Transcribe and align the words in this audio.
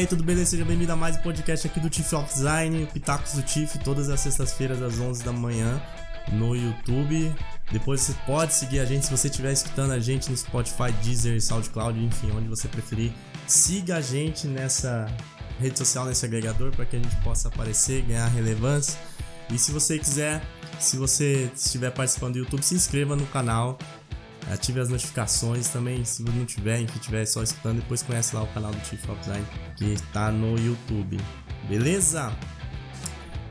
aí, 0.00 0.06
tudo 0.06 0.24
beleza? 0.24 0.52
Seja 0.52 0.64
bem-vindo 0.64 0.90
a 0.90 0.96
mais 0.96 1.18
um 1.18 1.20
podcast 1.20 1.66
aqui 1.66 1.78
do 1.78 1.90
Tiff 1.90 2.14
of 2.14 2.32
Design, 2.32 2.88
Pitacos 2.90 3.34
do 3.34 3.42
Tiff, 3.42 3.78
todas 3.80 4.08
as 4.08 4.20
sextas-feiras 4.20 4.80
às 4.80 4.98
11 4.98 5.22
da 5.22 5.30
manhã 5.30 5.78
no 6.32 6.56
YouTube. 6.56 7.30
Depois 7.70 8.00
você 8.00 8.14
pode 8.24 8.54
seguir 8.54 8.80
a 8.80 8.86
gente 8.86 9.04
se 9.04 9.10
você 9.10 9.28
estiver 9.28 9.52
escutando 9.52 9.92
a 9.92 9.98
gente 9.98 10.30
no 10.30 10.36
Spotify, 10.36 10.90
Deezer, 11.04 11.38
SoundCloud, 11.42 12.02
enfim, 12.02 12.30
onde 12.30 12.48
você 12.48 12.66
preferir. 12.66 13.12
Siga 13.46 13.96
a 13.96 14.00
gente 14.00 14.46
nessa 14.46 15.06
rede 15.60 15.78
social, 15.78 16.06
nesse 16.06 16.24
agregador, 16.24 16.74
para 16.74 16.86
que 16.86 16.96
a 16.96 16.98
gente 16.98 17.16
possa 17.16 17.48
aparecer, 17.48 18.00
ganhar 18.00 18.26
relevância. 18.28 18.98
E 19.50 19.58
se 19.58 19.70
você 19.70 19.98
quiser, 19.98 20.40
se 20.78 20.96
você 20.96 21.50
estiver 21.54 21.90
participando 21.90 22.34
do 22.34 22.38
YouTube, 22.38 22.62
se 22.62 22.74
inscreva 22.74 23.14
no 23.14 23.26
canal 23.26 23.78
ative 24.52 24.80
as 24.80 24.88
notificações 24.88 25.68
também, 25.68 26.04
se 26.04 26.22
não 26.22 26.44
tiver, 26.44 26.80
enfim, 26.80 26.98
tiver 26.98 27.24
só 27.26 27.42
escutando, 27.42 27.80
depois 27.80 28.02
conhece 28.02 28.34
lá 28.34 28.42
o 28.42 28.46
canal 28.48 28.72
do 28.72 28.86
Chief 28.86 29.08
of 29.08 29.20
Design 29.20 29.46
que 29.76 29.84
está 29.92 30.30
no 30.30 30.58
YouTube. 30.58 31.18
Beleza? 31.68 32.32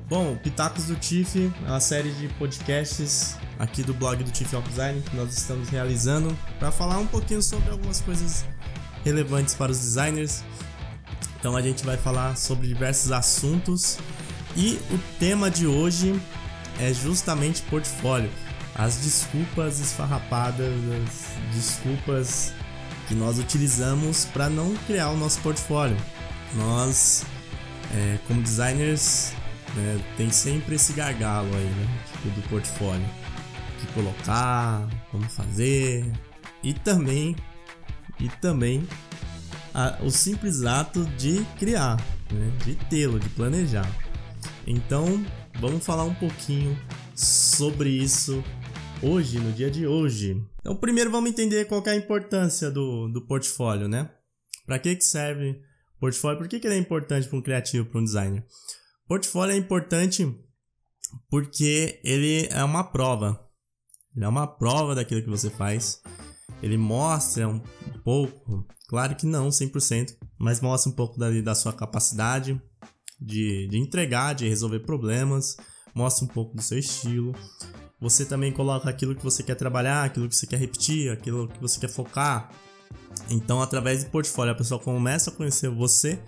Bom, 0.08 0.36
Pitacos 0.38 0.86
do 0.86 1.04
Chief 1.04 1.36
é 1.36 1.70
uma 1.70 1.80
série 1.80 2.12
de 2.12 2.28
podcasts 2.30 3.38
aqui 3.58 3.84
do 3.84 3.94
blog 3.94 4.24
do 4.24 4.36
Chief 4.36 4.52
of 4.54 4.68
Design 4.68 5.02
que 5.02 5.16
nós 5.16 5.38
estamos 5.38 5.70
realizando 5.70 6.36
para 6.58 6.72
falar 6.72 6.98
um 6.98 7.08
pouquinho 7.08 7.42
sobre 7.42 7.70
algumas 7.70 8.02
coisas 8.02 8.46
relevantes 9.06 9.56
para 9.56 9.72
os 9.72 9.80
designers. 9.80 10.44
Então 11.40 11.56
a 11.56 11.62
gente 11.62 11.86
vai 11.86 11.96
falar 11.96 12.36
sobre 12.36 12.68
diversos 12.68 13.12
assuntos 13.12 13.98
e 14.56 14.80
o 14.92 15.00
tema 15.20 15.50
de 15.50 15.66
hoje 15.66 16.20
é 16.80 16.94
justamente 16.94 17.62
portfólio 17.64 18.30
as 18.80 18.96
desculpas 18.96 19.82
esfarrapadas, 19.82 20.74
as 21.04 21.54
desculpas 21.54 22.54
que 23.10 23.14
nós 23.14 23.38
utilizamos 23.38 24.24
para 24.24 24.50
não 24.50 24.74
criar 24.88 25.10
o 25.10 25.18
nosso 25.18 25.42
portfólio. 25.42 25.98
Nós, 26.56 27.26
é, 27.94 28.18
como 28.26 28.42
designers, 28.42 29.34
né, 29.76 30.00
tem 30.16 30.32
sempre 30.32 30.76
esse 30.76 30.94
gargalo 30.94 31.54
aí, 31.54 31.66
né, 31.66 32.00
tipo, 32.10 32.30
do 32.30 32.48
portfólio, 32.48 33.06
que 33.82 33.88
colocar, 33.88 34.88
como 35.12 35.26
fazer 35.26 36.10
e 36.64 36.74
também 36.74 37.36
e 38.18 38.30
também 38.30 38.88
a, 39.74 39.98
o 40.02 40.10
simples 40.10 40.64
ato 40.64 41.04
de 41.18 41.46
criar, 41.58 41.98
né, 42.32 42.52
de 42.64 42.76
tê-lo, 42.76 43.20
de 43.20 43.28
planejar. 43.28 43.90
Então, 44.66 45.22
vamos 45.60 45.86
falar 45.86 46.06
um 46.06 46.14
pouquinho 46.14 46.80
sobre 47.14 47.90
isso 47.90 48.42
hoje, 49.02 49.40
no 49.40 49.52
dia 49.52 49.72
de 49.72 49.88
hoje. 49.88 50.42
Então, 50.60 50.76
primeiro 50.76 51.10
vamos 51.10 51.30
entender 51.30 51.66
qual 51.66 51.84
é 51.86 51.92
a 51.92 51.96
importância 51.96 52.70
do, 52.70 53.08
do 53.08 53.26
portfólio, 53.26 53.88
né? 53.88 54.10
Para 54.66 54.80
que, 54.80 54.96
que 54.96 55.04
serve 55.04 55.62
portfólio? 56.00 56.38
Por 56.38 56.48
que, 56.48 56.60
que 56.60 56.68
ele 56.68 56.76
é 56.76 56.80
importante 56.80 57.28
para 57.28 57.38
um 57.38 57.42
criativo, 57.42 57.86
para 57.86 58.00
um 58.00 58.04
designer? 58.04 58.46
Portfólio 59.08 59.54
é 59.54 59.58
importante 59.58 60.26
porque 61.30 62.00
ele 62.04 62.48
é 62.52 62.64
uma 62.64 62.84
prova. 62.84 63.40
Ele 64.16 64.26
é 64.26 64.28
uma 64.28 64.48
prova 64.48 64.94
daquilo 64.94 65.24
que 65.24 65.30
você 65.30 65.50
faz. 65.50 66.02
Ele 66.62 66.78
mostra 66.78 67.48
um 67.48 67.60
pouco, 68.04 68.68
claro 68.88 69.16
que 69.16 69.26
não 69.26 69.50
100%, 69.50 70.16
mas 70.38 70.60
mostra 70.60 70.92
um 70.92 70.96
pouco 70.96 71.18
da, 71.18 71.30
da 71.42 71.56
sua 71.56 71.72
capacidade 71.72 72.62
de, 73.20 73.68
de 73.68 73.78
entregar, 73.78 74.34
de 74.34 74.48
resolver 74.48 74.80
problemas, 74.82 75.56
mostra 75.96 76.26
um 76.26 76.28
pouco 76.28 76.56
do 76.56 76.62
seu 76.62 76.78
estilo, 76.78 77.34
você 78.00 78.26
também 78.26 78.52
coloca 78.52 78.90
aquilo 78.90 79.16
que 79.16 79.24
você 79.24 79.44
quer 79.44 79.56
trabalhar, 79.56 80.04
aquilo 80.04 80.30
que 80.30 80.36
você 80.36 80.48
quer 80.48 80.58
repetir, 80.58 81.12
aquilo 81.12 81.48
que 81.48 81.60
você 81.60 81.80
quer 81.80 81.90
focar. 81.90 82.50
Então, 83.30 83.62
através 83.62 84.04
do 84.04 84.10
portfólio, 84.10 84.54
a 84.54 84.56
pessoa 84.56 84.80
começa 84.80 85.30
a 85.30 85.34
conhecer 85.34 85.70
você, 85.70 86.20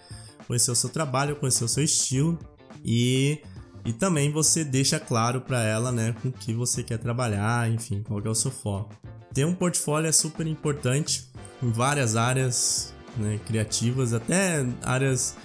conhecer 0.47 0.71
o 0.71 0.75
seu 0.75 0.89
trabalho, 0.89 1.35
conhecer 1.35 1.63
o 1.63 1.67
seu 1.67 1.83
estilo 1.83 2.37
e, 2.83 3.39
e 3.85 3.93
também 3.93 4.31
você 4.31 4.63
deixa 4.63 4.99
claro 4.99 5.41
para 5.41 5.63
ela, 5.63 5.91
né, 5.91 6.13
com 6.21 6.31
que 6.31 6.53
você 6.53 6.83
quer 6.83 6.97
trabalhar, 6.97 7.69
enfim, 7.71 8.03
qual 8.03 8.21
é 8.23 8.29
o 8.29 8.35
seu 8.35 8.51
foco. 8.51 8.93
Ter 9.33 9.45
um 9.45 9.55
portfólio 9.55 10.09
é 10.09 10.11
super 10.11 10.45
importante 10.45 11.29
em 11.63 11.71
várias 11.71 12.15
áreas 12.17 12.93
né, 13.17 13.39
criativas, 13.45 14.13
até 14.13 14.65
áreas 14.83 15.37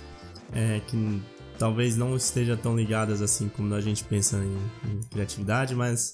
é, 0.52 0.80
que 0.86 1.22
talvez 1.58 1.96
não 1.96 2.16
esteja 2.16 2.56
tão 2.56 2.76
ligadas 2.76 3.22
assim 3.22 3.48
como 3.48 3.74
a 3.74 3.80
gente 3.80 4.04
pensa 4.04 4.36
em, 4.36 4.90
em 4.90 5.00
criatividade, 5.10 5.74
mas 5.74 6.12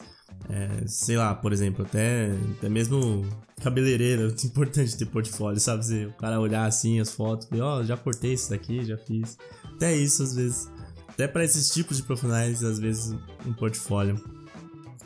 é, 0.48 0.86
sei 0.86 1.16
lá, 1.16 1.34
por 1.34 1.52
exemplo, 1.52 1.84
até, 1.84 2.30
até 2.58 2.68
mesmo 2.68 3.26
cabeleireiro, 3.62 4.34
é 4.42 4.46
importante 4.46 4.96
ter 4.96 5.06
portfólio, 5.06 5.60
sabe? 5.60 5.84
Se 5.84 6.06
o 6.06 6.12
cara 6.12 6.40
olhar 6.40 6.66
assim 6.66 7.00
as 7.00 7.12
fotos, 7.12 7.48
ó, 7.60 7.78
oh, 7.78 7.84
já 7.84 7.96
cortei 7.96 8.34
isso 8.34 8.50
daqui, 8.50 8.84
já 8.84 8.96
fiz. 8.96 9.36
Até 9.74 9.94
isso 9.94 10.22
às 10.22 10.34
vezes, 10.34 10.70
até 11.08 11.28
para 11.28 11.44
esses 11.44 11.70
tipos 11.70 11.96
de 11.96 12.02
profissionais, 12.02 12.62
às 12.62 12.78
vezes 12.78 13.16
um 13.46 13.52
portfólio 13.52 14.20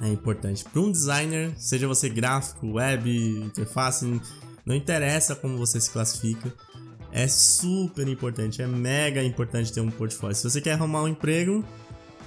é 0.01 0.09
importante. 0.09 0.65
Para 0.65 0.81
um 0.81 0.91
designer, 0.91 1.55
seja 1.57 1.87
você 1.87 2.09
gráfico, 2.09 2.73
web, 2.73 3.11
interface, 3.45 4.21
não 4.65 4.75
interessa 4.75 5.35
como 5.35 5.57
você 5.57 5.81
se 5.81 5.91
classifica, 5.91 6.53
é 7.17 7.27
super 7.27 8.07
importante, 8.07 8.61
é 8.61 8.67
mega 8.67 9.25
importante 9.25 9.73
ter 9.73 9.81
um 9.81 9.91
portfólio. 9.91 10.37
Se 10.37 10.51
você 10.51 10.61
quer 10.61 10.73
arrumar 10.73 11.03
um 11.03 11.09
emprego, 11.09 11.65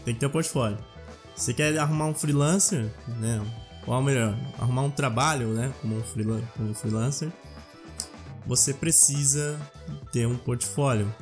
tem 0.03 0.15
que 0.15 0.19
ter 0.19 0.25
um 0.25 0.31
portfólio. 0.31 0.79
Se 1.35 1.45
você 1.45 1.53
quer 1.53 1.77
arrumar 1.77 2.07
um 2.07 2.15
freelancer, 2.15 2.91
né? 3.19 3.39
Ou 3.85 4.01
melhor, 4.01 4.35
arrumar 4.57 4.81
um 4.81 4.89
trabalho, 4.89 5.49
né? 5.49 5.71
Como 5.79 5.95
um, 5.95 6.01
como 6.01 6.69
um 6.71 6.73
freelancer, 6.73 7.31
você 8.47 8.73
precisa 8.73 9.59
ter 10.11 10.25
um 10.25 10.35
portfólio. 10.35 11.13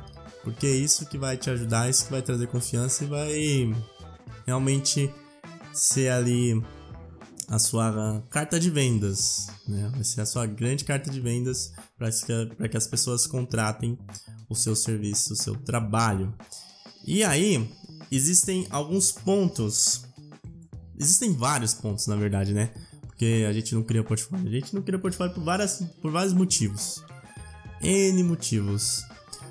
Porque 0.46 0.66
é 0.66 0.72
isso 0.72 1.06
que 1.06 1.18
vai 1.18 1.36
te 1.36 1.50
ajudar, 1.50 1.90
isso 1.90 2.06
que 2.06 2.12
vai 2.12 2.22
trazer 2.22 2.48
confiança 2.48 3.04
e 3.04 3.08
vai 3.08 3.76
realmente 4.46 5.14
ser 5.74 6.08
ali 6.08 6.64
a 7.48 7.58
sua 7.58 8.24
carta 8.30 8.60
de 8.60 8.70
vendas, 8.70 9.48
né? 9.68 9.90
Vai 9.94 10.04
ser 10.04 10.22
a 10.22 10.26
sua 10.26 10.46
grande 10.46 10.84
carta 10.84 11.10
de 11.10 11.22
vendas 11.22 11.72
para 11.98 12.10
que, 12.12 12.68
que 12.70 12.78
as 12.78 12.86
pessoas 12.86 13.26
contratem 13.26 13.98
o 14.50 14.56
seu 14.56 14.76
serviço, 14.76 15.34
o 15.34 15.36
seu 15.36 15.56
trabalho. 15.56 16.34
E 17.06 17.24
aí, 17.24 17.70
existem 18.12 18.68
alguns 18.70 19.12
pontos. 19.12 20.04
Existem 21.00 21.34
vários 21.34 21.74
pontos, 21.74 22.08
na 22.08 22.18
verdade, 22.18 22.54
né? 22.54 22.72
Porque 23.02 23.46
a 23.48 23.54
gente 23.54 23.74
não 23.74 23.82
cria 23.82 24.04
portfólio. 24.04 24.46
A 24.46 24.52
gente 24.52 24.76
não 24.76 24.82
cria 24.82 25.00
portfólio 25.00 25.34
por, 25.34 25.44
várias, 25.44 25.82
por 26.02 26.12
vários 26.12 26.34
motivos. 26.34 27.02
N 27.82 28.24
motivos. 28.24 29.06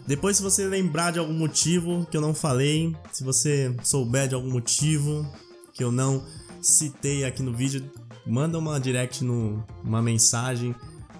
Depois, 0.06 0.36
se 0.36 0.42
você 0.42 0.66
lembrar 0.66 1.12
de 1.12 1.18
algum 1.18 1.32
motivo 1.32 2.06
que 2.10 2.16
eu 2.16 2.20
não 2.20 2.34
falei, 2.34 2.94
se 3.10 3.24
você 3.24 3.74
souber 3.82 4.28
de 4.28 4.34
algum 4.34 4.50
motivo 4.50 5.26
que 5.72 5.82
eu 5.82 5.90
não 5.90 6.24
citei 6.60 7.24
aqui 7.24 7.42
no 7.42 7.52
vídeo, 7.52 7.90
manda 8.26 8.58
uma 8.58 8.80
direct 8.80 9.24
no 9.24 9.64
uma 9.84 10.02
mensagem 10.02 10.74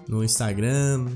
no 0.07 0.23
Instagram, 0.23 1.07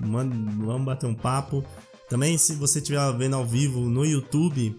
manda, 0.00 0.34
vamos 0.58 0.84
bater 0.84 1.06
um 1.06 1.14
papo. 1.14 1.64
Também 2.08 2.38
se 2.38 2.54
você 2.54 2.78
estiver 2.78 3.00
vendo 3.16 3.34
ao 3.36 3.44
vivo 3.44 3.80
no 3.80 4.04
YouTube, 4.04 4.76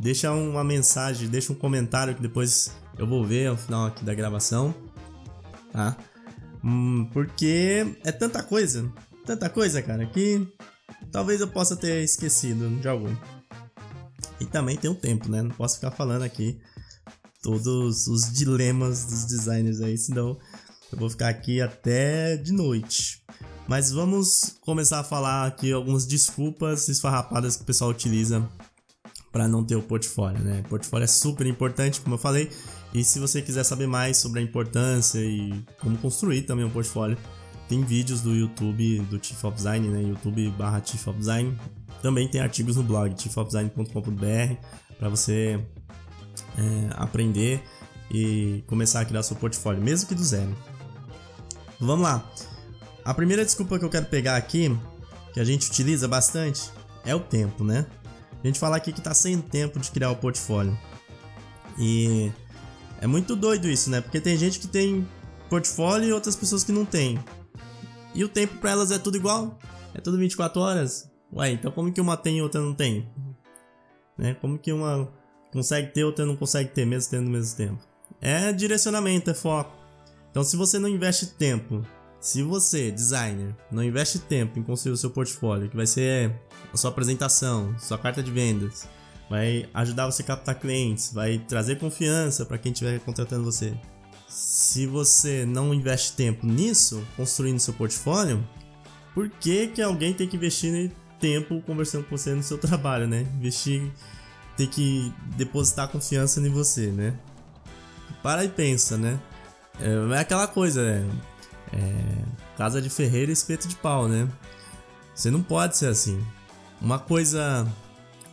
deixa 0.00 0.32
uma 0.32 0.64
mensagem, 0.64 1.28
deixa 1.28 1.52
um 1.52 1.56
comentário 1.56 2.14
que 2.14 2.22
depois 2.22 2.72
eu 2.96 3.06
vou 3.06 3.24
ver 3.24 3.48
ao 3.48 3.56
final 3.56 3.86
aqui 3.86 4.04
da 4.04 4.14
gravação, 4.14 4.74
tá? 5.72 5.96
Hum, 6.64 7.08
porque 7.12 7.96
é 8.04 8.10
tanta 8.10 8.42
coisa, 8.42 8.92
tanta 9.24 9.48
coisa, 9.48 9.80
cara, 9.80 10.04
que 10.06 10.44
talvez 11.12 11.40
eu 11.40 11.48
possa 11.48 11.76
ter 11.76 12.02
esquecido 12.02 12.68
de 12.80 12.88
algum. 12.88 13.14
E 14.40 14.44
também 14.44 14.76
tem 14.76 14.90
um 14.90 14.94
tempo, 14.94 15.28
né? 15.28 15.42
Não 15.42 15.50
posso 15.50 15.76
ficar 15.76 15.90
falando 15.90 16.22
aqui 16.22 16.58
todos 17.42 18.06
os 18.06 18.32
dilemas 18.32 19.04
dos 19.04 19.24
designers 19.24 19.80
aí, 19.80 19.96
senão 19.96 20.38
eu 20.92 20.98
vou 20.98 21.10
ficar 21.10 21.28
aqui 21.28 21.60
até 21.60 22.36
de 22.36 22.52
noite. 22.52 23.22
Mas 23.66 23.92
vamos 23.92 24.56
começar 24.62 25.00
a 25.00 25.04
falar 25.04 25.46
aqui 25.46 25.72
algumas 25.72 26.06
desculpas 26.06 26.88
esfarrapadas 26.88 27.56
que 27.56 27.62
o 27.62 27.66
pessoal 27.66 27.90
utiliza 27.90 28.48
para 29.30 29.46
não 29.46 29.62
ter 29.62 29.76
o 29.76 29.82
portfólio, 29.82 30.42
né? 30.42 30.62
O 30.64 30.68
portfólio 30.68 31.04
é 31.04 31.08
super 31.08 31.46
importante, 31.46 32.00
como 32.00 32.14
eu 32.14 32.18
falei, 32.18 32.50
e 32.94 33.04
se 33.04 33.18
você 33.18 33.42
quiser 33.42 33.64
saber 33.64 33.86
mais 33.86 34.16
sobre 34.16 34.40
a 34.40 34.42
importância 34.42 35.18
e 35.18 35.62
como 35.80 35.98
construir 35.98 36.42
também 36.42 36.64
um 36.64 36.70
portfólio, 36.70 37.18
tem 37.68 37.84
vídeos 37.84 38.22
do 38.22 38.34
YouTube 38.34 39.00
do 39.10 39.22
Chief 39.22 39.44
of 39.44 39.54
Design, 39.54 39.86
né? 39.88 40.02
YouTube 40.02 40.50
barra 40.52 40.82
Chief 40.82 41.06
of 41.06 41.18
Design. 41.18 41.54
Também 42.00 42.26
tem 42.26 42.40
artigos 42.40 42.76
no 42.76 42.82
blog 42.82 43.14
chiefofdesign.com.br 43.20 44.54
para 44.98 45.08
você 45.10 45.62
é, 46.58 46.90
aprender 46.96 47.62
e 48.10 48.64
começar 48.66 49.00
a 49.00 49.04
criar 49.04 49.22
seu 49.22 49.36
portfólio, 49.36 49.80
mesmo 49.80 50.08
que 50.08 50.14
do 50.14 50.24
zero. 50.24 50.54
Vamos 51.78 52.02
lá. 52.02 52.28
A 53.04 53.14
primeira 53.14 53.44
desculpa 53.44 53.78
que 53.78 53.84
eu 53.84 53.90
quero 53.90 54.06
pegar 54.06 54.36
aqui, 54.36 54.76
que 55.32 55.40
a 55.40 55.44
gente 55.44 55.68
utiliza 55.68 56.08
bastante, 56.08 56.70
é 57.04 57.14
o 57.14 57.20
tempo, 57.20 57.62
né? 57.62 57.86
A 58.42 58.46
gente 58.46 58.58
fala 58.58 58.76
aqui 58.76 58.92
que 58.92 59.00
tá 59.00 59.14
sem 59.14 59.40
tempo 59.40 59.78
de 59.78 59.90
criar 59.90 60.10
o 60.10 60.16
portfólio. 60.16 60.76
E 61.78 62.32
é 63.00 63.06
muito 63.06 63.36
doido 63.36 63.68
isso, 63.68 63.88
né? 63.90 64.00
Porque 64.00 64.20
tem 64.20 64.36
gente 64.36 64.58
que 64.58 64.66
tem 64.66 65.06
portfólio 65.48 66.08
e 66.08 66.12
outras 66.12 66.34
pessoas 66.34 66.64
que 66.64 66.72
não 66.72 66.84
tem. 66.84 67.18
E 68.14 68.24
o 68.24 68.28
tempo 68.28 68.56
para 68.58 68.72
elas 68.72 68.90
é 68.90 68.98
tudo 68.98 69.16
igual. 69.16 69.58
É 69.94 70.00
tudo 70.00 70.18
24 70.18 70.60
horas. 70.60 71.10
Ué, 71.32 71.52
então 71.52 71.70
como 71.70 71.92
que 71.92 72.00
uma 72.00 72.16
tem 72.16 72.38
e 72.38 72.42
outra 72.42 72.60
não 72.60 72.74
tem? 72.74 73.08
Né? 74.16 74.34
Como 74.34 74.58
que 74.58 74.72
uma 74.72 75.12
consegue 75.52 75.92
ter 75.92 76.04
outra 76.04 76.26
não 76.26 76.36
consegue 76.36 76.70
ter, 76.70 76.84
mesmo 76.84 77.10
tendo 77.10 77.24
no 77.24 77.30
mesmo 77.30 77.56
tempo? 77.56 77.78
É 78.20 78.52
direcionamento, 78.52 79.30
é 79.30 79.34
foco. 79.34 79.76
Então, 80.30 80.42
se 80.42 80.56
você 80.56 80.78
não 80.78 80.88
investe 80.88 81.26
tempo, 81.26 81.84
se 82.20 82.42
você, 82.42 82.90
designer, 82.90 83.54
não 83.70 83.82
investe 83.82 84.18
tempo 84.18 84.58
em 84.58 84.62
construir 84.62 84.92
o 84.92 84.96
seu 84.96 85.10
portfólio, 85.10 85.68
que 85.68 85.76
vai 85.76 85.86
ser 85.86 86.32
a 86.72 86.76
sua 86.76 86.90
apresentação, 86.90 87.74
sua 87.78 87.96
carta 87.96 88.22
de 88.22 88.30
vendas, 88.30 88.88
vai 89.30 89.68
ajudar 89.72 90.06
você 90.06 90.22
a 90.22 90.26
captar 90.26 90.58
clientes, 90.58 91.12
vai 91.12 91.38
trazer 91.38 91.78
confiança 91.78 92.44
para 92.44 92.58
quem 92.58 92.72
estiver 92.72 92.98
contratando 93.00 93.44
você. 93.44 93.72
Se 94.28 94.86
você 94.86 95.46
não 95.46 95.72
investe 95.72 96.12
tempo 96.12 96.46
nisso, 96.46 97.02
construindo 97.16 97.58
seu 97.60 97.72
portfólio, 97.72 98.46
por 99.14 99.28
que, 99.30 99.68
que 99.68 99.80
alguém 99.80 100.12
tem 100.12 100.28
que 100.28 100.36
investir 100.36 100.92
tempo 101.18 101.60
conversando 101.62 102.04
com 102.04 102.16
você 102.16 102.34
no 102.34 102.42
seu 102.42 102.58
trabalho, 102.58 103.06
né? 103.06 103.26
Investir, 103.36 103.90
ter 104.58 104.66
que 104.66 105.14
depositar 105.36 105.88
confiança 105.88 106.40
em 106.40 106.50
você, 106.50 106.88
né? 106.88 107.16
Para 108.20 108.44
e 108.44 108.48
pensa, 108.48 108.98
né? 108.98 109.18
É, 109.80 110.16
é 110.16 110.18
aquela 110.18 110.48
coisa, 110.48 110.84
né? 110.84 111.08
É, 111.72 112.24
casa 112.56 112.82
de 112.82 112.90
ferreiro 112.90 113.30
e 113.30 113.32
espeto 113.34 113.68
de 113.68 113.76
pau, 113.76 114.08
né? 114.08 114.28
Você 115.14 115.30
não 115.30 115.40
pode 115.40 115.76
ser 115.76 115.86
assim. 115.86 116.20
Uma 116.80 116.98
coisa 116.98 117.66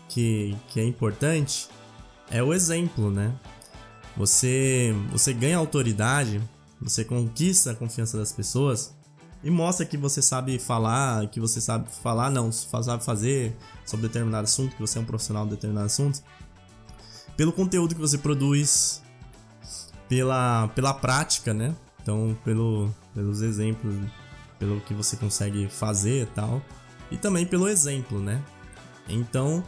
que, 0.09 0.57
que 0.69 0.79
é 0.79 0.83
importante 0.83 1.69
é 2.31 2.41
o 2.41 2.51
exemplo, 2.51 3.11
né? 3.11 3.31
Você, 4.17 4.95
você 5.11 5.31
ganha 5.31 5.57
autoridade, 5.57 6.41
você 6.81 7.05
conquista 7.05 7.71
a 7.71 7.75
confiança 7.75 8.17
das 8.17 8.31
pessoas 8.31 8.95
e 9.45 9.51
mostra 9.51 9.85
que 9.85 9.95
você 9.95 10.23
sabe 10.23 10.57
falar, 10.57 11.27
que 11.27 11.39
você 11.39 11.61
sabe 11.61 11.87
falar, 12.01 12.31
não, 12.31 12.51
sabe 12.51 13.05
fazer 13.05 13.55
sobre 13.85 14.07
determinado 14.07 14.43
assunto, 14.45 14.75
que 14.75 14.81
você 14.81 14.97
é 14.97 15.01
um 15.01 15.05
profissional 15.05 15.43
de 15.43 15.51
determinado 15.51 15.85
assunto, 15.85 16.23
pelo 17.37 17.53
conteúdo 17.53 17.93
que 17.93 18.01
você 18.01 18.17
produz, 18.17 19.03
pela, 20.09 20.67
pela 20.69 20.95
prática, 20.95 21.53
né? 21.53 21.75
Então, 22.01 22.35
pelo, 22.43 22.91
pelos 23.13 23.43
exemplos, 23.43 23.95
pelo 24.57 24.81
que 24.81 24.95
você 24.95 25.15
consegue 25.15 25.69
fazer 25.69 26.23
e 26.23 26.25
tal, 26.25 26.59
e 27.11 27.17
também 27.17 27.45
pelo 27.45 27.69
exemplo, 27.69 28.19
né? 28.19 28.43
Então, 29.07 29.63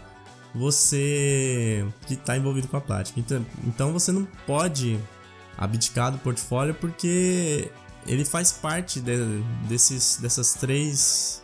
você 0.56 1.86
que 2.08 2.16
está 2.16 2.36
envolvido 2.36 2.68
com 2.68 2.78
a 2.78 2.82
prática. 2.82 3.20
Então, 3.20 3.46
então, 3.64 3.94
você 3.94 4.12
não 4.12 4.26
pode 4.48 5.00
abdicar 5.56 6.12
do 6.12 6.18
portfólio 6.18 6.74
porque 6.74 7.70
ele 8.08 8.24
faz 8.24 8.52
parte 8.52 9.00
de, 9.02 9.42
desses, 9.68 10.18
dessas 10.22 10.54
três, 10.54 11.42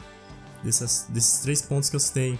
dessas, 0.64 1.08
desses 1.10 1.42
três 1.42 1.62
pontos 1.62 1.90
que 1.90 1.96
eu 1.96 2.00
citei. 2.00 2.40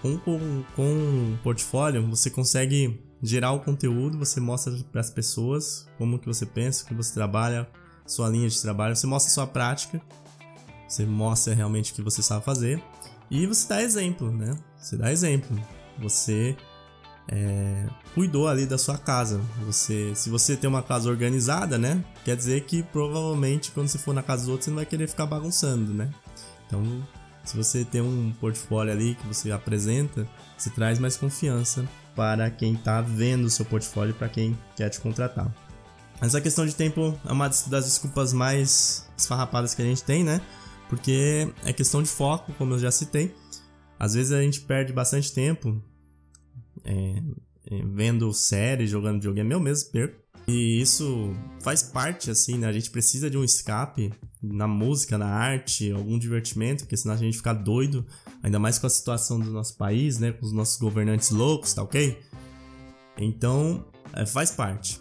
Com, 0.00 0.16
com, 0.18 0.64
com 0.74 1.34
o 1.34 1.38
portfólio, 1.42 2.08
você 2.08 2.30
consegue 2.30 3.04
gerar 3.22 3.52
o 3.52 3.60
conteúdo, 3.60 4.18
você 4.18 4.40
mostra 4.40 4.72
para 4.90 5.00
as 5.00 5.10
pessoas 5.10 5.86
como 5.98 6.18
que 6.18 6.26
você 6.26 6.46
pensa, 6.46 6.86
que 6.86 6.94
você 6.94 7.12
trabalha, 7.12 7.68
sua 8.06 8.28
linha 8.28 8.48
de 8.48 8.60
trabalho, 8.62 8.96
você 8.96 9.06
mostra 9.06 9.30
sua 9.30 9.46
prática, 9.46 10.00
você 10.88 11.04
mostra 11.04 11.54
realmente 11.54 11.92
o 11.92 11.94
que 11.94 12.02
você 12.02 12.22
sabe 12.22 12.44
fazer 12.44 12.82
e 13.30 13.46
você 13.46 13.68
dá 13.68 13.82
exemplo, 13.82 14.32
né? 14.32 14.58
Você 14.76 14.96
dá 14.96 15.12
exemplo. 15.12 15.60
Você 15.98 16.56
é, 17.30 17.86
cuidou 18.12 18.48
ali 18.48 18.66
da 18.66 18.76
sua 18.76 18.98
casa. 18.98 19.40
Você, 19.64 20.12
se 20.14 20.28
você 20.28 20.56
tem 20.56 20.68
uma 20.68 20.82
casa 20.82 21.08
organizada, 21.08 21.78
né? 21.78 22.04
Quer 22.24 22.36
dizer 22.36 22.64
que 22.64 22.82
provavelmente 22.82 23.70
quando 23.70 23.88
você 23.88 23.98
for 23.98 24.12
na 24.12 24.22
casa 24.22 24.42
dos 24.42 24.48
outros 24.48 24.64
você 24.64 24.70
não 24.70 24.76
vai 24.76 24.86
querer 24.86 25.08
ficar 25.08 25.26
bagunçando, 25.26 25.94
né? 25.94 26.12
Então, 26.66 26.82
se 27.44 27.56
você 27.56 27.84
tem 27.84 28.00
um 28.00 28.32
portfólio 28.40 28.92
ali 28.92 29.14
que 29.14 29.26
você 29.26 29.52
apresenta, 29.52 30.28
você 30.58 30.70
traz 30.70 30.98
mais 30.98 31.16
confiança 31.16 31.88
para 32.16 32.50
quem 32.50 32.74
está 32.74 33.00
vendo 33.00 33.44
o 33.44 33.50
seu 33.50 33.64
portfólio, 33.64 34.12
para 34.14 34.28
quem 34.28 34.58
quer 34.76 34.88
te 34.88 35.00
contratar. 35.00 35.52
Essa 36.20 36.40
questão 36.40 36.66
de 36.66 36.74
tempo 36.74 37.18
é 37.24 37.32
uma 37.32 37.48
das 37.48 37.84
desculpas 37.84 38.32
mais 38.32 39.08
esfarrapadas 39.16 39.72
que 39.72 39.80
a 39.80 39.84
gente 39.84 40.02
tem, 40.02 40.22
né? 40.22 40.40
Porque 40.88 41.50
é 41.64 41.72
questão 41.72 42.02
de 42.02 42.08
foco, 42.08 42.52
como 42.54 42.74
eu 42.74 42.78
já 42.78 42.90
citei. 42.90 43.34
Às 43.98 44.14
vezes 44.14 44.32
a 44.32 44.42
gente 44.42 44.60
perde 44.60 44.92
bastante 44.92 45.32
tempo 45.32 45.80
é, 46.84 47.22
é, 47.70 47.82
vendo 47.84 48.32
séries, 48.32 48.90
jogando 48.90 49.16
videogame, 49.16 49.52
eu 49.52 49.60
mesmo 49.60 49.90
perco. 49.90 50.20
E 50.48 50.80
isso 50.80 51.32
faz 51.60 51.82
parte, 51.82 52.30
assim, 52.30 52.58
né? 52.58 52.66
A 52.66 52.72
gente 52.72 52.90
precisa 52.90 53.30
de 53.30 53.38
um 53.38 53.44
escape 53.44 54.12
na 54.42 54.66
música, 54.66 55.16
na 55.16 55.26
arte, 55.26 55.92
algum 55.92 56.18
divertimento, 56.18 56.84
porque 56.84 56.96
senão 56.96 57.14
a 57.14 57.18
gente 57.18 57.36
fica 57.36 57.52
doido, 57.52 58.04
ainda 58.42 58.58
mais 58.58 58.78
com 58.78 58.86
a 58.86 58.90
situação 58.90 59.38
do 59.38 59.50
nosso 59.50 59.76
país, 59.76 60.18
né? 60.18 60.32
Com 60.32 60.46
os 60.46 60.52
nossos 60.52 60.78
governantes 60.78 61.30
loucos, 61.30 61.72
tá 61.72 61.82
ok? 61.82 62.18
Então, 63.18 63.84
é, 64.12 64.26
faz 64.26 64.50
parte. 64.50 65.00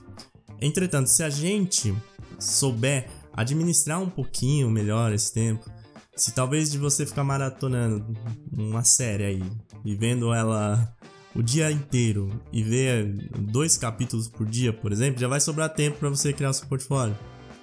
Entretanto, 0.62 1.08
se 1.08 1.24
a 1.24 1.30
gente 1.30 1.96
souber 2.38 3.10
administrar 3.34 4.02
um 4.02 4.10
pouquinho 4.10 4.70
melhor 4.70 5.14
esse 5.14 5.34
tempo, 5.34 5.70
se 6.16 6.34
talvez 6.34 6.70
de 6.70 6.78
você 6.78 7.06
ficar 7.06 7.24
maratonando 7.24 8.14
uma 8.52 8.84
série 8.84 9.24
aí 9.24 9.44
e 9.86 9.96
vendo 9.96 10.34
ela 10.34 10.94
o 11.36 11.44
dia 11.44 11.72
inteiro 11.72 12.30
e 12.52 12.64
ver 12.64 13.06
dois 13.40 13.78
capítulos 13.78 14.28
por 14.28 14.46
dia, 14.46 14.74
por 14.74 14.92
exemplo, 14.92 15.20
já 15.20 15.28
vai 15.28 15.40
sobrar 15.40 15.70
tempo 15.70 15.98
para 16.00 16.10
você 16.10 16.34
criar 16.34 16.50
o 16.50 16.54
seu 16.54 16.68
portfólio. 16.68 17.18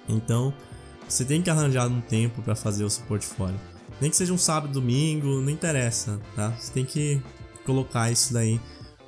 Então, 0.07 0.53
você 1.07 1.25
tem 1.25 1.41
que 1.41 1.49
arranjar 1.49 1.87
um 1.87 2.01
tempo 2.01 2.41
para 2.41 2.55
fazer 2.55 2.83
o 2.83 2.89
seu 2.89 3.05
portfólio. 3.05 3.59
Nem 3.99 4.09
que 4.09 4.15
seja 4.15 4.33
um 4.33 4.37
sábado, 4.37 4.73
domingo, 4.73 5.41
não 5.41 5.49
interessa, 5.49 6.19
tá? 6.35 6.51
Você 6.51 6.71
tem 6.71 6.85
que 6.85 7.21
colocar 7.65 8.11
isso 8.11 8.33
daí 8.33 8.59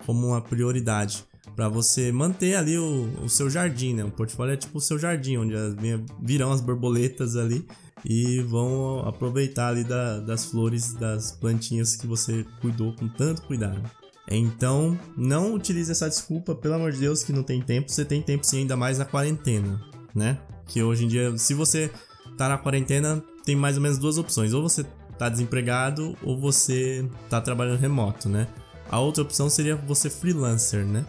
como 0.05 0.27
uma 0.27 0.41
prioridade 0.41 1.23
para 1.55 1.69
você 1.69 2.11
manter 2.11 2.55
ali 2.55 2.77
o, 2.77 3.09
o, 3.23 3.29
seu 3.29 3.49
jardim, 3.49 3.93
né? 3.93 4.03
O 4.03 4.11
portfólio 4.11 4.53
é 4.53 4.57
tipo 4.57 4.77
o 4.77 4.81
seu 4.81 4.97
jardim, 4.97 5.37
onde 5.37 5.55
as, 5.55 5.75
virão 6.21 6.51
as 6.51 6.61
borboletas 6.61 7.35
ali 7.35 7.65
e 8.05 8.41
vão 8.41 8.99
aproveitar 9.07 9.67
ali 9.67 9.83
da, 9.83 10.19
das 10.19 10.45
flores, 10.45 10.93
das 10.93 11.31
plantinhas 11.33 11.95
que 11.95 12.07
você 12.07 12.45
cuidou 12.61 12.93
com 12.93 13.07
tanto 13.07 13.41
cuidado. 13.43 13.81
Então, 14.29 14.97
não 15.17 15.55
utilize 15.55 15.91
essa 15.91 16.07
desculpa, 16.07 16.53
pelo 16.53 16.75
amor 16.75 16.91
de 16.91 16.99
Deus, 16.99 17.23
que 17.23 17.33
não 17.33 17.41
tem 17.41 17.61
tempo. 17.61 17.91
Você 17.91 18.05
tem 18.05 18.21
tempo 18.21 18.45
sim, 18.45 18.59
ainda 18.59 18.77
mais 18.77 18.99
na 18.99 19.05
quarentena, 19.05 19.81
né? 20.13 20.37
Que 20.67 20.83
hoje 20.83 21.05
em 21.05 21.07
dia, 21.07 21.35
se 21.37 21.53
você 21.53 21.91
tá 22.37 22.47
na 22.47 22.57
quarentena, 22.57 23.23
tem 23.43 23.55
mais 23.55 23.75
ou 23.75 23.81
menos 23.81 23.97
duas 23.97 24.19
opções. 24.19 24.53
Ou 24.53 24.61
você 24.61 24.85
tá 25.17 25.29
desempregado, 25.29 26.15
ou 26.23 26.39
você 26.39 27.09
tá 27.29 27.41
trabalhando 27.41 27.79
remoto, 27.79 28.29
né? 28.29 28.47
A 28.89 28.99
outra 28.99 29.23
opção 29.23 29.49
seria 29.49 29.75
você 29.75 30.09
freelancer, 30.09 30.85
né? 30.85 31.05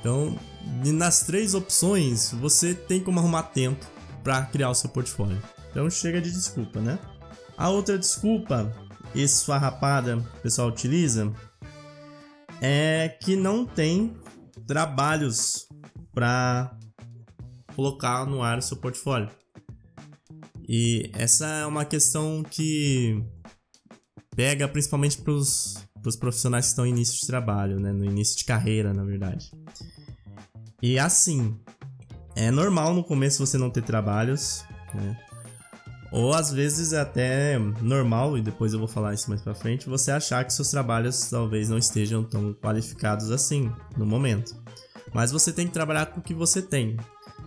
Então, 0.00 0.36
nas 0.84 1.20
três 1.20 1.54
opções, 1.54 2.32
você 2.32 2.74
tem 2.74 3.00
como 3.00 3.20
arrumar 3.20 3.44
tempo 3.44 3.86
para 4.22 4.42
criar 4.42 4.70
o 4.70 4.74
seu 4.74 4.90
portfólio. 4.90 5.40
Então, 5.70 5.88
chega 5.88 6.20
de 6.20 6.30
desculpa, 6.30 6.80
né? 6.80 6.98
A 7.56 7.68
outra 7.68 7.96
desculpa 7.96 8.72
esfarrapada 9.14 10.16
que 10.16 10.38
o 10.38 10.42
pessoal 10.42 10.68
utiliza 10.68 11.32
é 12.60 13.08
que 13.20 13.36
não 13.36 13.66
tem 13.66 14.16
trabalhos 14.66 15.68
para 16.12 16.76
colocar 17.74 18.26
no 18.26 18.42
ar 18.42 18.58
o 18.58 18.62
seu 18.62 18.76
portfólio. 18.76 19.28
E 20.66 21.10
essa 21.12 21.46
é 21.46 21.66
uma 21.66 21.84
questão 21.84 22.42
que 22.42 23.22
pega 24.34 24.66
principalmente 24.66 25.18
para 25.18 25.32
os 25.32 26.16
profissionais 26.18 26.66
que 26.66 26.70
estão 26.70 26.86
em 26.86 26.90
início 26.90 27.20
de 27.20 27.26
trabalho, 27.26 27.78
né? 27.78 27.92
no 27.92 28.04
início 28.04 28.38
de 28.38 28.44
carreira, 28.44 28.94
na 28.94 29.04
verdade. 29.04 29.50
E 30.82 30.98
assim, 30.98 31.58
é 32.34 32.50
normal 32.50 32.94
no 32.94 33.04
começo 33.04 33.44
você 33.44 33.58
não 33.58 33.70
ter 33.70 33.82
trabalhos, 33.82 34.64
né? 34.94 35.18
Ou 36.14 36.32
às 36.32 36.52
vezes 36.52 36.92
é 36.92 37.00
até 37.00 37.58
normal, 37.82 38.38
e 38.38 38.40
depois 38.40 38.72
eu 38.72 38.78
vou 38.78 38.86
falar 38.86 39.14
isso 39.14 39.28
mais 39.28 39.42
pra 39.42 39.52
frente, 39.52 39.88
você 39.88 40.12
achar 40.12 40.44
que 40.44 40.52
seus 40.52 40.70
trabalhos 40.70 41.28
talvez 41.28 41.68
não 41.68 41.76
estejam 41.76 42.22
tão 42.22 42.54
qualificados 42.54 43.32
assim 43.32 43.68
no 43.96 44.06
momento. 44.06 44.54
Mas 45.12 45.32
você 45.32 45.52
tem 45.52 45.66
que 45.66 45.72
trabalhar 45.72 46.06
com 46.06 46.20
o 46.20 46.22
que 46.22 46.32
você 46.32 46.62
tem. 46.62 46.96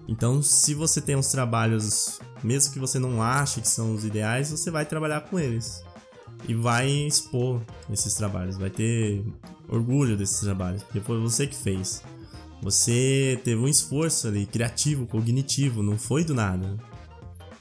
Então, 0.06 0.42
se 0.42 0.74
você 0.74 1.00
tem 1.00 1.16
uns 1.16 1.32
trabalhos, 1.32 2.20
mesmo 2.44 2.74
que 2.74 2.80
você 2.80 3.00
não 3.00 3.24
ache 3.24 3.62
que 3.62 3.70
são 3.70 3.96
os 3.96 4.04
ideais, 4.04 4.52
você 4.52 4.70
vai 4.70 4.86
trabalhar 4.86 5.22
com 5.22 5.40
eles. 5.40 5.82
E 6.46 6.54
vai 6.54 6.90
expor 6.90 7.62
esses 7.90 8.16
trabalhos, 8.16 8.58
vai 8.58 8.70
ter 8.70 9.24
orgulho 9.70 10.18
desses 10.18 10.42
trabalhos, 10.42 10.84
porque 10.84 11.00
foi 11.00 11.22
você 11.22 11.48
que 11.48 11.56
fez. 11.56 12.04
Você 12.62 13.40
teve 13.46 13.62
um 13.62 13.68
esforço 13.68 14.28
ali, 14.28 14.46
criativo, 14.46 15.08
cognitivo, 15.08 15.82
não 15.82 15.98
foi 15.98 16.26
do 16.26 16.36
nada 16.36 16.78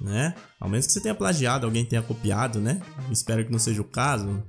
né? 0.01 0.35
Ao 0.61 0.69
menos 0.69 0.87
que 0.87 0.93
você 0.93 1.01
tenha 1.01 1.15
plagiado, 1.15 1.67
alguém 1.67 1.85
tenha 1.85 2.03
copiado, 2.03 2.61
né? 2.61 2.81
Espero 3.11 3.45
que 3.45 3.53
não 3.53 3.59
seja 3.59 3.81
o 3.81 3.85
caso. 3.85 4.43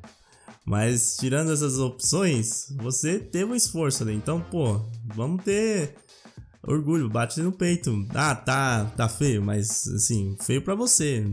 Mas 0.66 1.16
tirando 1.18 1.52
essas 1.52 1.80
opções, 1.80 2.68
você 2.76 3.20
teve 3.20 3.46
um 3.46 3.56
esforço 3.56 4.04
ali. 4.04 4.14
Então, 4.14 4.42
pô, 4.42 4.82
vamos 5.16 5.44
ter 5.44 5.96
orgulho, 6.68 7.10
bate 7.10 7.42
no 7.42 7.54
peito. 7.54 8.06
Ah, 8.14 8.36
tá, 8.36 8.86
tá 8.98 9.08
feio, 9.08 9.42
mas 9.42 9.88
assim, 9.88 10.36
feio 10.42 10.62
para 10.62 10.76
você. 10.76 11.24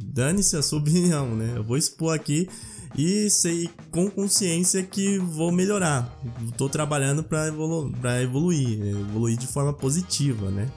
Dane-se 0.00 0.56
a 0.56 0.62
sua 0.62 0.78
opinião, 0.80 1.34
né? 1.34 1.54
Eu 1.56 1.64
vou 1.64 1.76
expor 1.76 2.14
aqui 2.14 2.48
e 2.96 3.28
sei 3.28 3.68
com 3.90 4.08
consciência 4.08 4.82
que 4.84 5.18
vou 5.18 5.50
melhorar. 5.50 6.16
Tô 6.56 6.68
trabalhando 6.68 7.24
para 7.24 7.48
evolu 7.48 7.92
evoluir, 8.22 8.80
evoluir 8.86 9.36
de 9.36 9.48
forma 9.48 9.72
positiva, 9.72 10.50
né? 10.50 10.70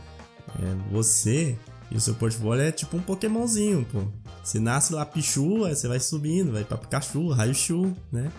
É, 0.59 0.91
você 0.91 1.55
e 1.89 1.97
o 1.97 2.01
seu 2.01 2.13
portfólio 2.15 2.63
é 2.63 2.71
tipo 2.71 2.97
um 2.97 3.01
Pokémonzinho, 3.01 3.85
pô. 3.91 4.03
Você 4.43 4.59
nasce 4.59 4.93
lá 4.93 5.05
Pichu, 5.05 5.65
aí 5.65 5.75
você 5.75 5.87
vai 5.87 5.99
subindo, 5.99 6.51
vai 6.51 6.63
pra 6.63 6.77
Pikachu, 6.77 7.29
Raichu, 7.29 7.95
né? 8.11 8.31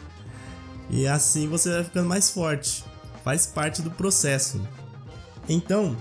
E 0.90 1.06
assim 1.06 1.46
você 1.48 1.70
vai 1.70 1.84
ficando 1.84 2.08
mais 2.08 2.30
forte. 2.30 2.84
Faz 3.24 3.46
parte 3.46 3.82
do 3.82 3.90
processo. 3.90 4.60
Então, 5.48 5.96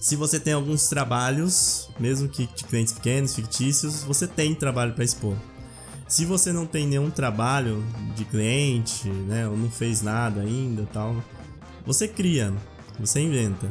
se 0.00 0.16
você 0.16 0.38
tem 0.38 0.52
alguns 0.52 0.88
trabalhos, 0.88 1.88
mesmo 1.98 2.28
que 2.28 2.46
de 2.46 2.64
clientes 2.64 2.92
pequenos, 2.92 3.34
fictícios, 3.34 4.02
você 4.02 4.26
tem 4.26 4.54
trabalho 4.54 4.94
para 4.94 5.04
expor. 5.04 5.36
Se 6.08 6.24
você 6.24 6.52
não 6.52 6.64
tem 6.64 6.86
nenhum 6.86 7.10
trabalho 7.10 7.84
de 8.14 8.24
cliente, 8.24 9.08
né, 9.08 9.48
ou 9.48 9.56
não 9.56 9.70
fez 9.70 10.02
nada 10.02 10.42
ainda, 10.42 10.86
tal, 10.92 11.16
você 11.84 12.06
cria, 12.06 12.54
você 12.98 13.20
inventa. 13.20 13.68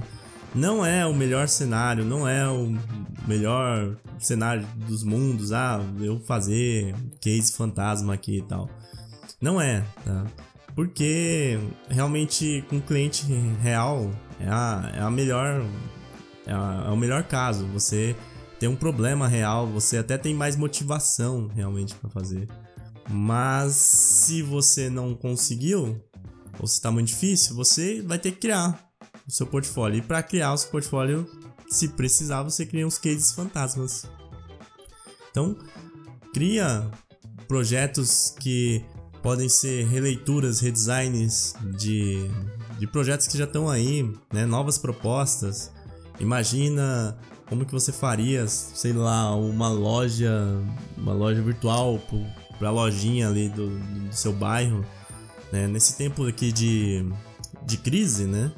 Não 0.56 0.86
é 0.86 1.06
o 1.06 1.14
melhor 1.14 1.50
cenário, 1.50 2.06
não 2.06 2.26
é 2.26 2.48
o 2.48 2.74
melhor 3.28 3.98
cenário 4.18 4.66
dos 4.88 5.04
mundos, 5.04 5.52
ah, 5.52 5.82
eu 6.00 6.18
fazer 6.22 6.96
case 7.20 7.52
fantasma 7.52 8.14
aqui 8.14 8.38
e 8.38 8.42
tal. 8.42 8.70
Não 9.42 9.60
é, 9.60 9.84
tá? 10.06 10.26
Porque 10.74 11.60
realmente 11.90 12.64
com 12.70 12.80
cliente 12.80 13.26
real 13.62 14.10
é 14.40 14.48
a, 14.48 14.92
é 14.96 15.00
a 15.02 15.12
melhor. 15.12 15.66
É, 16.46 16.54
a, 16.54 16.86
é 16.88 16.90
o 16.90 16.98
melhor 16.98 17.24
caso. 17.24 17.66
Você 17.68 18.16
tem 18.58 18.70
um 18.70 18.76
problema 18.78 19.28
real, 19.28 19.68
você 19.68 19.98
até 19.98 20.18
tem 20.18 20.34
mais 20.34 20.56
motivação 20.56 21.48
realmente 21.54 21.96
para 21.96 22.10
fazer. 22.10 22.48
Mas 23.10 23.74
se 23.74 24.42
você 24.42 24.90
não 24.90 25.14
conseguiu, 25.14 26.02
ou 26.60 26.66
se 26.66 26.76
está 26.76 26.90
muito 26.92 27.08
difícil, 27.08 27.56
você 27.56 28.02
vai 28.02 28.18
ter 28.18 28.32
que 28.32 28.40
criar 28.40 28.85
seu 29.32 29.48
portfólio. 29.48 30.00
E 30.00 30.01
para 30.01 30.22
criar 30.22 30.53
o 30.53 30.58
seu 30.58 30.70
portfólio, 30.70 31.29
se 31.67 31.89
precisar, 31.89 32.44
você 32.44 32.65
cria 32.65 32.86
uns 32.86 32.98
cases 32.98 33.32
fantasmas. 33.32 34.05
Então, 35.32 35.58
cria 36.34 36.89
projetos 37.48 38.34
que 38.39 38.84
podem 39.22 39.50
ser 39.50 39.86
releituras, 39.88 40.60
redesigns 40.60 41.55
de, 41.77 42.29
de 42.77 42.88
projetos 42.88 43.27
que 43.27 43.38
já 43.38 43.46
estão 43.46 43.70
aí, 43.70 44.03
né? 44.32 44.46
novas 44.46 44.77
propostas. 44.77 45.72
Imagina 46.20 47.17
como 47.48 47.65
que 47.65 47.72
você 47.72 47.91
faria, 47.91 48.48
sei 48.48 48.94
lá, 48.94 49.36
uma 49.36 49.70
loja, 49.70 50.32
uma 50.98 51.13
loja 51.13 51.41
virtual 51.41 52.00
para 52.58 52.70
a 52.70 52.72
lojinha 52.72 53.27
ali 53.27 53.50
do, 53.50 53.70
do 53.70 54.15
seu 54.15 54.32
bairro, 54.32 54.86
né? 55.51 55.67
Nesse 55.67 55.98
tempo 55.98 56.25
aqui 56.25 56.51
de, 56.51 57.05
de 57.65 57.77
crise, 57.77 58.25
né? 58.25 58.51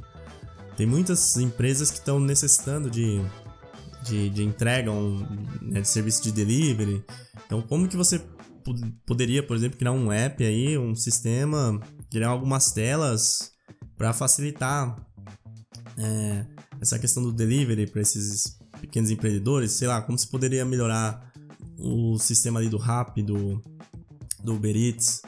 Tem 0.77 0.85
muitas 0.85 1.35
empresas 1.37 1.89
que 1.89 1.97
estão 1.97 2.19
necessitando 2.19 2.87
de, 2.87 3.19
de, 4.03 4.29
de 4.29 4.43
entrega, 4.43 4.91
um, 4.91 5.25
né, 5.59 5.81
de 5.81 5.87
serviço 5.87 6.21
de 6.21 6.31
delivery. 6.31 7.03
Então, 7.45 7.63
como 7.63 7.87
que 7.87 7.97
você 7.97 8.21
poderia, 9.05 9.41
por 9.41 9.57
exemplo, 9.57 9.77
criar 9.77 9.91
um 9.91 10.11
app 10.11 10.43
aí, 10.43 10.77
um 10.77 10.93
sistema, 10.93 11.79
criar 12.11 12.29
algumas 12.29 12.71
telas 12.71 13.51
para 13.97 14.13
facilitar 14.13 15.03
é, 15.97 16.45
essa 16.79 16.99
questão 16.99 17.23
do 17.23 17.33
delivery 17.33 17.87
para 17.87 18.01
esses 18.01 18.59
pequenos 18.79 19.09
empreendedores, 19.09 19.71
sei 19.71 19.87
lá, 19.87 19.99
como 20.01 20.15
se 20.15 20.27
poderia 20.27 20.63
melhorar 20.63 21.33
o 21.79 22.19
sistema 22.19 22.59
ali 22.59 22.69
do 22.69 22.77
Rap, 22.77 23.19
do, 23.23 23.59
do 24.43 24.53
Uber 24.53 24.75
Eats. 24.75 25.23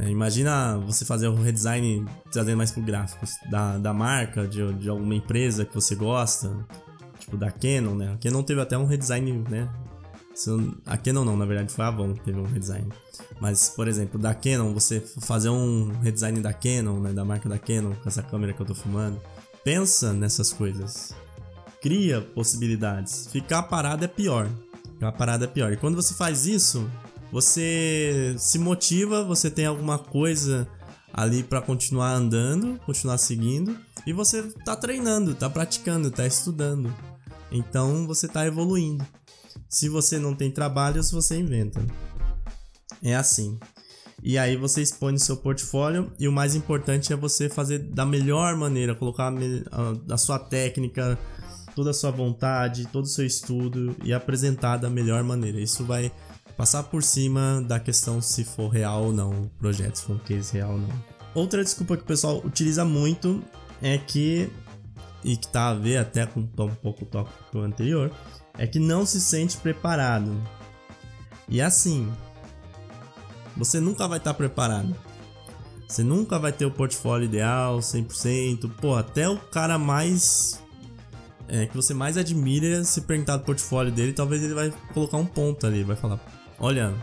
É, 0.00 0.08
imagina 0.08 0.78
você 0.78 1.04
fazer 1.04 1.28
um 1.28 1.42
redesign 1.42 2.06
trazendo 2.30 2.56
mais 2.56 2.70
pro 2.70 2.82
gráficos 2.82 3.32
da, 3.50 3.78
da 3.78 3.92
marca, 3.92 4.46
de, 4.46 4.72
de 4.74 4.88
alguma 4.88 5.14
empresa 5.14 5.64
que 5.64 5.74
você 5.74 5.96
gosta, 5.96 6.50
tipo 7.18 7.36
da 7.36 7.50
Canon, 7.50 7.96
né? 7.96 8.12
A 8.12 8.16
Canon 8.16 8.42
teve 8.44 8.60
até 8.60 8.78
um 8.78 8.86
redesign, 8.86 9.44
né? 9.50 9.68
A 10.86 10.96
Canon 10.96 11.24
não, 11.24 11.36
na 11.36 11.44
verdade 11.44 11.72
foi 11.72 11.84
a 11.84 11.88
Avon 11.88 12.14
que 12.14 12.20
teve 12.20 12.38
um 12.38 12.44
redesign. 12.44 12.88
Mas, 13.40 13.70
por 13.70 13.88
exemplo, 13.88 14.20
da 14.20 14.32
Canon, 14.34 14.72
você 14.72 15.00
fazer 15.00 15.48
um 15.48 15.90
redesign 16.00 16.40
da 16.40 16.52
Canon, 16.52 17.00
né, 17.00 17.12
da 17.12 17.24
marca 17.24 17.48
da 17.48 17.58
Canon, 17.58 17.92
com 17.94 18.08
essa 18.08 18.22
câmera 18.22 18.52
que 18.52 18.60
eu 18.60 18.66
tô 18.66 18.74
filmando. 18.74 19.20
Pensa 19.64 20.12
nessas 20.12 20.52
coisas. 20.52 21.12
Cria 21.82 22.20
possibilidades. 22.20 23.26
Ficar 23.32 23.64
parado 23.64 24.04
é 24.04 24.08
pior. 24.08 24.48
Ficar 24.94 25.10
parado 25.12 25.44
é 25.44 25.48
pior. 25.48 25.72
E 25.72 25.76
quando 25.76 25.96
você 25.96 26.14
faz 26.14 26.46
isso, 26.46 26.88
você 27.30 28.34
se 28.38 28.58
motiva, 28.58 29.24
você 29.24 29.50
tem 29.50 29.66
alguma 29.66 29.98
coisa 29.98 30.68
ali 31.12 31.42
para 31.42 31.60
continuar 31.60 32.12
andando, 32.12 32.78
continuar 32.84 33.18
seguindo, 33.18 33.76
e 34.06 34.12
você 34.12 34.42
tá 34.64 34.76
treinando, 34.76 35.34
tá 35.34 35.48
praticando, 35.48 36.10
tá 36.10 36.26
estudando. 36.26 36.94
Então 37.50 38.06
você 38.06 38.28
tá 38.28 38.46
evoluindo. 38.46 39.06
Se 39.68 39.88
você 39.88 40.18
não 40.18 40.34
tem 40.34 40.50
trabalhos, 40.50 41.10
você 41.10 41.36
inventa. 41.38 41.84
É 43.02 43.14
assim. 43.14 43.58
E 44.22 44.36
aí 44.36 44.56
você 44.56 44.82
expõe 44.82 45.16
seu 45.18 45.36
portfólio 45.36 46.12
e 46.18 46.26
o 46.26 46.32
mais 46.32 46.54
importante 46.54 47.12
é 47.12 47.16
você 47.16 47.48
fazer 47.48 47.78
da 47.78 48.04
melhor 48.04 48.56
maneira, 48.56 48.94
colocar 48.94 49.28
a, 49.28 49.30
a, 49.30 50.14
a 50.14 50.16
sua 50.16 50.38
técnica, 50.38 51.18
toda 51.74 51.90
a 51.90 51.94
sua 51.94 52.10
vontade, 52.10 52.88
todo 52.88 53.04
o 53.04 53.08
seu 53.08 53.24
estudo 53.24 53.94
e 54.02 54.12
apresentar 54.12 54.78
da 54.78 54.90
melhor 54.90 55.22
maneira. 55.22 55.60
Isso 55.60 55.84
vai 55.84 56.10
passar 56.58 56.82
por 56.82 57.04
cima 57.04 57.62
da 57.62 57.78
questão 57.78 58.20
se 58.20 58.42
for 58.42 58.68
real 58.68 59.04
ou 59.04 59.12
não 59.12 59.30
o 59.30 59.50
projeto, 59.60 59.94
se 59.94 60.02
for 60.02 60.16
um 60.16 60.18
case 60.18 60.52
real 60.52 60.72
ou 60.72 60.78
não. 60.78 61.04
Outra 61.32 61.62
desculpa 61.62 61.96
que 61.96 62.02
o 62.02 62.06
pessoal 62.06 62.42
utiliza 62.44 62.84
muito 62.84 63.40
é 63.80 63.96
que, 63.96 64.50
e 65.22 65.36
que 65.36 65.46
tá 65.46 65.68
a 65.68 65.74
ver 65.74 65.98
até 65.98 66.26
com 66.26 66.40
um 66.40 66.46
pouco 66.46 67.04
o 67.04 67.06
tópico 67.06 67.60
anterior, 67.60 68.10
é 68.58 68.66
que 68.66 68.80
não 68.80 69.06
se 69.06 69.20
sente 69.20 69.56
preparado. 69.56 70.36
E 71.48 71.62
assim, 71.62 72.12
você 73.56 73.78
nunca 73.78 74.08
vai 74.08 74.18
estar 74.18 74.32
tá 74.32 74.36
preparado. 74.36 74.96
Você 75.86 76.02
nunca 76.02 76.40
vai 76.40 76.50
ter 76.50 76.66
o 76.66 76.72
portfólio 76.72 77.26
ideal, 77.26 77.78
100%. 77.78 78.68
Pô, 78.80 78.96
até 78.96 79.28
o 79.28 79.38
cara 79.38 79.78
mais. 79.78 80.60
É, 81.46 81.66
que 81.66 81.74
você 81.74 81.94
mais 81.94 82.18
admira, 82.18 82.84
se 82.84 83.02
perguntar 83.02 83.38
do 83.38 83.44
portfólio 83.44 83.90
dele, 83.92 84.12
talvez 84.12 84.42
ele 84.42 84.54
vai 84.54 84.70
colocar 84.92 85.16
um 85.16 85.24
ponto 85.24 85.66
ali. 85.66 85.82
Vai 85.82 85.96
falar: 85.96 86.20
Olha, 86.58 86.94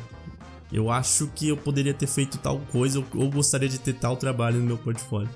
eu 0.72 0.90
acho 0.90 1.28
que 1.28 1.48
eu 1.48 1.58
poderia 1.58 1.94
ter 1.94 2.08
feito 2.08 2.38
tal 2.38 2.60
coisa, 2.72 3.00
ou, 3.00 3.06
ou 3.16 3.32
gostaria 3.32 3.70
de 3.70 3.80
ter 3.80 3.94
tal 3.94 4.18
trabalho 4.18 4.60
no 4.60 4.66
meu 4.66 4.78
portfólio. 4.78 5.30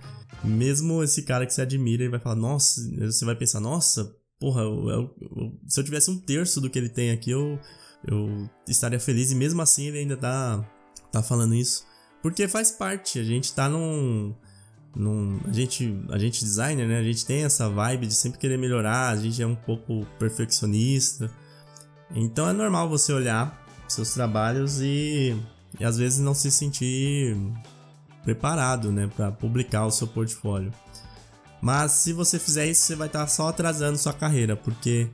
Mesmo 0.44 1.04
esse 1.04 1.24
cara 1.24 1.46
que 1.46 1.54
você 1.54 1.62
admira, 1.62 2.04
ele 2.04 2.12
vai 2.12 2.20
falar: 2.20 2.36
Nossa, 2.36 2.82
você 3.00 3.26
vai 3.26 3.36
pensar: 3.36 3.60
Nossa, 3.60 4.14
porra, 4.40 4.62
eu, 4.62 4.90
eu, 4.90 5.16
eu, 5.22 5.60
se 5.68 5.80
eu 5.80 5.84
tivesse 5.84 6.10
um 6.10 6.18
terço 6.18 6.60
do 6.60 6.70
que 6.70 6.80
ele 6.80 6.90
tem 6.90 7.12
aqui, 7.12 7.32
eu, 7.32 7.60
eu 8.06 8.50
estaria 8.68 9.00
feliz. 9.00 9.32
E 9.32 9.36
mesmo 9.36 9.62
assim 9.62 9.88
ele 9.88 10.00
ainda 10.00 10.18
tá, 10.18 10.66
tá 11.12 11.22
falando 11.22 11.56
isso. 11.56 11.86
Porque 12.22 12.48
faz 12.48 12.72
parte, 12.72 13.20
a 13.20 13.24
gente 13.24 13.54
tá 13.54 13.70
num. 13.70 14.36
num 14.96 15.40
a, 15.46 15.52
gente, 15.54 15.98
a 16.10 16.18
gente 16.18 16.44
designer, 16.44 16.88
né? 16.88 17.00
A 17.00 17.04
gente 17.04 17.26
tem 17.26 17.44
essa 17.44 17.70
vibe 17.70 18.08
de 18.08 18.14
sempre 18.14 18.40
querer 18.40 18.58
melhorar, 18.58 19.10
a 19.10 19.16
gente 19.16 19.42
é 19.42 19.48
um 19.48 19.56
pouco 19.56 20.06
perfeccionista. 20.18 21.32
Então 22.14 22.50
é 22.50 22.54
normal 22.54 22.90
você 22.90 23.14
olhar 23.14 23.69
seus 23.94 24.14
trabalhos 24.14 24.80
e, 24.82 25.36
e 25.80 25.86
às 25.86 25.98
vezes 25.98 26.20
não 26.20 26.34
se 26.34 26.52
sentir 26.52 27.38
preparado, 28.24 28.92
né, 28.92 29.10
para 29.16 29.32
publicar 29.32 29.86
o 29.86 29.92
seu 29.92 30.08
portfólio. 30.08 30.72
Mas 31.62 31.92
se 31.94 32.14
você 32.14 32.40
fizer 32.40 32.68
isso, 32.68 32.82
você 32.82 32.96
vai 32.96 33.08
estar 33.08 33.28
só 33.28 33.50
atrasando 33.50 33.98
sua 33.98 34.14
carreira, 34.14 34.56
porque 34.56 35.10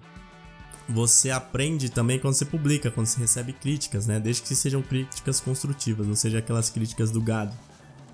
você 0.88 1.32
aprende 1.32 1.90
também 1.90 2.20
quando 2.20 2.36
você 2.36 2.46
publica, 2.46 2.92
quando 2.92 3.08
você 3.08 3.20
recebe 3.20 3.54
críticas, 3.54 4.06
né? 4.06 4.20
Desde 4.20 4.44
que 4.44 4.56
sejam 4.56 4.82
críticas 4.82 5.40
construtivas, 5.40 6.06
não 6.06 6.16
seja 6.16 6.38
aquelas 6.38 6.70
críticas 6.70 7.10
do 7.10 7.20
gado, 7.20 7.54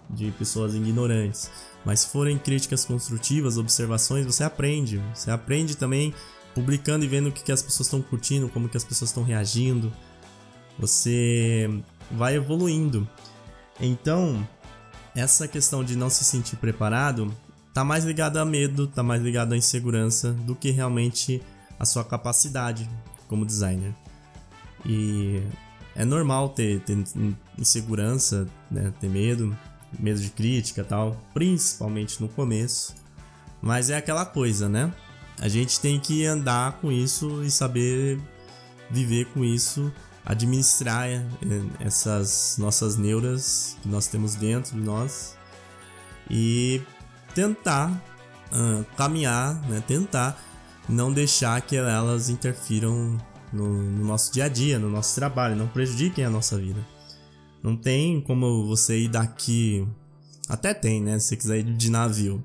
de 0.09 0.31
pessoas 0.31 0.73
ignorantes. 0.73 1.51
Mas 1.83 2.01
se 2.01 2.07
forem 2.07 2.37
críticas 2.37 2.85
construtivas, 2.85 3.57
observações, 3.57 4.25
você 4.25 4.43
aprende. 4.43 5.01
Você 5.13 5.29
aprende 5.29 5.75
também 5.75 6.13
publicando 6.55 7.03
e 7.03 7.07
vendo 7.07 7.27
o 7.27 7.31
que, 7.31 7.43
que 7.43 7.51
as 7.51 7.61
pessoas 7.61 7.87
estão 7.87 8.01
curtindo, 8.01 8.47
como 8.49 8.69
que 8.69 8.77
as 8.77 8.83
pessoas 8.83 9.09
estão 9.09 9.23
reagindo. 9.23 9.91
Você 10.81 11.69
vai 12.11 12.35
evoluindo. 12.35 13.07
Então, 13.79 14.45
essa 15.15 15.47
questão 15.47 15.83
de 15.83 15.95
não 15.95 16.09
se 16.09 16.23
sentir 16.23 16.55
preparado 16.57 17.31
tá 17.73 17.85
mais 17.85 18.03
ligado 18.03 18.37
a 18.37 18.43
medo, 18.43 18.87
tá 18.87 19.03
mais 19.03 19.21
ligado 19.21 19.53
à 19.53 19.57
insegurança 19.57 20.33
do 20.33 20.55
que 20.55 20.71
realmente 20.71 21.41
a 21.79 21.85
sua 21.85 22.03
capacidade 22.03 22.89
como 23.27 23.45
designer. 23.45 23.93
E 24.85 25.41
é 25.95 26.03
normal 26.03 26.49
ter, 26.49 26.81
ter 26.81 26.97
insegurança, 27.57 28.47
né? 28.69 28.91
ter 28.99 29.09
medo, 29.09 29.55
medo 29.99 30.19
de 30.19 30.31
crítica 30.31 30.83
tal, 30.83 31.15
principalmente 31.33 32.19
no 32.19 32.27
começo. 32.27 32.95
Mas 33.61 33.91
é 33.91 33.97
aquela 33.97 34.25
coisa, 34.25 34.67
né? 34.67 34.91
A 35.39 35.47
gente 35.47 35.79
tem 35.79 35.99
que 35.99 36.25
andar 36.25 36.73
com 36.79 36.91
isso 36.91 37.43
e 37.43 37.51
saber 37.51 38.19
viver 38.89 39.25
com 39.27 39.45
isso, 39.45 39.91
administrar 40.25 41.07
eh, 41.07 41.23
essas 41.79 42.55
nossas 42.57 42.95
neuras 42.95 43.77
que 43.81 43.89
nós 43.89 44.07
temos 44.07 44.35
dentro 44.35 44.75
de 44.75 44.81
nós 44.81 45.35
e 46.29 46.81
tentar 47.33 47.91
uh, 48.51 48.85
caminhar, 48.95 49.55
né? 49.67 49.83
Tentar 49.85 50.39
não 50.87 51.11
deixar 51.11 51.61
que 51.61 51.75
elas 51.75 52.29
interfiram 52.29 53.17
no, 53.51 53.83
no, 53.83 54.05
nosso 54.05 54.31
dia 54.31 54.45
a 54.45 54.47
dia, 54.47 54.79
no 54.79 54.89
nosso 54.89 55.15
trabalho, 55.15 55.55
não 55.55 55.67
prejudiquem 55.67 56.23
a 56.23 56.29
nossa 56.29 56.57
vida. 56.57 56.79
Não 57.63 57.75
tem 57.75 58.21
como 58.21 58.65
você 58.67 58.99
ir 58.99 59.07
daqui. 59.07 59.87
Até 60.47 60.73
tem, 60.73 61.01
né? 61.01 61.19
Se 61.19 61.27
você 61.27 61.37
quiser 61.37 61.59
ir 61.59 61.63
de 61.63 61.89
navio. 61.89 62.43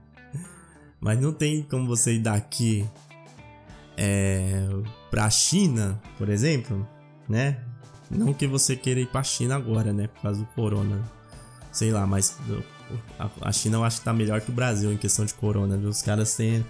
Mas 1.00 1.21
não 1.21 1.33
tem 1.33 1.62
como 1.62 1.87
você 1.87 2.14
ir 2.14 2.21
daqui 2.21 2.87
é, 3.97 4.66
pra 5.11 5.30
China, 5.30 6.00
por 6.18 6.28
exemplo, 6.28 6.87
né? 7.28 7.59
Não 8.11 8.33
que 8.33 8.47
você 8.47 8.76
queira 8.76 9.00
ir 9.00 9.06
pra 9.06 9.23
China 9.23 9.56
agora, 9.56 9.92
né? 9.92 10.06
Por 10.09 10.23
causa 10.23 10.40
do 10.40 10.47
corona. 10.47 11.02
Sei 11.73 11.90
lá, 11.90 12.06
mas 12.06 12.37
a 13.40 13.52
China 13.52 13.78
eu 13.78 13.85
acho 13.85 13.99
que 13.99 14.04
tá 14.04 14.12
melhor 14.12 14.40
que 14.40 14.50
o 14.50 14.54
Brasil 14.54 14.92
em 14.92 14.97
questão 14.97 15.25
de 15.25 15.35
corona. 15.35 15.76
Os 15.76 16.02
caras 16.02 16.35
têm. 16.35 16.64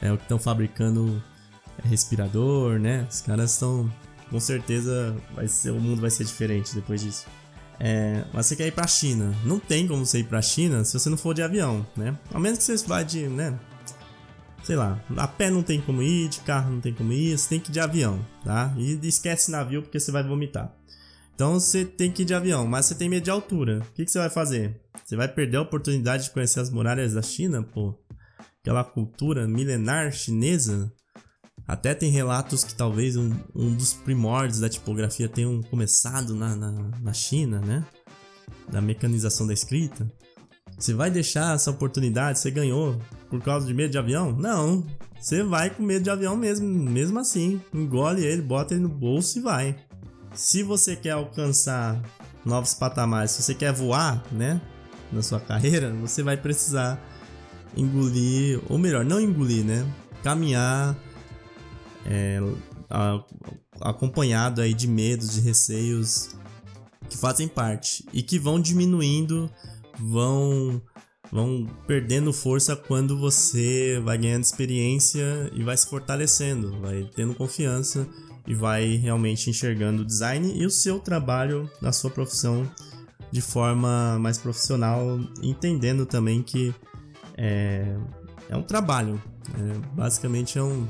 É 0.00 0.12
o 0.12 0.16
que 0.16 0.24
estão 0.24 0.38
fabricando 0.38 1.22
respirador, 1.84 2.78
né? 2.78 3.06
Os 3.10 3.20
caras 3.20 3.52
estão. 3.52 3.90
Com 4.30 4.40
certeza 4.40 5.16
vai 5.34 5.46
ser, 5.46 5.70
o 5.70 5.80
mundo 5.80 6.00
vai 6.00 6.10
ser 6.10 6.24
diferente 6.24 6.74
depois 6.74 7.00
disso. 7.00 7.26
É, 7.78 8.24
mas 8.32 8.46
você 8.46 8.56
quer 8.56 8.66
ir 8.66 8.72
pra 8.72 8.86
China. 8.86 9.34
Não 9.44 9.58
tem 9.58 9.86
como 9.86 10.04
você 10.04 10.18
ir 10.18 10.24
pra 10.24 10.42
China 10.42 10.84
se 10.84 10.98
você 10.98 11.08
não 11.08 11.16
for 11.16 11.34
de 11.34 11.42
avião, 11.42 11.86
né? 11.96 12.16
Ao 12.32 12.40
menos 12.40 12.58
que 12.58 12.64
você 12.64 12.86
vá 12.86 13.02
de, 13.02 13.28
né? 13.28 13.58
Sei 14.66 14.74
lá, 14.74 15.00
a 15.16 15.28
pé 15.28 15.48
não 15.48 15.62
tem 15.62 15.80
como 15.80 16.02
ir, 16.02 16.28
de 16.28 16.40
carro 16.40 16.72
não 16.72 16.80
tem 16.80 16.92
como 16.92 17.12
ir, 17.12 17.38
você 17.38 17.50
tem 17.50 17.60
que 17.60 17.70
ir 17.70 17.72
de 17.72 17.78
avião, 17.78 18.18
tá? 18.42 18.74
E 18.76 18.98
esquece 19.06 19.48
navio 19.48 19.80
porque 19.80 20.00
você 20.00 20.10
vai 20.10 20.24
vomitar. 20.24 20.74
Então 21.36 21.60
você 21.60 21.84
tem 21.84 22.10
que 22.10 22.22
ir 22.22 22.24
de 22.24 22.34
avião, 22.34 22.66
mas 22.66 22.86
você 22.86 22.96
tem 22.96 23.08
medo 23.08 23.22
de 23.22 23.30
altura. 23.30 23.78
O 23.78 23.94
que, 23.94 24.04
que 24.04 24.10
você 24.10 24.18
vai 24.18 24.28
fazer? 24.28 24.80
Você 25.04 25.14
vai 25.14 25.28
perder 25.28 25.58
a 25.58 25.62
oportunidade 25.62 26.24
de 26.24 26.30
conhecer 26.30 26.58
as 26.58 26.68
muralhas 26.68 27.12
da 27.12 27.22
China, 27.22 27.62
pô? 27.62 27.96
Aquela 28.60 28.82
cultura 28.82 29.46
milenar 29.46 30.10
chinesa? 30.10 30.92
Até 31.64 31.94
tem 31.94 32.10
relatos 32.10 32.64
que 32.64 32.74
talvez 32.74 33.16
um, 33.16 33.32
um 33.54 33.72
dos 33.72 33.92
primórdios 33.92 34.58
da 34.58 34.68
tipografia 34.68 35.28
tenham 35.28 35.62
começado 35.62 36.34
na, 36.34 36.56
na, 36.56 36.72
na 37.00 37.12
China, 37.12 37.60
né? 37.60 37.86
Da 38.68 38.80
mecanização 38.80 39.46
da 39.46 39.54
escrita. 39.54 40.10
Você 40.78 40.92
vai 40.92 41.10
deixar 41.10 41.54
essa 41.54 41.70
oportunidade? 41.70 42.38
Você 42.38 42.50
ganhou 42.50 43.00
por 43.30 43.40
causa 43.42 43.66
de 43.66 43.72
medo 43.72 43.90
de 43.90 43.98
avião? 43.98 44.32
Não. 44.32 44.84
Você 45.18 45.42
vai 45.42 45.70
com 45.70 45.82
medo 45.82 46.04
de 46.04 46.10
avião 46.10 46.36
mesmo, 46.36 46.66
mesmo 46.66 47.18
assim. 47.18 47.60
Engole 47.72 48.24
ele, 48.24 48.42
bota 48.42 48.74
ele 48.74 48.82
no 48.82 48.88
bolso 48.88 49.38
e 49.38 49.42
vai. 49.42 49.76
Se 50.34 50.62
você 50.62 50.94
quer 50.94 51.12
alcançar 51.12 52.00
novos 52.44 52.74
patamares, 52.74 53.30
se 53.32 53.42
você 53.42 53.54
quer 53.54 53.72
voar, 53.72 54.22
né, 54.30 54.60
na 55.10 55.22
sua 55.22 55.40
carreira, 55.40 55.92
você 55.94 56.22
vai 56.22 56.36
precisar 56.36 57.02
engolir, 57.76 58.60
ou 58.68 58.78
melhor, 58.78 59.04
não 59.04 59.20
engolir, 59.20 59.64
né, 59.64 59.86
caminhar 60.22 60.96
é, 62.04 62.38
a, 62.88 63.24
acompanhado 63.80 64.60
aí 64.60 64.74
de 64.74 64.86
medos, 64.86 65.32
de 65.32 65.40
receios 65.40 66.30
que 67.08 67.16
fazem 67.16 67.48
parte 67.48 68.04
e 68.12 68.22
que 68.22 68.38
vão 68.38 68.60
diminuindo, 68.60 69.50
vão 69.98 70.80
vão 71.30 71.66
perdendo 71.86 72.32
força 72.32 72.76
quando 72.76 73.18
você 73.18 74.00
vai 74.04 74.16
ganhando 74.16 74.44
experiência 74.44 75.50
e 75.52 75.62
vai 75.62 75.76
se 75.76 75.88
fortalecendo, 75.88 76.80
vai 76.80 77.08
tendo 77.14 77.34
confiança 77.34 78.06
e 78.46 78.54
vai 78.54 78.94
realmente 78.96 79.50
enxergando 79.50 80.02
o 80.02 80.04
design 80.04 80.52
e 80.56 80.64
o 80.64 80.70
seu 80.70 81.00
trabalho 81.00 81.68
na 81.82 81.92
sua 81.92 82.10
profissão 82.10 82.70
de 83.30 83.40
forma 83.40 84.18
mais 84.20 84.38
profissional, 84.38 85.18
entendendo 85.42 86.06
também 86.06 86.42
que 86.42 86.72
é, 87.36 87.96
é 88.48 88.56
um 88.56 88.62
trabalho, 88.62 89.20
é, 89.54 89.78
basicamente 89.94 90.58
é 90.58 90.62
um, 90.62 90.86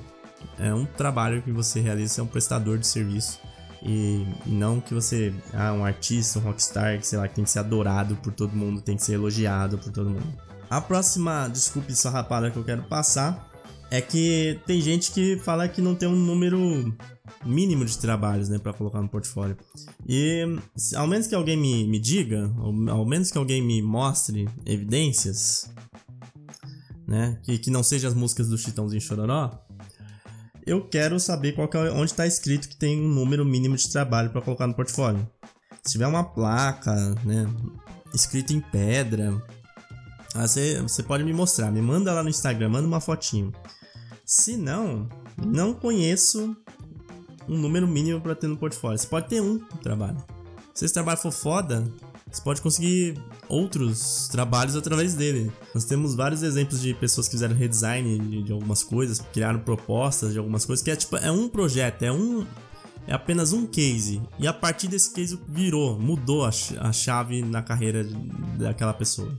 é 0.58 0.72
um 0.72 0.84
trabalho 0.84 1.42
que 1.42 1.50
você 1.50 1.80
realiza, 1.80 2.20
é 2.20 2.24
um 2.24 2.26
prestador 2.26 2.78
de 2.78 2.86
serviço. 2.86 3.40
E, 3.82 4.26
não 4.46 4.80
que 4.80 4.94
você 4.94 5.32
ah, 5.52 5.72
um 5.72 5.84
artista, 5.84 6.38
um 6.38 6.42
rockstar, 6.42 6.98
que 6.98 7.06
sei 7.06 7.18
lá, 7.18 7.28
que 7.28 7.34
tem 7.34 7.44
que 7.44 7.50
ser 7.50 7.60
adorado 7.60 8.16
por 8.16 8.32
todo 8.32 8.56
mundo, 8.56 8.80
tem 8.80 8.96
que 8.96 9.04
ser 9.04 9.14
elogiado 9.14 9.78
por 9.78 9.92
todo 9.92 10.10
mundo. 10.10 10.26
A 10.68 10.80
próxima 10.80 11.48
desculpe 11.48 11.94
sua 11.94 12.10
rapada 12.10 12.50
que 12.50 12.56
eu 12.56 12.64
quero 12.64 12.82
passar 12.84 13.50
é 13.90 14.00
que 14.00 14.58
tem 14.66 14.80
gente 14.80 15.12
que 15.12 15.36
fala 15.38 15.68
que 15.68 15.80
não 15.80 15.94
tem 15.94 16.08
um 16.08 16.16
número 16.16 16.92
mínimo 17.44 17.84
de 17.84 17.96
trabalhos, 17.98 18.48
né, 18.48 18.58
para 18.58 18.72
colocar 18.72 19.00
no 19.00 19.08
portfólio. 19.08 19.56
E 20.08 20.44
ao 20.96 21.06
menos 21.06 21.26
que 21.26 21.34
alguém 21.34 21.56
me, 21.56 21.86
me 21.86 21.98
diga, 21.98 22.52
ou 22.58 22.90
ao 22.90 23.06
menos 23.06 23.30
que 23.30 23.38
alguém 23.38 23.62
me 23.62 23.80
mostre 23.80 24.48
evidências, 24.64 25.70
né, 27.06 27.38
que, 27.44 27.58
que 27.58 27.70
não 27.70 27.82
sejam 27.82 28.10
as 28.10 28.16
músicas 28.16 28.48
do 28.48 28.58
Chitãozinho 28.58 29.00
Chororó, 29.00 29.65
eu 30.66 30.86
quero 30.86 31.20
saber 31.20 31.52
qual 31.52 31.68
é, 31.84 31.90
onde 31.92 32.10
está 32.10 32.26
escrito 32.26 32.68
que 32.68 32.76
tem 32.76 33.00
um 33.00 33.08
número 33.08 33.44
mínimo 33.44 33.76
de 33.76 33.88
trabalho 33.88 34.30
para 34.30 34.42
colocar 34.42 34.66
no 34.66 34.74
portfólio. 34.74 35.26
Se 35.84 35.92
tiver 35.92 36.06
uma 36.06 36.24
placa, 36.24 36.92
né, 37.24 37.46
escrita 38.12 38.52
em 38.52 38.60
pedra, 38.60 39.40
você, 40.34 40.82
você 40.82 41.02
pode 41.02 41.22
me 41.22 41.32
mostrar, 41.32 41.70
me 41.70 41.80
manda 41.80 42.12
lá 42.12 42.22
no 42.22 42.28
Instagram, 42.28 42.70
manda 42.70 42.88
uma 42.88 43.00
fotinho. 43.00 43.52
Se 44.24 44.56
não, 44.56 45.08
não 45.36 45.72
conheço 45.72 46.56
um 47.48 47.56
número 47.56 47.86
mínimo 47.86 48.20
para 48.20 48.34
ter 48.34 48.48
no 48.48 48.56
portfólio. 48.56 48.98
Você 48.98 49.06
pode 49.06 49.28
ter 49.28 49.40
um 49.40 49.58
trabalho. 49.82 50.22
Se 50.74 50.84
esse 50.84 50.92
trabalho 50.92 51.18
for 51.18 51.30
foda, 51.30 51.86
você 52.36 52.42
pode 52.42 52.60
conseguir 52.60 53.18
outros 53.48 54.28
trabalhos 54.28 54.76
através 54.76 55.14
dele. 55.14 55.50
Nós 55.74 55.84
temos 55.84 56.14
vários 56.14 56.42
exemplos 56.42 56.80
de 56.80 56.92
pessoas 56.92 57.26
que 57.26 57.32
fizeram 57.32 57.54
redesign 57.54 58.18
de, 58.18 58.42
de 58.42 58.52
algumas 58.52 58.82
coisas, 58.82 59.20
criaram 59.32 59.60
propostas 59.60 60.32
de 60.32 60.38
algumas 60.38 60.64
coisas, 60.64 60.84
que 60.84 60.90
é 60.90 60.96
tipo, 60.96 61.16
é 61.16 61.30
um 61.30 61.48
projeto, 61.48 62.02
é 62.02 62.12
um. 62.12 62.46
É 63.08 63.14
apenas 63.14 63.52
um 63.52 63.64
case. 63.66 64.20
E 64.36 64.48
a 64.48 64.52
partir 64.52 64.88
desse 64.88 65.14
case 65.14 65.38
virou, 65.48 65.96
mudou 65.96 66.44
a, 66.44 66.50
a 66.80 66.92
chave 66.92 67.40
na 67.40 67.62
carreira 67.62 68.04
daquela 68.58 68.92
pessoa. 68.92 69.32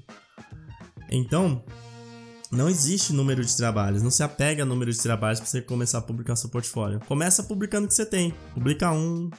Então, 1.11 1.61
não 2.49 2.69
existe 2.69 3.11
número 3.11 3.43
de 3.43 3.57
trabalhos, 3.57 4.01
não 4.01 4.09
se 4.09 4.23
apega 4.23 4.63
a 4.63 4.65
número 4.65 4.89
de 4.89 4.97
trabalhos 4.97 5.41
para 5.41 5.49
você 5.49 5.61
começar 5.61 5.97
a 5.97 6.01
publicar 6.01 6.37
seu 6.37 6.49
portfólio. 6.49 7.01
Começa 7.01 7.43
publicando 7.43 7.85
o 7.85 7.87
que 7.89 7.93
você 7.93 8.05
tem. 8.05 8.33
Publica 8.53 8.89
um, 8.89 9.29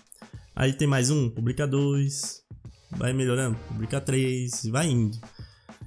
aí 0.54 0.74
tem 0.74 0.86
mais 0.86 1.08
um, 1.08 1.30
publica 1.30 1.66
dois, 1.66 2.42
vai 2.90 3.12
melhorando, 3.12 3.56
publica 3.68 4.00
três, 4.00 4.66
vai 4.66 4.88
indo. 4.88 5.18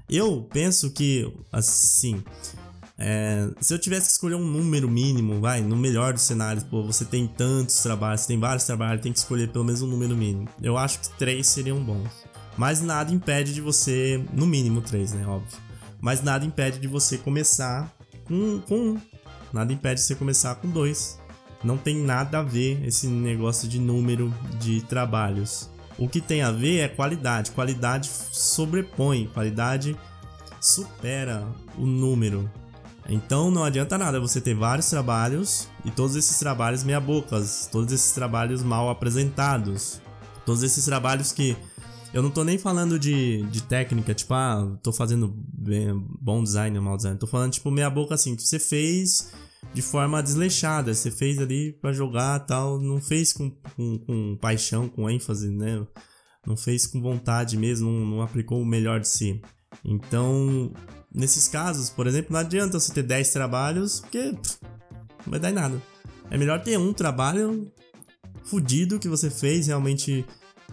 Eu 0.09 0.47
penso 0.51 0.91
que, 0.91 1.31
assim, 1.51 2.23
é, 2.97 3.49
se 3.59 3.73
eu 3.73 3.79
tivesse 3.79 4.07
que 4.07 4.11
escolher 4.11 4.35
um 4.35 4.45
número 4.45 4.89
mínimo, 4.89 5.39
vai, 5.39 5.61
no 5.61 5.75
melhor 5.75 6.13
dos 6.13 6.21
cenários, 6.21 6.63
pô, 6.63 6.83
você 6.83 7.03
tem 7.03 7.27
tantos 7.27 7.81
trabalhos, 7.81 8.25
tem 8.25 8.39
vários 8.39 8.65
trabalhos, 8.65 9.01
tem 9.01 9.11
que 9.11 9.17
escolher 9.17 9.49
pelo 9.49 9.65
menos 9.65 9.81
um 9.81 9.87
número 9.87 10.15
mínimo. 10.15 10.47
Eu 10.61 10.77
acho 10.77 10.99
que 10.99 11.09
três 11.17 11.47
seriam 11.47 11.83
bons. 11.83 12.09
Mas 12.57 12.81
nada 12.81 13.11
impede 13.11 13.53
de 13.53 13.61
você, 13.61 14.23
no 14.33 14.45
mínimo 14.45 14.81
três, 14.81 15.13
né, 15.13 15.25
óbvio. 15.25 15.57
Mas 15.99 16.21
nada 16.21 16.45
impede 16.45 16.79
de 16.79 16.87
você 16.87 17.17
começar 17.17 17.91
com, 18.25 18.59
com 18.61 18.75
um. 18.75 19.01
Nada 19.51 19.73
impede 19.73 20.01
de 20.01 20.07
você 20.07 20.15
começar 20.15 20.55
com 20.55 20.69
dois. 20.69 21.19
Não 21.63 21.77
tem 21.77 21.95
nada 21.95 22.39
a 22.39 22.43
ver 22.43 22.85
esse 22.85 23.07
negócio 23.07 23.67
de 23.67 23.79
número 23.79 24.33
de 24.59 24.81
trabalhos. 24.81 25.69
O 26.01 26.09
que 26.09 26.19
tem 26.19 26.41
a 26.41 26.51
ver 26.51 26.79
é 26.79 26.87
qualidade. 26.87 27.51
Qualidade 27.51 28.09
sobrepõe, 28.31 29.27
qualidade 29.31 29.95
supera 30.59 31.47
o 31.77 31.85
número. 31.85 32.49
Então 33.07 33.51
não 33.51 33.63
adianta 33.63 33.99
nada 33.99 34.19
você 34.19 34.41
ter 34.41 34.55
vários 34.55 34.89
trabalhos 34.89 35.67
e 35.85 35.91
todos 35.91 36.15
esses 36.15 36.39
trabalhos 36.39 36.83
meia 36.83 36.99
bocas, 36.99 37.69
todos 37.71 37.93
esses 37.93 38.13
trabalhos 38.13 38.63
mal 38.63 38.89
apresentados, 38.89 40.01
todos 40.43 40.63
esses 40.63 40.83
trabalhos 40.85 41.31
que 41.31 41.55
eu 42.11 42.23
não 42.23 42.31
tô 42.31 42.43
nem 42.43 42.57
falando 42.57 42.97
de, 42.97 43.43
de 43.43 43.61
técnica, 43.61 44.15
tipo, 44.15 44.33
ah, 44.33 44.75
tô 44.81 44.91
fazendo 44.91 45.31
bem, 45.53 46.03
bom 46.19 46.41
design 46.41 46.75
ou 46.79 46.83
mau 46.83 46.97
design. 46.97 47.19
Tô 47.19 47.27
falando, 47.27 47.51
tipo, 47.51 47.69
meia 47.69 47.91
boca 47.91 48.15
assim, 48.15 48.35
que 48.35 48.41
você 48.41 48.57
fez 48.57 49.31
de 49.73 49.81
forma 49.81 50.21
desleixada. 50.21 50.93
Você 50.93 51.11
fez 51.11 51.39
ali 51.39 51.73
para 51.73 51.93
jogar 51.93 52.39
tal. 52.39 52.79
Não 52.79 53.01
fez 53.01 53.33
com, 53.33 53.49
com, 53.75 53.99
com, 53.99 54.37
paixão, 54.37 54.89
com 54.89 55.09
ênfase, 55.09 55.49
né? 55.49 55.85
Não 56.45 56.57
fez 56.57 56.87
com 56.87 57.01
vontade 57.01 57.55
mesmo, 57.57 57.89
não, 57.91 58.05
não 58.05 58.21
aplicou 58.21 58.61
o 58.61 58.65
melhor 58.65 58.99
de 58.99 59.07
si. 59.07 59.41
Então, 59.85 60.73
nesses 61.13 61.47
casos, 61.47 61.89
por 61.89 62.07
exemplo, 62.07 62.33
não 62.33 62.39
adianta 62.39 62.79
você 62.79 62.91
ter 62.91 63.03
10 63.03 63.31
trabalhos, 63.31 63.99
porque 63.99 64.33
pff, 64.33 64.57
não 65.25 65.31
vai 65.31 65.39
dar 65.39 65.51
em 65.51 65.53
nada. 65.53 65.81
É 66.29 66.37
melhor 66.37 66.61
ter 66.63 66.77
um 66.77 66.93
trabalho 66.93 67.71
fudido 68.43 68.99
que 68.99 69.07
você 69.07 69.29
fez 69.29 69.67
realmente 69.67 70.25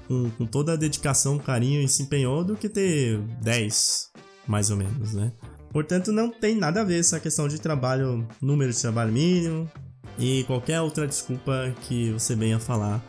com, 0.07 0.31
com 0.31 0.47
toda 0.47 0.73
a 0.73 0.77
dedicação, 0.77 1.39
carinho 1.39 1.83
e 1.83 1.89
se 1.89 2.03
empenhou 2.03 2.43
do 2.43 2.57
que 2.57 2.69
ter 2.69 3.21
10, 3.43 4.11
mais 4.47 4.71
ou 4.71 4.77
menos, 4.77 5.13
né? 5.13 5.33
Portanto, 5.79 6.11
não 6.11 6.29
tem 6.29 6.57
nada 6.57 6.81
a 6.81 6.85
ver 6.85 6.99
essa 6.99 7.21
questão 7.21 7.47
de 7.47 7.61
trabalho, 7.61 8.27
número 8.43 8.73
de 8.73 8.81
trabalho 8.81 9.13
mínimo 9.13 9.71
e 10.19 10.43
qualquer 10.43 10.81
outra 10.81 11.07
desculpa 11.07 11.73
que 11.83 12.11
você 12.11 12.35
venha 12.35 12.59
falar 12.59 13.01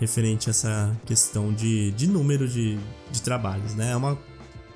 referente 0.00 0.48
a 0.48 0.50
essa 0.50 1.00
questão 1.06 1.52
de, 1.52 1.92
de 1.92 2.08
número 2.08 2.48
de, 2.48 2.76
de 3.12 3.22
trabalhos, 3.22 3.76
né? 3.76 3.92
É 3.92 3.96
uma 3.96 4.18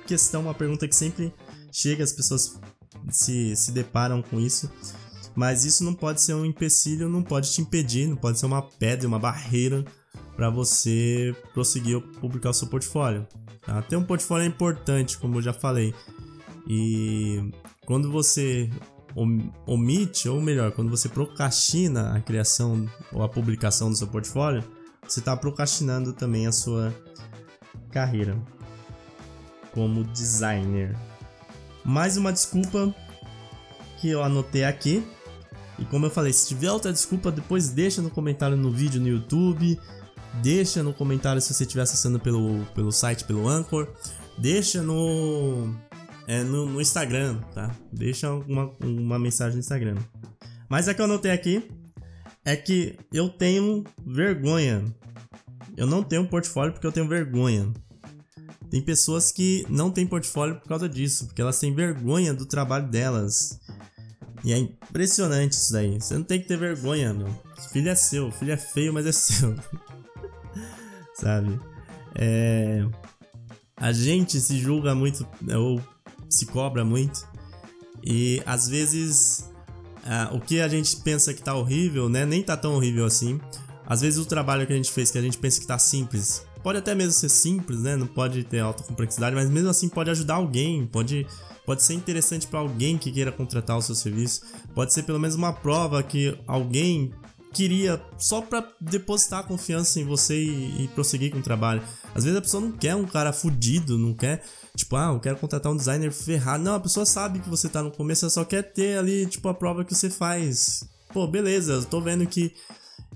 questão, 0.07 0.43
uma 0.43 0.53
pergunta 0.53 0.87
que 0.87 0.95
sempre 0.95 1.33
chega, 1.69 2.01
as 2.01 2.13
pessoas 2.13 2.61
se, 3.09 3.53
se 3.57 3.73
deparam 3.73 4.21
com 4.21 4.39
isso, 4.39 4.71
mas 5.35 5.65
isso 5.65 5.83
não 5.83 5.93
pode 5.93 6.21
ser 6.21 6.35
um 6.35 6.45
empecilho, 6.45 7.09
não 7.09 7.21
pode 7.21 7.51
te 7.51 7.59
impedir, 7.59 8.07
não 8.07 8.15
pode 8.15 8.39
ser 8.39 8.45
uma 8.45 8.61
pedra, 8.61 9.05
uma 9.05 9.19
barreira 9.19 9.83
para 10.37 10.49
você 10.49 11.35
prosseguir 11.53 11.99
publicar 12.21 12.51
o 12.51 12.53
seu 12.53 12.69
portfólio. 12.69 13.27
Tá? 13.65 13.81
Ter 13.81 13.97
um 13.97 14.03
portfólio 14.03 14.45
é 14.45 14.47
importante, 14.47 15.17
como 15.17 15.39
eu 15.39 15.41
já 15.41 15.51
falei, 15.51 15.93
e 16.67 17.51
quando 17.85 18.11
você 18.11 18.69
omite, 19.65 20.27
ou 20.27 20.41
melhor, 20.41 20.71
quando 20.71 20.89
você 20.89 21.07
procrastina 21.07 22.15
a 22.15 22.21
criação 22.21 22.89
ou 23.11 23.21
a 23.23 23.29
publicação 23.29 23.89
do 23.89 23.95
seu 23.95 24.07
portfólio, 24.07 24.63
você 25.07 25.19
está 25.19 25.35
procrastinando 25.35 26.13
também 26.13 26.47
a 26.47 26.51
sua 26.51 26.93
carreira 27.91 28.41
como 29.71 30.03
designer. 30.03 30.95
Mais 31.83 32.17
uma 32.17 32.31
desculpa 32.31 32.93
que 33.99 34.09
eu 34.09 34.23
anotei 34.23 34.63
aqui. 34.63 35.05
E 35.77 35.85
como 35.85 36.05
eu 36.05 36.11
falei, 36.11 36.31
se 36.31 36.47
tiver 36.47 36.71
outra 36.71 36.93
desculpa, 36.93 37.31
depois 37.31 37.69
deixa 37.69 38.01
no 38.01 38.09
comentário 38.09 38.55
no 38.55 38.71
vídeo 38.71 39.01
no 39.01 39.07
YouTube. 39.07 39.79
Deixa 40.41 40.81
no 40.81 40.93
comentário 40.93 41.41
se 41.41 41.53
você 41.53 41.63
estiver 41.63 41.81
acessando 41.81 42.19
pelo, 42.19 42.63
pelo 42.73 42.91
site, 42.91 43.23
pelo 43.25 43.47
Anchor. 43.47 43.87
Deixa 44.37 44.81
no, 44.81 45.75
é, 46.27 46.43
no, 46.43 46.65
no, 46.65 46.81
Instagram, 46.81 47.39
tá? 47.53 47.75
Deixa 47.91 48.31
uma, 48.31 48.71
uma 48.81 49.19
mensagem 49.19 49.55
no 49.55 49.59
Instagram. 49.59 49.97
Mas 50.69 50.87
a 50.87 50.93
que 50.93 51.01
eu 51.01 51.05
anotei 51.05 51.31
aqui 51.31 51.69
é 52.45 52.55
que 52.55 52.97
eu 53.11 53.29
tenho 53.29 53.83
vergonha. 54.05 54.83
Eu 55.75 55.87
não 55.87 56.03
tenho 56.03 56.27
portfólio 56.27 56.73
porque 56.73 56.87
eu 56.87 56.91
tenho 56.91 57.07
vergonha. 57.07 57.71
Tem 58.69 58.81
pessoas 58.81 59.31
que 59.31 59.65
não 59.69 59.91
têm 59.91 60.07
portfólio 60.07 60.55
por 60.59 60.67
causa 60.67 60.89
disso, 60.89 61.27
porque 61.27 61.41
elas 61.41 61.59
têm 61.59 61.73
vergonha 61.73 62.33
do 62.33 62.45
trabalho 62.45 62.87
delas. 62.87 63.59
E 64.43 64.51
é 64.51 64.57
impressionante 64.57 65.53
isso 65.53 65.71
daí. 65.71 65.99
Você 65.99 66.15
não 66.15 66.23
tem 66.23 66.41
que 66.41 66.47
ter 66.47 66.57
vergonha, 66.57 67.13
meu. 67.13 67.27
Filho 67.71 67.89
é 67.89 67.95
seu, 67.95 68.31
filho 68.31 68.51
é 68.51 68.57
feio, 68.57 68.93
mas 68.93 69.05
é 69.05 69.11
seu. 69.13 69.55
Sabe? 71.15 71.59
É... 72.15 72.85
A 73.77 73.91
gente 73.91 74.39
se 74.39 74.57
julga 74.59 74.95
muito, 74.95 75.27
ou 75.55 75.81
se 76.33 76.45
cobra 76.45 76.83
muito. 76.83 77.27
E 78.03 78.41
às 78.45 78.67
vezes 78.67 79.49
uh, 80.03 80.35
o 80.35 80.39
que 80.39 80.59
a 80.59 80.67
gente 80.67 80.97
pensa 80.97 81.33
que 81.33 81.41
tá 81.41 81.55
horrível, 81.55 82.09
né? 82.09 82.25
Nem 82.25 82.43
tá 82.43 82.57
tão 82.57 82.75
horrível 82.75 83.05
assim. 83.05 83.39
Às 83.85 84.01
vezes 84.01 84.19
o 84.19 84.25
trabalho 84.25 84.65
que 84.65 84.73
a 84.73 84.75
gente 84.75 84.91
fez, 84.91 85.11
que 85.11 85.17
a 85.17 85.21
gente 85.21 85.37
pensa 85.37 85.59
que 85.59 85.67
tá 85.67 85.77
simples, 85.77 86.45
pode 86.61 86.77
até 86.77 86.95
mesmo 86.95 87.11
ser 87.11 87.29
simples, 87.29 87.81
né? 87.81 87.95
Não 87.95 88.07
pode 88.07 88.43
ter 88.43 88.59
alta 88.59 88.83
complexidade, 88.83 89.35
mas 89.35 89.49
mesmo 89.49 89.69
assim 89.69 89.89
pode 89.89 90.09
ajudar 90.09 90.35
alguém, 90.35 90.85
pode, 90.87 91.27
pode 91.65 91.83
ser 91.83 91.93
interessante 91.93 92.47
para 92.47 92.59
alguém 92.59 92.97
que 92.97 93.11
queira 93.11 93.31
contratar 93.31 93.77
o 93.77 93.81
seu 93.81 93.95
serviço. 93.95 94.41
Pode 94.73 94.93
ser 94.93 95.03
pelo 95.03 95.19
menos 95.19 95.35
uma 95.35 95.51
prova 95.51 96.01
que 96.01 96.37
alguém 96.47 97.13
queria 97.53 98.01
só 98.17 98.41
para 98.41 98.67
depositar 98.81 99.45
confiança 99.45 99.99
em 99.99 100.05
você 100.05 100.43
e, 100.43 100.83
e, 100.83 100.87
prosseguir 100.89 101.31
com 101.31 101.37
o 101.37 101.43
trabalho. 101.43 101.83
Às 102.15 102.23
vezes 102.23 102.37
a 102.37 102.41
pessoa 102.41 102.61
não 102.61 102.71
quer 102.71 102.95
um 102.95 103.05
cara 103.05 103.31
fudido, 103.31 103.97
não 103.97 104.13
quer, 104.13 104.43
tipo, 104.75 104.95
ah, 104.95 105.11
eu 105.13 105.19
quero 105.19 105.37
contratar 105.37 105.71
um 105.71 105.77
designer 105.77 106.11
ferrado. 106.11 106.63
Não, 106.63 106.75
a 106.75 106.79
pessoa 106.79 107.05
sabe 107.05 107.39
que 107.39 107.49
você 107.49 107.69
tá 107.69 107.81
no 107.81 107.91
começo, 107.91 108.25
ela 108.25 108.29
só 108.29 108.43
quer 108.43 108.63
ter 108.63 108.97
ali, 108.97 109.25
tipo, 109.25 109.47
a 109.47 109.53
prova 109.53 109.83
que 109.85 109.93
você 109.93 110.09
faz. 110.09 110.83
Pô, 111.13 111.27
beleza, 111.27 111.73
eu 111.73 111.85
tô 111.85 112.01
vendo 112.01 112.25
que 112.25 112.53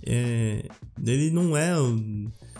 é, 0.05 0.65
ele 1.03 1.31
não 1.31 1.57
é 1.57 1.73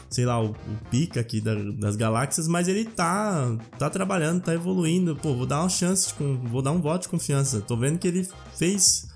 sei 0.09 0.25
lá, 0.25 0.41
o, 0.41 0.51
o 0.51 0.89
pica 0.89 1.19
aqui 1.19 1.41
da, 1.41 1.53
das 1.55 1.95
galáxias, 1.95 2.47
mas 2.47 2.67
ele 2.67 2.85
tá, 2.85 3.57
tá 3.77 3.89
trabalhando, 3.89 4.41
tá 4.41 4.53
evoluindo. 4.53 5.15
Pô, 5.15 5.35
vou 5.35 5.45
dar 5.45 5.61
uma 5.61 5.69
chance, 5.69 6.13
vou 6.43 6.61
dar 6.61 6.71
um 6.71 6.81
voto 6.81 7.03
de 7.03 7.09
confiança. 7.09 7.61
Tô 7.61 7.75
vendo 7.75 7.99
que 7.99 8.07
ele 8.07 8.27
fez 8.55 9.07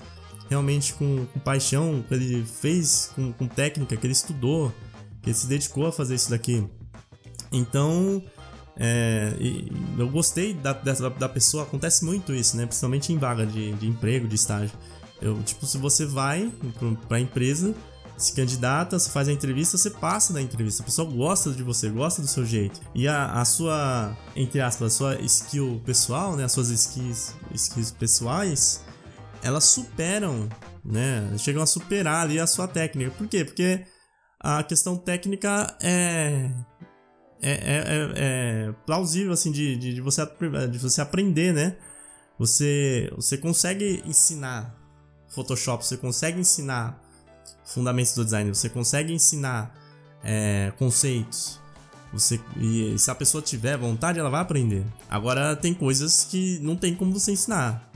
realmente 0.49 0.93
com, 0.93 1.25
com 1.27 1.39
paixão, 1.39 2.03
que 2.07 2.13
ele 2.13 2.43
fez 2.43 3.11
com, 3.15 3.31
com 3.31 3.47
técnica, 3.47 3.95
que 3.95 4.05
ele 4.05 4.13
estudou, 4.13 4.71
que 5.21 5.29
ele 5.29 5.37
se 5.37 5.47
dedicou 5.47 5.87
a 5.87 5.91
fazer 5.91 6.15
isso 6.15 6.29
daqui. 6.29 6.67
Então, 7.51 8.21
é, 8.83 9.35
eu 9.95 10.09
gostei 10.09 10.55
da, 10.55 10.73
da, 10.73 10.93
da, 11.09 11.29
pessoa, 11.29 11.61
acontece 11.61 12.03
muito 12.03 12.33
isso, 12.33 12.57
né? 12.57 12.65
Principalmente 12.65 13.13
em 13.13 13.17
vaga 13.19 13.45
de, 13.45 13.73
de 13.73 13.87
emprego, 13.87 14.27
de 14.27 14.33
estágio. 14.33 14.75
Eu, 15.21 15.39
tipo, 15.43 15.67
se 15.67 15.77
você 15.77 16.03
vai 16.03 16.51
para 17.07 17.17
a 17.17 17.19
empresa, 17.19 17.75
se 18.17 18.33
candidata, 18.33 18.97
você 18.97 19.07
faz 19.11 19.27
a 19.27 19.31
entrevista, 19.31 19.77
você 19.77 19.91
passa 19.91 20.33
da 20.33 20.41
entrevista. 20.41 20.81
A 20.81 20.85
pessoa 20.85 21.07
gosta 21.07 21.51
de 21.51 21.61
você, 21.61 21.89
gosta 21.89 22.23
do 22.23 22.27
seu 22.27 22.43
jeito. 22.43 22.81
E 22.95 23.07
a, 23.07 23.33
a 23.33 23.45
sua, 23.45 24.17
entre 24.35 24.59
aspas, 24.59 24.93
a 24.93 24.97
sua 24.97 25.21
skill 25.21 25.79
pessoal, 25.85 26.35
né? 26.35 26.45
As 26.45 26.51
suas 26.51 26.71
skills, 26.71 27.35
skills 27.53 27.91
pessoais, 27.91 28.83
elas 29.43 29.65
superam, 29.65 30.49
né? 30.83 31.31
Chegam 31.37 31.61
a 31.61 31.67
superar 31.67 32.23
ali 32.23 32.39
a 32.39 32.47
sua 32.47 32.67
técnica. 32.67 33.11
Por 33.11 33.27
quê? 33.27 33.45
Porque 33.45 33.85
a 34.39 34.63
questão 34.63 34.97
técnica 34.97 35.77
é. 35.79 36.49
É, 37.41 37.51
é, 37.51 37.55
é, 37.55 38.11
é 38.15 38.73
plausível, 38.85 39.31
assim, 39.33 39.51
de, 39.51 39.75
de, 39.75 39.95
de, 39.95 40.01
você, 40.01 40.21
de 40.69 40.77
você 40.77 41.01
aprender, 41.01 41.53
né? 41.53 41.75
Você, 42.37 43.11
você 43.15 43.37
consegue 43.37 44.03
ensinar 44.05 44.75
Photoshop, 45.29 45.85
você 45.85 45.97
consegue 45.97 46.39
ensinar 46.39 47.01
fundamentos 47.65 48.13
do 48.13 48.23
design, 48.23 48.49
você 48.53 48.69
consegue 48.69 49.13
ensinar 49.13 49.75
é, 50.23 50.71
conceitos. 50.77 51.59
Você, 52.13 52.41
e 52.57 52.97
se 52.99 53.09
a 53.09 53.15
pessoa 53.15 53.41
tiver 53.41 53.77
vontade, 53.77 54.19
ela 54.19 54.29
vai 54.29 54.41
aprender. 54.41 54.85
Agora, 55.09 55.55
tem 55.55 55.73
coisas 55.73 56.25
que 56.25 56.59
não 56.59 56.75
tem 56.75 56.93
como 56.93 57.13
você 57.13 57.31
ensinar. 57.31 57.89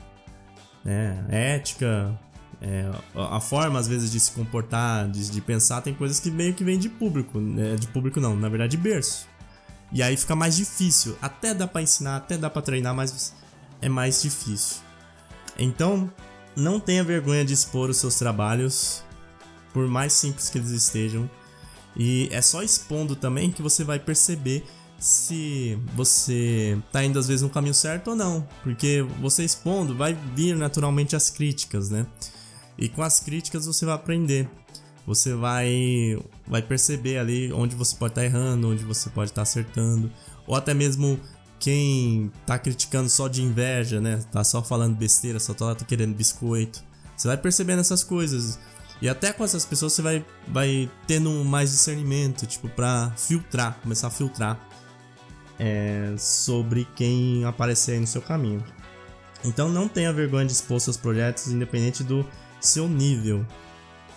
Né? 0.82 1.26
Ética, 1.28 2.18
é, 2.60 2.90
a 3.14 3.40
forma 3.40 3.78
às 3.78 3.86
vezes 3.86 4.10
de 4.10 4.18
se 4.18 4.32
comportar, 4.32 5.08
de, 5.10 5.30
de, 5.30 5.40
pensar, 5.40 5.82
tem 5.82 5.92
coisas 5.92 6.18
que 6.18 6.30
meio 6.30 6.54
que 6.54 6.64
vem 6.64 6.78
de 6.78 6.88
público. 6.88 7.38
Né? 7.38 7.76
De 7.76 7.86
público 7.88 8.20
não, 8.20 8.34
na 8.34 8.48
verdade 8.48 8.70
de 8.70 8.82
berço. 8.82 9.28
E 9.92 10.02
aí 10.02 10.16
fica 10.16 10.34
mais 10.34 10.56
difícil. 10.56 11.16
Até 11.20 11.54
dá 11.54 11.66
para 11.66 11.82
ensinar, 11.82 12.16
até 12.16 12.36
dá 12.36 12.50
para 12.50 12.62
treinar, 12.62 12.94
mas 12.94 13.34
é 13.80 13.88
mais 13.88 14.22
difícil. 14.22 14.78
Então, 15.58 16.10
não 16.54 16.80
tenha 16.80 17.04
vergonha 17.04 17.44
de 17.44 17.52
expor 17.52 17.90
os 17.90 17.98
seus 17.98 18.16
trabalhos 18.16 19.02
por 19.72 19.86
mais 19.86 20.12
simples 20.12 20.48
que 20.48 20.58
eles 20.58 20.70
estejam. 20.70 21.28
E 21.94 22.28
é 22.30 22.42
só 22.42 22.62
expondo 22.62 23.16
também 23.16 23.50
que 23.50 23.62
você 23.62 23.84
vai 23.84 23.98
perceber 23.98 24.64
se 24.98 25.78
você 25.94 26.78
tá 26.90 27.04
indo 27.04 27.18
às 27.18 27.28
vezes 27.28 27.42
no 27.42 27.50
caminho 27.50 27.74
certo 27.74 28.08
ou 28.08 28.16
não, 28.16 28.46
porque 28.62 29.06
você 29.20 29.44
expondo 29.44 29.94
vai 29.94 30.14
vir 30.34 30.56
naturalmente 30.56 31.14
as 31.14 31.28
críticas, 31.28 31.90
né? 31.90 32.06
E 32.78 32.88
com 32.88 33.02
as 33.02 33.20
críticas 33.20 33.66
você 33.66 33.84
vai 33.84 33.94
aprender. 33.94 34.48
Você 35.06 35.34
vai 35.34 36.18
vai 36.46 36.62
perceber 36.62 37.18
ali 37.18 37.52
onde 37.52 37.76
você 37.76 37.94
pode 37.96 38.12
estar 38.12 38.22
tá 38.22 38.26
errando, 38.26 38.70
onde 38.70 38.84
você 38.84 39.08
pode 39.08 39.30
estar 39.30 39.40
tá 39.40 39.42
acertando, 39.42 40.10
ou 40.46 40.54
até 40.56 40.74
mesmo 40.74 41.20
quem 41.58 42.30
tá 42.44 42.58
criticando 42.58 43.08
só 43.08 43.28
de 43.28 43.42
inveja, 43.42 44.00
né? 44.00 44.20
Tá 44.30 44.42
só 44.44 44.62
falando 44.62 44.96
besteira, 44.96 45.38
só 45.38 45.54
tá 45.54 45.74
querendo 45.86 46.14
biscoito. 46.14 46.82
Você 47.16 47.28
vai 47.28 47.36
percebendo 47.36 47.80
essas 47.80 48.04
coisas. 48.04 48.58
E 49.00 49.08
até 49.08 49.32
com 49.32 49.44
essas 49.44 49.64
pessoas 49.64 49.92
você 49.92 50.02
vai, 50.02 50.24
vai 50.48 50.90
tendo 51.06 51.30
mais 51.44 51.70
discernimento, 51.70 52.46
tipo, 52.46 52.68
pra 52.68 53.12
filtrar, 53.16 53.78
começar 53.82 54.06
a 54.08 54.10
filtrar 54.10 54.58
é, 55.58 56.14
sobre 56.18 56.86
quem 56.96 57.44
aparecer 57.44 57.92
aí 57.92 58.00
no 58.00 58.06
seu 58.06 58.22
caminho. 58.22 58.64
Então 59.44 59.68
não 59.68 59.86
tenha 59.86 60.12
vergonha 60.12 60.46
de 60.46 60.52
expor 60.52 60.80
seus 60.80 60.96
projetos, 60.96 61.48
independente 61.48 62.02
do 62.02 62.26
seu 62.60 62.88
nível. 62.88 63.46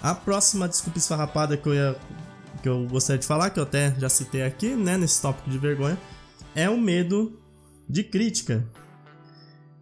A 0.02 0.16
próxima 0.16 0.68
desculpa 0.68 0.98
esfarrapada 0.98 1.58
que 1.58 1.68
eu, 1.68 1.74
ia, 1.74 1.96
que 2.64 2.70
eu 2.70 2.88
gostaria 2.88 3.20
de 3.20 3.28
falar, 3.28 3.50
que 3.50 3.60
eu 3.60 3.64
até 3.64 3.94
já 4.00 4.10
citei 4.10 4.44
aqui, 4.44 4.76
né, 4.76 4.98
nesse 4.98 5.22
tópico 5.22 5.50
de 5.50 5.58
vergonha, 5.58 5.98
é 6.56 6.70
o 6.70 6.80
medo 6.80 7.38
de 7.88 8.04
crítica. 8.04 8.66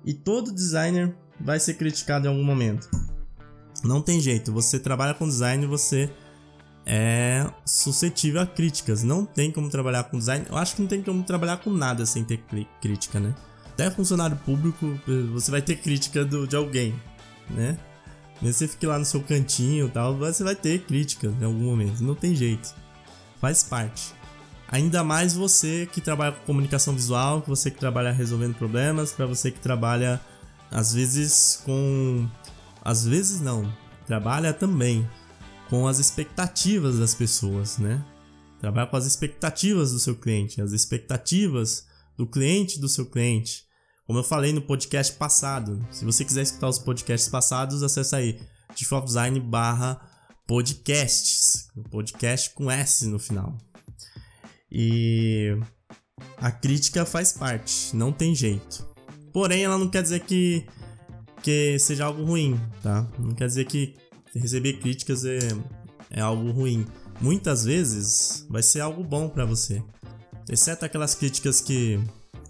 E 0.03 0.13
todo 0.13 0.51
designer 0.51 1.15
vai 1.39 1.59
ser 1.59 1.75
criticado 1.75 2.25
em 2.25 2.29
algum 2.29 2.43
momento. 2.43 2.89
Não 3.83 4.01
tem 4.01 4.19
jeito, 4.19 4.51
você 4.51 4.79
trabalha 4.79 5.13
com 5.13 5.27
design, 5.27 5.65
você 5.67 6.11
é 6.89 7.45
suscetível 7.65 8.41
a 8.41 8.47
críticas. 8.47 9.03
Não 9.03 9.25
tem 9.25 9.51
como 9.51 9.69
trabalhar 9.69 10.05
com 10.05 10.17
design. 10.17 10.45
Eu 10.49 10.57
acho 10.57 10.75
que 10.75 10.81
não 10.81 10.87
tem 10.87 11.03
como 11.03 11.21
trabalhar 11.23 11.57
com 11.57 11.69
nada 11.69 12.05
sem 12.05 12.23
ter 12.23 12.41
crítica, 12.81 13.19
né? 13.19 13.35
Até 13.65 13.91
funcionário 13.91 14.37
público, 14.37 14.97
você 15.33 15.51
vai 15.51 15.61
ter 15.61 15.75
crítica 15.75 16.25
do, 16.25 16.47
de 16.47 16.55
alguém, 16.55 16.95
né? 17.49 17.77
Mesmo 18.41 18.53
você 18.53 18.67
fique 18.67 18.85
lá 18.85 18.99
no 18.99 19.05
seu 19.05 19.21
cantinho 19.21 19.87
e 19.87 19.89
tal, 19.89 20.15
você 20.15 20.43
vai 20.43 20.55
ter 20.55 20.83
crítica 20.83 21.27
em 21.27 21.43
algum 21.43 21.63
momento. 21.63 22.03
Não 22.03 22.15
tem 22.15 22.35
jeito. 22.35 22.73
Faz 23.39 23.63
parte. 23.63 24.13
Ainda 24.69 25.03
mais 25.03 25.33
você 25.33 25.87
que 25.91 26.01
trabalha 26.01 26.33
com 26.33 26.45
comunicação 26.45 26.93
visual, 26.93 27.43
você 27.47 27.71
que 27.71 27.79
trabalha 27.79 28.11
resolvendo 28.11 28.55
problemas, 28.55 29.11
para 29.11 29.25
você 29.25 29.49
que 29.49 29.59
trabalha 29.59 30.21
às 30.69 30.93
vezes 30.93 31.61
com. 31.65 32.27
Às 32.83 33.05
vezes 33.05 33.41
não. 33.41 33.71
Trabalha 34.05 34.53
também 34.53 35.07
com 35.69 35.87
as 35.87 35.99
expectativas 35.99 36.99
das 36.99 37.15
pessoas, 37.15 37.77
né? 37.77 38.03
Trabalha 38.59 38.87
com 38.87 38.97
as 38.97 39.05
expectativas 39.05 39.91
do 39.91 39.99
seu 39.99 40.15
cliente, 40.15 40.61
as 40.61 40.71
expectativas 40.71 41.85
do 42.17 42.25
cliente 42.25 42.79
do 42.79 42.89
seu 42.89 43.05
cliente. 43.05 43.66
Como 44.07 44.19
eu 44.19 44.23
falei 44.23 44.53
no 44.53 44.61
podcast 44.61 45.11
passado, 45.17 45.85
se 45.91 46.05
você 46.05 46.23
quiser 46.23 46.41
escutar 46.41 46.69
os 46.69 46.79
podcasts 46.79 47.29
passados, 47.29 47.83
acessa 47.83 48.15
aí 48.15 48.39
Design 49.05 49.37
barra 49.41 49.99
podcasts, 50.47 51.67
podcast 51.91 52.51
com 52.51 52.71
S 52.71 53.05
no 53.05 53.19
final. 53.19 53.57
E 54.71 55.59
a 56.37 56.49
crítica 56.49 57.05
faz 57.05 57.33
parte, 57.33 57.93
não 57.93 58.13
tem 58.13 58.33
jeito. 58.33 58.87
Porém, 59.33 59.65
ela 59.65 59.77
não 59.77 59.89
quer 59.89 60.03
dizer 60.03 60.21
que, 60.21 60.65
que 61.43 61.77
seja 61.77 62.05
algo 62.05 62.23
ruim, 62.23 62.57
tá? 62.81 63.05
Não 63.19 63.35
quer 63.35 63.47
dizer 63.47 63.65
que 63.65 63.93
receber 64.33 64.79
críticas 64.79 65.25
é, 65.25 65.37
é 66.11 66.21
algo 66.21 66.49
ruim. 66.51 66.87
Muitas 67.19 67.65
vezes 67.65 68.47
vai 68.49 68.63
ser 68.63 68.79
algo 68.79 69.03
bom 69.03 69.27
para 69.27 69.43
você. 69.43 69.83
Exceto 70.49 70.85
aquelas 70.85 71.13
críticas 71.13 71.59
que 71.59 71.99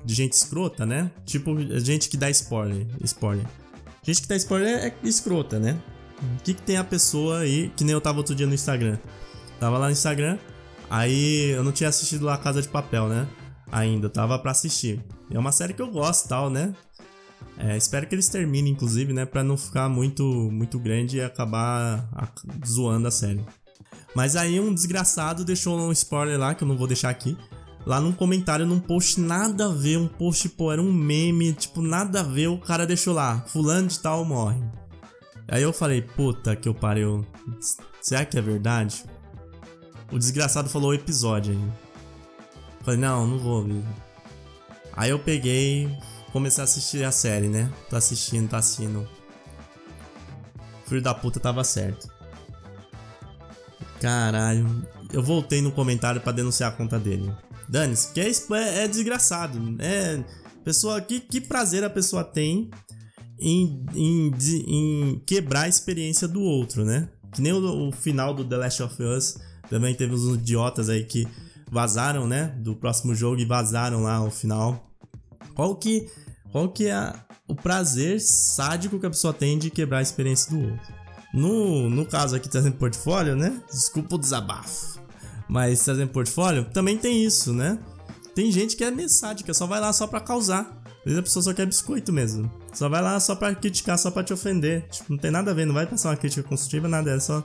de 0.07 0.13
gente 0.13 0.31
escrota, 0.31 0.85
né? 0.85 1.11
Tipo, 1.25 1.59
gente 1.81 2.07
que 2.07 2.15
dá 2.15 2.29
spoiler. 2.29 2.87
spoiler. 3.03 3.45
Gente 4.01 4.21
que 4.21 4.27
dá 4.27 4.37
spoiler 4.37 4.85
é 4.85 4.95
escrota, 5.03 5.59
né? 5.59 5.77
O 6.39 6.43
que, 6.43 6.53
que 6.53 6.61
tem 6.61 6.77
a 6.77 6.83
pessoa 6.83 7.39
aí, 7.39 7.69
que 7.75 7.83
nem 7.83 7.91
eu 7.91 7.99
tava 7.99 8.19
outro 8.19 8.33
dia 8.33 8.47
no 8.47 8.53
Instagram. 8.53 8.97
Tava 9.59 9.77
lá 9.77 9.87
no 9.87 9.91
Instagram, 9.91 10.37
aí 10.89 11.49
eu 11.49 11.61
não 11.61 11.73
tinha 11.73 11.89
assistido 11.89 12.23
lá 12.23 12.37
Casa 12.37 12.61
de 12.61 12.69
Papel, 12.69 13.09
né? 13.09 13.27
Ainda, 13.69 14.09
tava 14.09 14.39
pra 14.39 14.51
assistir. 14.51 15.03
É 15.29 15.37
uma 15.37 15.51
série 15.51 15.73
que 15.73 15.81
eu 15.81 15.91
gosto 15.91 16.29
tal, 16.29 16.49
né? 16.49 16.73
É, 17.57 17.75
espero 17.75 18.07
que 18.07 18.15
eles 18.15 18.29
terminem, 18.29 18.71
inclusive, 18.71 19.11
né? 19.11 19.25
Pra 19.25 19.43
não 19.43 19.57
ficar 19.57 19.89
muito, 19.89 20.23
muito 20.23 20.79
grande 20.79 21.17
e 21.17 21.21
acabar 21.21 22.09
zoando 22.65 23.09
a 23.09 23.11
série. 23.11 23.43
Mas 24.15 24.37
aí 24.37 24.57
um 24.57 24.73
desgraçado 24.73 25.43
deixou 25.43 25.77
um 25.77 25.91
spoiler 25.91 26.39
lá, 26.39 26.55
que 26.55 26.63
eu 26.63 26.67
não 26.67 26.77
vou 26.77 26.87
deixar 26.87 27.09
aqui 27.09 27.37
lá 27.87 28.01
num 28.01 28.11
comentário, 28.11 28.65
num 28.65 28.81
post 28.81 29.17
nada 29.17 29.67
a 29.67 29.69
ver, 29.69 29.97
um 29.97 30.09
post, 30.09 30.49
pô, 30.49 30.73
era 30.73 30.81
um 30.81 30.91
meme, 30.91 31.53
tipo, 31.53 31.81
nada 31.81 32.19
a 32.19 32.23
ver, 32.23 32.47
o 32.47 32.57
cara 32.57 32.85
deixou 32.85 33.13
lá, 33.13 33.45
fulano 33.47 33.87
de 33.87 33.97
tal 33.97 34.25
morre. 34.25 34.61
Aí 35.47 35.63
eu 35.63 35.71
falei, 35.71 36.01
puta 36.01 36.53
que 36.53 36.67
eu 36.67 36.73
pariu, 36.73 37.25
será 38.01 38.25
que 38.25 38.37
é 38.37 38.41
verdade? 38.41 39.05
O 40.11 40.19
desgraçado 40.19 40.67
falou 40.67 40.89
o 40.89 40.93
episódio 40.93 41.53
aí. 41.53 41.71
Falei, 42.83 42.99
não, 42.99 43.25
não 43.25 43.39
vou. 43.39 43.65
Aí 44.91 45.09
eu 45.09 45.19
peguei, 45.19 45.89
comecei 46.33 46.61
a 46.61 46.65
assistir 46.65 47.05
a 47.05 47.11
série, 47.11 47.47
né? 47.47 47.71
Tô 47.89 47.95
assistindo, 47.95 48.49
tá 48.49 48.57
assistindo. 48.57 49.07
Filho 50.85 51.01
da 51.01 51.13
puta 51.13 51.39
tava 51.39 51.63
certo. 51.63 52.09
Caralho. 54.01 54.85
Eu 55.11 55.23
voltei 55.23 55.61
no 55.61 55.71
comentário 55.71 56.19
para 56.19 56.33
denunciar 56.33 56.71
a 56.71 56.75
conta 56.75 56.99
dele. 56.99 57.31
Dane-se, 57.69 58.07
porque 58.07 58.21
é, 58.21 58.83
é, 58.83 58.87
desgraçado. 58.87 59.75
É. 59.79 60.23
Pessoa, 60.63 60.99
que, 61.01 61.19
que 61.19 61.39
prazer 61.39 61.83
a 61.83 61.89
pessoa 61.89 62.23
tem 62.23 62.69
em, 63.39 63.85
em, 63.93 64.31
em 64.67 65.23
quebrar 65.25 65.63
a 65.63 65.67
experiência 65.67 66.27
do 66.27 66.41
outro, 66.41 66.83
né? 66.83 67.09
Que 67.33 67.41
nem 67.41 67.53
o, 67.53 67.87
o, 67.87 67.91
final 67.91 68.33
do 68.33 68.43
The 68.43 68.57
Last 68.57 68.83
of 68.83 69.01
Us. 69.01 69.37
Também 69.69 69.93
teve 69.93 70.13
uns 70.13 70.35
idiotas 70.35 70.89
aí 70.89 71.03
que 71.03 71.27
vazaram, 71.69 72.27
né? 72.27 72.55
Do 72.59 72.75
próximo 72.75 73.13
jogo 73.13 73.39
e 73.39 73.45
vazaram 73.45 74.03
lá 74.03 74.23
o 74.23 74.31
final. 74.31 74.91
Qual 75.53 75.75
que, 75.75 76.09
qual 76.51 76.69
que 76.69 76.87
é 76.87 77.13
o 77.47 77.55
prazer 77.55 78.19
sádico 78.19 78.99
que 78.99 79.05
a 79.05 79.09
pessoa 79.09 79.33
tem 79.33 79.57
de 79.57 79.69
quebrar 79.69 79.99
a 79.99 80.01
experiência 80.01 80.51
do 80.51 80.61
outro? 80.71 80.93
No, 81.33 81.89
no 81.89 82.05
caso 82.05 82.35
aqui, 82.35 82.49
trazendo 82.49 82.77
portfólio, 82.77 83.35
né? 83.35 83.61
Desculpa 83.69 84.15
o 84.15 84.19
desabafo. 84.19 84.96
Mas 85.47 85.83
trazendo 85.83 86.11
portfólio, 86.11 86.65
também 86.65 86.97
tem 86.97 87.23
isso, 87.23 87.53
né? 87.53 87.79
Tem 88.35 88.51
gente 88.51 88.75
que 88.75 88.83
é 88.83 88.91
meio 88.91 89.09
sádica, 89.09 89.53
só 89.53 89.65
vai 89.65 89.79
lá 89.79 89.91
só 89.91 90.05
pra 90.05 90.19
causar. 90.19 90.83
Às 90.99 91.03
vezes 91.05 91.19
a 91.19 91.23
pessoa 91.23 91.43
só 91.43 91.53
quer 91.53 91.65
biscoito 91.65 92.11
mesmo. 92.11 92.51
Só 92.73 92.89
vai 92.89 93.01
lá 93.01 93.19
só 93.19 93.35
pra 93.35 93.55
criticar, 93.55 93.97
só 93.97 94.11
pra 94.11 94.23
te 94.23 94.33
ofender. 94.33 94.87
Tipo, 94.89 95.13
não 95.13 95.17
tem 95.17 95.31
nada 95.31 95.51
a 95.51 95.53
ver, 95.53 95.65
não 95.65 95.73
vai 95.73 95.87
passar 95.87 96.09
uma 96.09 96.17
crítica 96.17 96.47
construtiva, 96.47 96.87
nada. 96.87 97.11
É 97.11 97.19
só, 97.19 97.43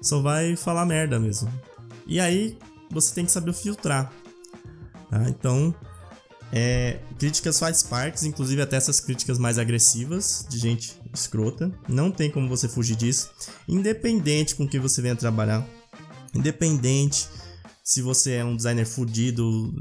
só 0.00 0.20
vai 0.20 0.54
falar 0.54 0.84
merda 0.84 1.18
mesmo. 1.18 1.50
E 2.06 2.20
aí, 2.20 2.58
você 2.90 3.14
tem 3.14 3.24
que 3.24 3.32
saber 3.32 3.52
filtrar. 3.54 4.12
Tá? 5.10 5.28
Então, 5.28 5.74
é, 6.52 7.00
críticas 7.18 7.58
faz 7.58 7.82
parte, 7.82 8.28
inclusive 8.28 8.60
até 8.60 8.76
essas 8.76 9.00
críticas 9.00 9.38
mais 9.38 9.58
agressivas, 9.58 10.46
de 10.48 10.58
gente 10.58 11.00
escrota. 11.14 11.72
Não 11.88 12.10
tem 12.10 12.30
como 12.30 12.48
você 12.48 12.68
fugir 12.68 12.94
disso. 12.94 13.30
Independente 13.66 14.54
com 14.54 14.68
que 14.68 14.78
você 14.78 15.00
venha 15.00 15.16
trabalhar. 15.16 15.66
Independente 16.34 17.28
se 17.82 18.00
você 18.00 18.34
é 18.34 18.44
um 18.44 18.54
designer 18.54 18.86
fudido, 18.86 19.74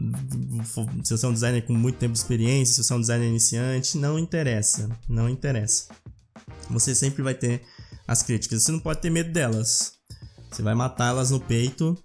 se 1.03 1.15
você 1.15 1.25
é 1.25 1.29
um 1.29 1.33
designer 1.33 1.65
com 1.65 1.73
muito 1.73 1.97
tempo 1.97 2.13
de 2.13 2.19
experiência, 2.19 2.73
se 2.73 2.83
você 2.83 2.93
é 2.93 2.95
um 2.95 2.99
designer 2.99 3.27
iniciante, 3.27 3.97
não 3.97 4.17
interessa, 4.17 4.89
não 5.07 5.29
interessa. 5.29 5.87
Você 6.69 6.95
sempre 6.95 7.21
vai 7.21 7.35
ter 7.35 7.61
as 8.07 8.23
críticas, 8.23 8.63
você 8.63 8.71
não 8.71 8.79
pode 8.79 9.01
ter 9.01 9.09
medo 9.09 9.31
delas. 9.31 9.93
Você 10.51 10.63
vai 10.63 10.73
matá-las 10.73 11.29
no 11.31 11.39
peito 11.39 11.95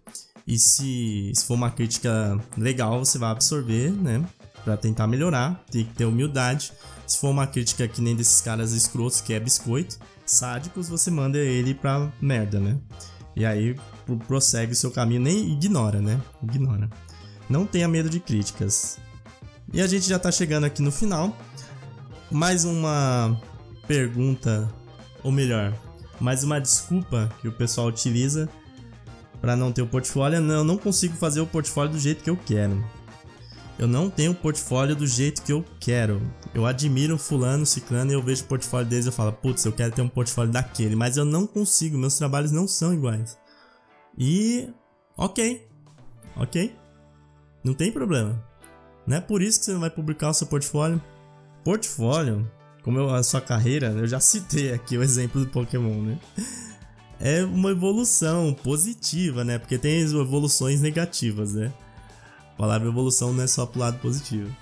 e 0.47 0.59
se, 0.59 1.33
se 1.35 1.45
for 1.45 1.55
uma 1.55 1.71
crítica 1.71 2.39
legal, 2.57 3.05
você 3.05 3.19
vai 3.19 3.31
absorver, 3.31 3.91
né? 3.91 4.25
Pra 4.65 4.77
tentar 4.77 5.07
melhorar, 5.07 5.65
tem 5.71 5.85
que 5.85 5.95
ter 5.95 6.05
humildade. 6.05 6.73
Se 7.07 7.19
for 7.19 7.31
uma 7.31 7.47
crítica 7.47 7.89
que 7.89 8.01
nem 8.01 8.15
desses 8.15 8.41
caras 8.41 8.73
escrotos, 8.73 9.21
que 9.21 9.33
é 9.33 9.41
biscoito, 9.41 9.99
sádicos, 10.25 10.89
você 10.89 11.11
manda 11.11 11.39
ele 11.39 11.73
pra 11.75 12.13
merda, 12.21 12.61
né? 12.61 12.79
E 13.35 13.45
aí 13.45 13.77
prossegue 14.15 14.73
o 14.73 14.77
seu 14.77 14.91
caminho, 14.91 15.21
nem 15.21 15.53
ignora, 15.53 16.01
né? 16.01 16.21
Ignora. 16.43 16.89
Não 17.49 17.67
tenha 17.67 17.89
medo 17.89 18.09
de 18.09 18.21
críticas. 18.21 18.99
E 19.73 19.81
a 19.81 19.87
gente 19.87 20.09
já 20.09 20.19
tá 20.19 20.31
chegando 20.31 20.65
aqui 20.65 20.83
no 20.83 20.93
final. 20.93 21.37
Mais 22.31 22.65
uma 22.65 23.41
pergunta, 23.87 24.73
ou 25.23 25.33
melhor, 25.33 25.73
mais 26.21 26.45
uma 26.45 26.61
desculpa 26.61 27.31
que 27.41 27.49
o 27.49 27.53
pessoal 27.53 27.89
utiliza 27.89 28.49
para 29.41 29.57
não 29.57 29.73
ter 29.73 29.83
o 29.83 29.87
portfólio. 29.87 30.41
Não, 30.41 30.55
eu 30.57 30.65
não 30.65 30.77
consigo 30.77 31.17
fazer 31.17 31.41
o 31.41 31.47
portfólio 31.47 31.93
do 31.93 31.99
jeito 31.99 32.23
que 32.23 32.31
eu 32.31 32.37
quero. 32.37 32.85
Eu 33.79 33.87
não 33.87 34.09
tenho 34.09 34.33
o 34.33 34.35
portfólio 34.35 34.97
do 34.97 35.07
jeito 35.07 35.43
que 35.43 35.53
eu 35.53 35.65
quero. 35.79 36.23
Eu 36.55 36.65
admiro 36.65 37.19
fulano, 37.19 37.67
ciclano 37.67 38.11
e 38.11 38.15
eu 38.15 38.23
vejo 38.23 38.43
o 38.43 38.47
portfólio 38.47 38.89
deles 38.89 39.05
e 39.05 39.09
eu 39.09 39.13
falo, 39.13 39.33
putz, 39.33 39.65
eu 39.65 39.73
quero 39.73 39.93
ter 39.93 40.01
um 40.01 40.09
portfólio 40.09 40.51
daquele, 40.51 40.97
mas 40.97 41.17
eu 41.17 41.25
não 41.25 41.47
consigo, 41.47 41.99
meus 41.99 42.17
trabalhos 42.17 42.51
não 42.51 42.67
são 42.67 42.95
iguais. 42.95 43.37
E 44.19 44.69
ok, 45.17 45.67
ok, 46.37 46.75
não 47.63 47.75
tem 47.75 47.93
problema. 47.93 48.43
Não 49.07 49.17
é 49.17 49.21
por 49.21 49.43
isso 49.43 49.59
que 49.59 49.67
você 49.67 49.73
não 49.73 49.81
vai 49.81 49.91
publicar 49.91 50.31
o 50.31 50.35
seu 50.35 50.47
portfólio. 50.47 51.01
Portfólio, 51.65 52.51
como 52.83 52.99
eu, 52.99 53.15
a 53.15 53.23
sua 53.23 53.41
carreira, 53.41 53.89
eu 53.89 54.07
já 54.07 54.21
citei 54.21 54.73
aqui 54.73 54.97
o 54.97 55.03
exemplo 55.03 55.45
do 55.45 55.51
Pokémon, 55.51 56.03
né? 56.03 56.19
É 57.19 57.45
uma 57.45 57.71
evolução 57.71 58.53
positiva, 58.53 59.43
né? 59.43 59.59
Porque 59.59 59.79
tem 59.79 60.01
evoluções 60.01 60.81
negativas, 60.81 61.55
né? 61.55 61.73
A 62.53 62.57
palavra 62.57 62.89
evolução 62.89 63.33
não 63.33 63.45
é 63.45 63.47
só 63.47 63.67
pro 63.67 63.81
lado 63.81 63.99
positivo. 63.99 64.55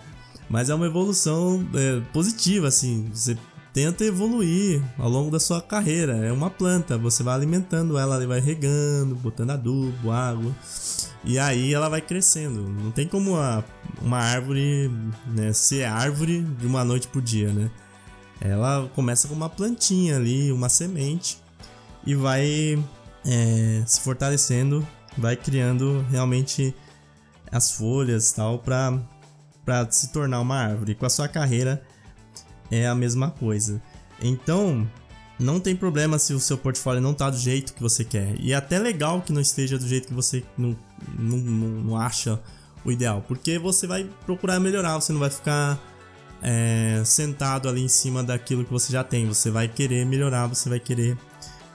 Mas 0.48 0.70
é 0.70 0.74
uma 0.74 0.86
evolução 0.86 1.66
é, 1.74 2.00
positiva, 2.12 2.68
assim. 2.68 3.08
Você 3.12 3.36
tenta 3.74 4.04
evoluir 4.04 4.80
ao 4.96 5.10
longo 5.10 5.32
da 5.32 5.40
sua 5.40 5.60
carreira. 5.60 6.14
É 6.24 6.30
uma 6.30 6.48
planta, 6.48 6.96
você 6.96 7.24
vai 7.24 7.34
alimentando 7.34 7.98
ela, 7.98 8.24
vai 8.24 8.40
regando, 8.40 9.16
botando 9.16 9.50
adubo, 9.50 10.12
água. 10.12 10.54
E 11.24 11.40
aí 11.40 11.74
ela 11.74 11.88
vai 11.88 12.00
crescendo. 12.00 12.62
Não 12.68 12.92
tem 12.92 13.08
como 13.08 13.36
a, 13.36 13.64
uma 14.00 14.18
árvore 14.18 14.88
né, 15.26 15.52
ser 15.52 15.84
árvore 15.84 16.42
de 16.42 16.66
uma 16.66 16.84
noite 16.84 17.08
pro 17.08 17.20
dia, 17.20 17.52
né? 17.52 17.68
Ela 18.40 18.88
começa 18.94 19.26
com 19.26 19.34
uma 19.34 19.48
plantinha 19.48 20.16
ali, 20.16 20.52
uma 20.52 20.68
semente, 20.68 21.38
e 22.06 22.14
vai 22.14 22.78
é, 23.26 23.82
se 23.86 24.00
fortalecendo, 24.00 24.86
vai 25.18 25.34
criando 25.34 26.04
realmente 26.10 26.74
as 27.50 27.72
folhas 27.72 28.30
tal 28.32 28.58
para 28.58 29.90
se 29.90 30.12
tornar 30.12 30.40
uma 30.40 30.56
árvore. 30.56 30.94
Com 30.94 31.06
a 31.06 31.10
sua 31.10 31.26
carreira 31.26 31.82
é 32.70 32.86
a 32.86 32.94
mesma 32.94 33.30
coisa. 33.30 33.80
Então, 34.22 34.88
não 35.38 35.58
tem 35.58 35.74
problema 35.74 36.18
se 36.18 36.32
o 36.32 36.40
seu 36.40 36.56
portfólio 36.56 37.00
não 37.00 37.12
tá 37.12 37.28
do 37.28 37.36
jeito 37.36 37.74
que 37.74 37.82
você 37.82 38.04
quer. 38.04 38.34
E 38.40 38.52
é 38.52 38.56
até 38.56 38.78
legal 38.78 39.20
que 39.20 39.32
não 39.32 39.40
esteja 39.40 39.78
do 39.78 39.86
jeito 39.86 40.08
que 40.08 40.14
você 40.14 40.44
não, 40.56 40.76
não, 41.18 41.38
não, 41.38 41.96
acha 41.96 42.40
o 42.84 42.92
ideal, 42.92 43.24
porque 43.26 43.58
você 43.58 43.86
vai 43.86 44.08
procurar 44.24 44.60
melhorar, 44.60 44.94
você 44.94 45.12
não 45.12 45.20
vai 45.20 45.30
ficar 45.30 45.80
é, 46.42 47.02
sentado 47.04 47.68
ali 47.68 47.82
em 47.82 47.88
cima 47.88 48.22
daquilo 48.22 48.64
que 48.64 48.70
você 48.70 48.92
já 48.92 49.02
tem. 49.02 49.26
Você 49.26 49.50
vai 49.50 49.66
querer 49.66 50.04
melhorar, 50.06 50.46
você 50.46 50.68
vai 50.68 50.78
querer 50.78 51.16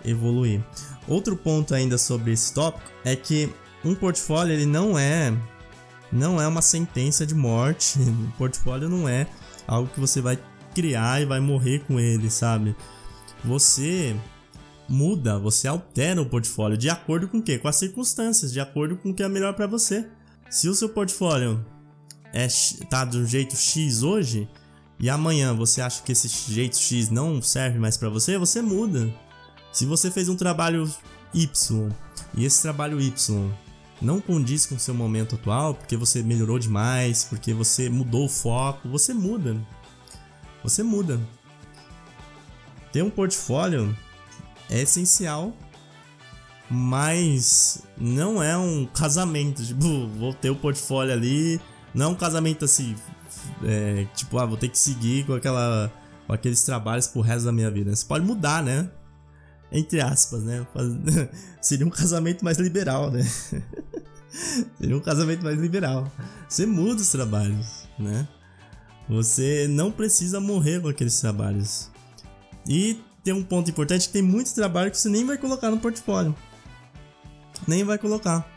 evoluir. 0.06 0.63
Outro 1.08 1.36
ponto 1.36 1.73
ainda 1.73 1.97
sobre 1.97 2.32
esse 2.32 2.54
tópico 2.54 2.89
é 3.04 3.15
que 3.15 3.52
um 3.84 3.95
portfólio 3.95 4.54
ele 4.54 4.65
não 4.65 4.97
é 4.97 5.34
não 6.12 6.41
é 6.41 6.47
uma 6.47 6.62
sentença 6.62 7.25
de 7.25 7.36
morte. 7.36 7.99
O 8.30 8.32
portfólio 8.38 8.88
não 8.88 9.08
é 9.08 9.28
algo 9.67 9.89
que 9.93 9.99
você 9.99 10.21
vai 10.21 10.39
criar 10.80 11.22
e 11.22 11.26
vai 11.26 11.42
morrer 11.42 11.80
com 11.80 12.00
ele, 12.00 12.30
sabe? 12.30 12.74
Você 13.44 14.15
muda, 14.88 15.38
você 15.38 15.68
altera 15.68 16.22
o 16.22 16.26
portfólio 16.26 16.78
de 16.78 16.89
acordo 16.89 17.28
com 17.28 17.39
o 17.39 17.42
quê? 17.44 17.58
Com 17.58 17.68
as 17.68 17.76
circunstâncias, 17.76 18.54
de 18.54 18.62
acordo 18.62 18.96
com 18.96 19.10
o 19.10 19.13
que 19.13 19.22
é 19.22 19.28
melhor 19.28 19.54
para 19.54 19.68
você. 19.68 20.08
Se 20.50 20.70
o 20.70 20.74
seu 20.74 20.88
portfólio 20.88 21.65
é 22.34 22.48
tá 22.89 23.04
do 23.04 23.26
jeito 23.26 23.58
X 23.58 24.04
hoje 24.04 24.48
e 24.98 25.10
amanhã 25.10 25.54
você 25.54 25.82
acha 25.82 26.02
que 26.02 26.13
esse 26.13 26.30
jeito 26.52 26.78
X 26.78 27.10
não 27.10 27.42
serve 27.42 27.78
mais 27.78 27.98
para 27.98 28.08
você, 28.08 28.38
você 28.38 28.62
muda. 28.62 29.13
Se 29.74 29.86
você 29.86 30.10
fez 30.10 30.30
um 30.30 30.36
trabalho 30.38 30.89
Y 31.34 31.89
e 32.36 32.46
esse 32.46 32.62
trabalho 32.62 33.02
Y 33.02 33.52
não 34.02 34.22
condiz 34.22 34.65
com 34.65 34.76
o 34.76 34.80
seu 34.80 34.94
momento 34.94 35.36
atual, 35.36 35.74
porque 35.74 35.98
você 35.98 36.24
melhorou 36.24 36.58
demais, 36.58 37.26
porque 37.26 37.54
você 37.54 37.89
mudou 37.89 38.26
o 38.26 38.30
foco, 38.30 38.88
você 38.88 39.13
muda. 39.13 39.58
Você 40.63 40.84
muda. 40.84 41.19
Ter 42.91 43.04
um 43.04 43.10
portfólio 43.10 43.95
é 44.69 44.82
essencial, 44.82 45.54
mas 46.69 47.84
não 47.98 48.41
é 48.41 48.58
um 48.58 48.86
casamento. 48.86 49.63
Tipo, 49.63 50.08
vou 50.08 50.34
ter 50.34 50.50
o 50.50 50.56
portfólio 50.56 51.13
ali. 51.13 51.60
Não 51.93 52.08
é 52.08 52.10
um 52.10 52.15
casamento 52.15 52.65
assim, 52.65 52.95
é, 53.63 54.06
tipo, 54.15 54.38
ah, 54.38 54.45
vou 54.45 54.58
ter 54.58 54.69
que 54.69 54.78
seguir 54.78 55.26
com, 55.26 55.34
aquela, 55.34 55.91
com 56.28 56.34
aqueles 56.34 56.63
trabalhos 56.63 57.08
pro 57.08 57.22
resto 57.22 57.45
da 57.45 57.52
minha 57.52 57.69
vida. 57.69 57.95
Você 57.95 58.06
pode 58.06 58.26
mudar, 58.26 58.63
né? 58.63 58.89
Entre 59.72 60.02
aspas, 60.02 60.43
né? 60.43 60.65
Seria 61.62 61.86
um 61.86 61.89
casamento 61.89 62.43
mais 62.43 62.58
liberal, 62.58 63.12
né? 63.12 63.24
Seria 64.80 64.95
um 64.95 65.02
casamento 65.02 65.43
mais 65.43 65.60
liberal. 65.60 66.12
Você 66.48 66.65
muda 66.65 67.02
os 67.02 67.10
trabalhos, 67.10 67.88
né? 67.98 68.28
Você 69.10 69.67
não 69.67 69.91
precisa 69.91 70.39
morrer 70.39 70.82
com 70.82 70.88
aqueles 70.88 71.19
trabalhos. 71.19 71.89
E 72.67 73.02
tem 73.24 73.34
um 73.34 73.43
ponto 73.43 73.69
importante 73.69 74.08
que 74.08 74.13
tem 74.13 74.22
muitos 74.22 74.54
trabalhos 74.54 74.91
que 74.91 74.98
você 75.00 75.10
nem 75.10 75.26
vai 75.26 75.38
colocar 75.38 75.72
no 75.72 75.80
portfólio. 75.80 76.36
Nem 77.67 77.84
vai 77.84 77.98
colocar. 77.98 78.48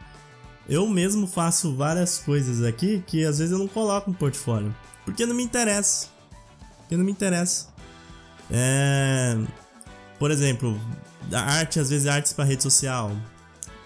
Eu 0.69 0.87
mesmo 0.87 1.27
faço 1.27 1.75
várias 1.75 2.19
coisas 2.19 2.63
aqui 2.63 3.03
que 3.07 3.25
às 3.25 3.39
vezes 3.39 3.53
eu 3.53 3.59
não 3.59 3.67
coloco 3.67 4.11
no 4.11 4.17
portfólio. 4.17 4.75
Porque 5.05 5.27
não 5.27 5.35
me 5.35 5.43
interessa. 5.43 6.09
Porque 6.79 6.97
não 6.97 7.05
me 7.05 7.11
interessa. 7.11 7.69
É... 8.51 9.37
Por 10.19 10.31
exemplo, 10.31 10.79
arte, 11.33 11.81
às 11.81 11.91
vezes 11.91 12.07
artes 12.07 12.33
para 12.33 12.45
rede 12.45 12.63
social. 12.63 13.11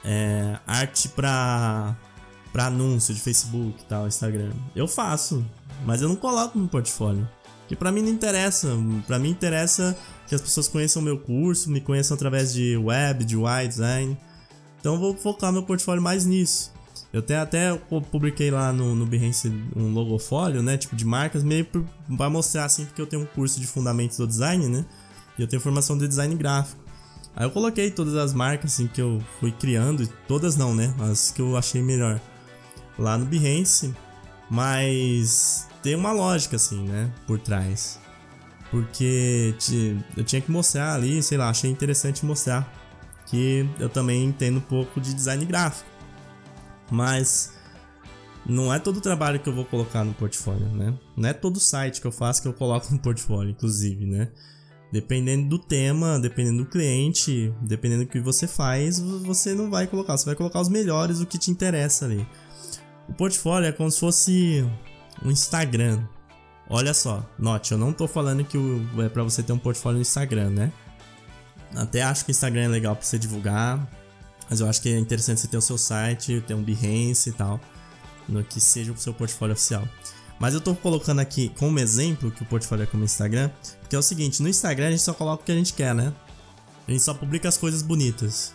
É... 0.04 0.58
Arte 0.66 1.08
para 1.08 1.96
para 2.52 2.66
anúncio 2.66 3.14
de 3.14 3.20
Facebook 3.20 3.82
e 3.82 3.84
tal, 3.84 4.06
Instagram. 4.06 4.50
Eu 4.74 4.88
faço, 4.88 5.44
mas 5.84 6.02
eu 6.02 6.08
não 6.08 6.16
coloco 6.16 6.58
no 6.58 6.68
portfólio. 6.68 7.28
Que 7.68 7.74
para 7.74 7.90
mim 7.90 8.02
não 8.02 8.10
interessa. 8.10 8.68
Para 9.06 9.18
mim 9.18 9.30
interessa 9.30 9.96
que 10.28 10.34
as 10.34 10.40
pessoas 10.40 10.68
conheçam 10.68 11.02
meu 11.02 11.18
curso, 11.18 11.70
me 11.70 11.80
conheçam 11.80 12.14
através 12.14 12.52
de 12.52 12.76
web, 12.76 13.24
de 13.24 13.36
UI 13.36 13.68
design. 13.68 14.16
Então 14.80 14.94
eu 14.94 15.00
vou 15.00 15.16
focar 15.16 15.52
meu 15.52 15.62
portfólio 15.62 16.02
mais 16.02 16.24
nisso. 16.24 16.72
Eu 17.12 17.20
até, 17.20 17.38
até 17.38 17.74
publiquei 18.10 18.50
lá 18.50 18.72
no, 18.72 18.94
no 18.94 19.06
Behance 19.06 19.48
um 19.74 19.92
logofólio, 19.92 20.62
né? 20.62 20.76
Tipo 20.76 20.94
de 20.94 21.04
marcas, 21.04 21.42
meio 21.42 21.66
para 22.16 22.30
mostrar 22.30 22.64
assim, 22.64 22.84
porque 22.84 23.00
eu 23.00 23.06
tenho 23.06 23.22
um 23.22 23.26
curso 23.26 23.60
de 23.60 23.66
fundamentos 23.66 24.16
do 24.18 24.26
design, 24.26 24.68
né? 24.68 24.84
E 25.38 25.42
eu 25.42 25.48
tenho 25.48 25.60
formação 25.62 25.96
de 25.96 26.06
design 26.06 26.34
gráfico. 26.34 26.80
Aí 27.34 27.46
eu 27.46 27.50
coloquei 27.50 27.90
todas 27.90 28.14
as 28.14 28.32
marcas 28.32 28.72
assim 28.72 28.86
que 28.86 29.00
eu 29.00 29.22
fui 29.40 29.52
criando, 29.52 30.06
todas 30.26 30.56
não, 30.56 30.74
né? 30.74 30.94
As 31.00 31.30
que 31.30 31.40
eu 31.40 31.56
achei 31.56 31.82
melhor 31.82 32.20
lá 32.98 33.18
no 33.18 33.26
Behance, 33.26 33.94
mas 34.50 35.68
tem 35.82 35.94
uma 35.94 36.12
lógica 36.12 36.56
assim, 36.56 36.82
né, 36.84 37.12
por 37.26 37.38
trás. 37.38 37.98
Porque 38.70 39.54
eu 40.16 40.24
tinha 40.24 40.40
que 40.40 40.50
mostrar 40.50 40.94
ali, 40.94 41.22
sei 41.22 41.38
lá, 41.38 41.48
achei 41.48 41.70
interessante 41.70 42.26
mostrar 42.26 42.72
que 43.26 43.68
eu 43.78 43.88
também 43.88 44.24
entendo 44.24 44.58
um 44.58 44.62
pouco 44.62 45.00
de 45.00 45.14
design 45.14 45.44
gráfico. 45.44 45.88
Mas 46.90 47.54
não 48.44 48.72
é 48.72 48.78
todo 48.78 49.00
trabalho 49.00 49.40
que 49.40 49.48
eu 49.48 49.54
vou 49.54 49.64
colocar 49.64 50.04
no 50.04 50.14
portfólio, 50.14 50.68
né? 50.68 50.94
Não 51.16 51.28
é 51.28 51.32
todo 51.32 51.58
site 51.58 52.00
que 52.00 52.06
eu 52.06 52.12
faço 52.12 52.42
que 52.42 52.48
eu 52.48 52.52
coloco 52.52 52.92
no 52.92 52.98
portfólio, 52.98 53.50
inclusive, 53.50 54.06
né? 54.06 54.28
Dependendo 54.92 55.48
do 55.48 55.58
tema, 55.58 56.18
dependendo 56.18 56.62
do 56.62 56.70
cliente, 56.70 57.52
dependendo 57.60 58.04
do 58.04 58.10
que 58.10 58.20
você 58.20 58.46
faz, 58.46 59.00
você 59.00 59.52
não 59.52 59.68
vai 59.68 59.86
colocar, 59.86 60.16
você 60.16 60.24
vai 60.24 60.36
colocar 60.36 60.60
os 60.60 60.68
melhores, 60.68 61.20
o 61.20 61.26
que 61.26 61.38
te 61.38 61.50
interessa 61.50 62.04
ali. 62.04 62.26
O 63.08 63.12
portfólio 63.12 63.68
é 63.68 63.72
como 63.72 63.90
se 63.90 64.00
fosse 64.00 64.66
um 65.24 65.30
Instagram. 65.30 66.02
Olha 66.68 66.92
só, 66.92 67.24
note, 67.38 67.72
eu 67.72 67.78
não 67.78 67.92
tô 67.92 68.08
falando 68.08 68.44
que 68.44 68.58
é 68.98 69.08
para 69.08 69.22
você 69.22 69.42
ter 69.42 69.52
um 69.52 69.58
portfólio 69.58 69.96
no 69.96 70.02
Instagram, 70.02 70.50
né? 70.50 70.72
Até 71.74 72.02
acho 72.02 72.24
que 72.24 72.30
o 72.30 72.32
Instagram 72.32 72.64
é 72.64 72.68
legal 72.68 72.96
para 72.96 73.04
você 73.04 73.18
divulgar, 73.18 73.88
mas 74.50 74.60
eu 74.60 74.68
acho 74.68 74.80
que 74.82 74.88
é 74.88 74.98
interessante 74.98 75.40
você 75.40 75.48
ter 75.48 75.56
o 75.56 75.60
seu 75.60 75.78
site, 75.78 76.42
ter 76.46 76.54
um 76.54 76.62
Behance 76.62 77.30
e 77.30 77.32
tal, 77.32 77.60
no 78.28 78.42
que 78.42 78.60
seja 78.60 78.92
o 78.92 78.96
seu 78.96 79.14
portfólio 79.14 79.52
oficial. 79.52 79.86
Mas 80.38 80.54
eu 80.54 80.60
tô 80.60 80.74
colocando 80.74 81.20
aqui 81.20 81.50
como 81.58 81.78
exemplo 81.78 82.30
que 82.30 82.42
o 82.42 82.46
portfólio 82.46 82.82
é 82.82 82.86
como 82.86 83.04
Instagram, 83.04 83.50
porque 83.80 83.94
é 83.94 83.98
o 83.98 84.02
seguinte, 84.02 84.42
no 84.42 84.48
Instagram 84.48 84.88
a 84.88 84.90
gente 84.90 85.02
só 85.02 85.14
coloca 85.14 85.42
o 85.42 85.46
que 85.46 85.52
a 85.52 85.56
gente 85.56 85.72
quer, 85.72 85.94
né? 85.94 86.12
A 86.86 86.90
gente 86.90 87.02
só 87.02 87.14
publica 87.14 87.48
as 87.48 87.56
coisas 87.56 87.82
bonitas. 87.82 88.54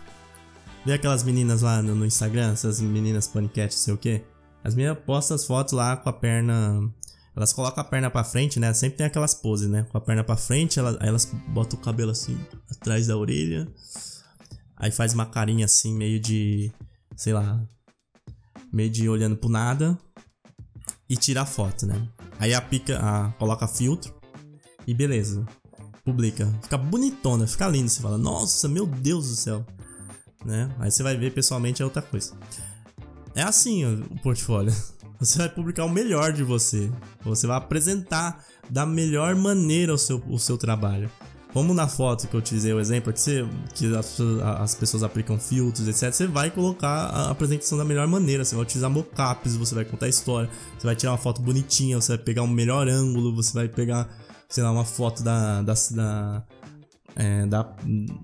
Vê 0.85 0.93
aquelas 0.93 1.23
meninas 1.23 1.61
lá 1.61 1.81
no, 1.81 1.95
no 1.95 2.05
Instagram, 2.05 2.53
essas 2.53 2.79
meninas 2.79 3.27
paniquete, 3.27 3.75
sei 3.75 3.93
o 3.93 3.97
que? 3.97 4.21
As 4.63 4.75
minhas 4.75 4.97
postam 4.99 5.35
as 5.35 5.45
fotos 5.45 5.73
lá 5.73 5.97
com 5.97 6.09
a 6.09 6.13
perna. 6.13 6.91
Elas 7.35 7.53
colocam 7.53 7.81
a 7.81 7.87
perna 7.87 8.09
pra 8.09 8.23
frente, 8.23 8.59
né? 8.59 8.73
Sempre 8.73 8.97
tem 8.97 9.05
aquelas 9.07 9.33
poses, 9.33 9.69
né? 9.69 9.85
Com 9.89 9.97
a 9.97 10.01
perna 10.01 10.23
pra 10.23 10.35
frente, 10.35 10.79
elas, 10.79 10.97
aí 10.99 11.07
elas 11.07 11.25
botam 11.47 11.79
o 11.79 11.81
cabelo 11.81 12.11
assim, 12.11 12.37
atrás 12.69 13.07
da 13.07 13.17
orelha. 13.17 13.67
Aí 14.75 14.91
faz 14.91 15.13
uma 15.13 15.25
carinha 15.25 15.65
assim, 15.65 15.93
meio 15.95 16.19
de. 16.19 16.71
Sei 17.15 17.33
lá. 17.33 17.61
Meio 18.71 18.89
de 18.89 19.07
olhando 19.07 19.37
pro 19.37 19.49
nada. 19.49 19.97
E 21.09 21.15
tira 21.15 21.41
a 21.41 21.45
foto, 21.45 21.85
né? 21.85 22.07
Aí 22.39 22.53
a 22.53 22.61
pica. 22.61 22.99
A, 22.99 23.31
coloca 23.33 23.67
filtro. 23.67 24.13
E 24.85 24.93
beleza. 24.93 25.45
Publica. 26.03 26.51
Fica 26.63 26.77
bonitona, 26.77 27.47
fica 27.47 27.67
lindo. 27.67 27.89
Você 27.89 28.01
fala, 28.01 28.17
nossa, 28.17 28.67
meu 28.67 28.85
Deus 28.85 29.29
do 29.29 29.35
céu. 29.35 29.65
Né? 30.43 30.73
Aí 30.79 30.89
você 30.89 31.03
vai 31.03 31.15
ver 31.15 31.31
pessoalmente 31.33 31.81
é 31.81 31.85
outra 31.85 32.01
coisa. 32.01 32.35
É 33.35 33.43
assim 33.43 33.85
o 33.85 34.19
portfólio. 34.21 34.73
Você 35.19 35.37
vai 35.37 35.49
publicar 35.49 35.85
o 35.85 35.89
melhor 35.89 36.33
de 36.33 36.43
você. 36.43 36.91
Você 37.23 37.45
vai 37.45 37.55
apresentar 37.55 38.43
da 38.67 38.87
melhor 38.87 39.35
maneira 39.35 39.93
o 39.93 39.97
seu, 39.97 40.17
o 40.27 40.39
seu 40.39 40.57
trabalho. 40.57 41.11
Como 41.53 41.73
na 41.73 41.87
foto 41.87 42.27
que 42.27 42.33
eu 42.33 42.39
utilizei 42.39 42.73
o 42.73 42.79
exemplo, 42.79 43.11
que, 43.13 43.19
você, 43.19 43.45
que 43.75 43.95
as, 43.95 44.17
as, 44.59 44.73
pessoas 44.73 45.03
aplicam 45.03 45.37
filtros, 45.37 45.87
etc. 45.87 46.11
Você 46.11 46.25
vai 46.25 46.49
colocar 46.49 46.87
a 46.87 47.29
apresentação 47.29 47.77
da 47.77 47.83
melhor 47.83 48.07
maneira. 48.07 48.43
Você 48.43 48.55
vai 48.55 48.63
utilizar 48.63 48.89
mockups, 48.89 49.57
você 49.57 49.75
vai 49.75 49.85
contar 49.85 50.05
a 50.05 50.09
história, 50.09 50.49
você 50.77 50.87
vai 50.87 50.95
tirar 50.95 51.11
uma 51.11 51.17
foto 51.17 51.41
bonitinha, 51.41 51.99
você 51.99 52.15
vai 52.15 52.25
pegar 52.25 52.41
um 52.41 52.47
melhor 52.47 52.87
ângulo, 52.87 53.35
você 53.35 53.53
vai 53.53 53.67
pegar, 53.67 54.09
sei 54.49 54.63
lá, 54.63 54.71
uma 54.71 54.85
foto 54.85 55.21
da. 55.21 55.61
da, 55.61 55.73
da, 55.91 56.43
é, 57.17 57.45
da, 57.45 57.75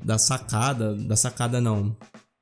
da 0.03 0.17
sacada. 0.17 0.95
Da 0.95 1.15
sacada 1.15 1.59
não. 1.59 1.95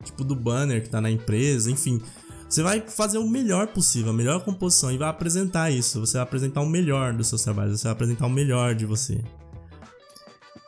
Tipo 0.03 0.23
do 0.23 0.35
banner 0.35 0.83
que 0.83 0.89
tá 0.89 1.01
na 1.01 1.09
empresa, 1.09 1.71
enfim. 1.71 1.99
Você 2.47 2.61
vai 2.61 2.79
fazer 2.81 3.17
o 3.17 3.27
melhor 3.27 3.67
possível, 3.67 4.11
a 4.11 4.13
melhor 4.13 4.43
composição 4.43 4.91
e 4.91 4.97
vai 4.97 5.09
apresentar 5.09 5.71
isso. 5.71 5.99
Você 5.99 6.13
vai 6.13 6.23
apresentar 6.23 6.61
o 6.61 6.65
melhor 6.65 7.13
dos 7.13 7.27
seus 7.27 7.43
trabalhos, 7.43 7.79
você 7.79 7.85
vai 7.85 7.93
apresentar 7.93 8.27
o 8.27 8.29
melhor 8.29 8.75
de 8.75 8.85
você. 8.85 9.23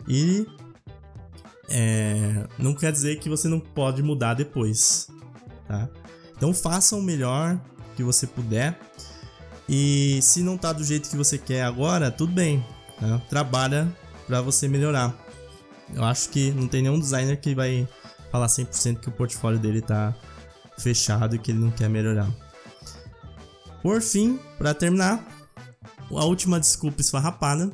E 0.07 0.47
é, 1.69 2.47
não 2.57 2.73
quer 2.73 2.91
dizer 2.91 3.19
que 3.19 3.29
você 3.29 3.47
não 3.47 3.59
pode 3.59 4.01
mudar 4.01 4.33
depois, 4.33 5.07
tá? 5.67 5.87
Então 6.35 6.53
faça 6.53 6.95
o 6.95 7.01
melhor 7.01 7.59
que 7.95 8.03
você 8.03 8.25
puder. 8.25 8.79
E 9.67 10.19
se 10.21 10.41
não 10.41 10.57
tá 10.57 10.71
do 10.71 10.83
jeito 10.83 11.09
que 11.09 11.17
você 11.17 11.37
quer 11.37 11.63
agora, 11.63 12.09
tudo 12.09 12.31
bem. 12.31 12.65
Tá? 12.99 13.19
Trabalha 13.29 13.87
para 14.25 14.41
você 14.41 14.67
melhorar. 14.67 15.15
Eu 15.93 16.03
acho 16.03 16.29
que 16.29 16.51
não 16.51 16.67
tem 16.67 16.81
nenhum 16.81 16.99
designer 16.99 17.39
que 17.39 17.53
vai 17.53 17.87
falar 18.31 18.47
100% 18.47 18.99
que 18.99 19.09
o 19.09 19.11
portfólio 19.11 19.59
dele 19.59 19.81
tá 19.81 20.15
fechado 20.79 21.39
que 21.39 21.51
ele 21.51 21.59
não 21.59 21.71
quer 21.71 21.89
melhorar. 21.89 22.31
Por 23.81 24.01
fim, 24.01 24.39
para 24.57 24.73
terminar, 24.73 25.25
a 26.11 26.25
última 26.25 26.59
desculpa 26.59 27.01
esfarrapada. 27.01 27.71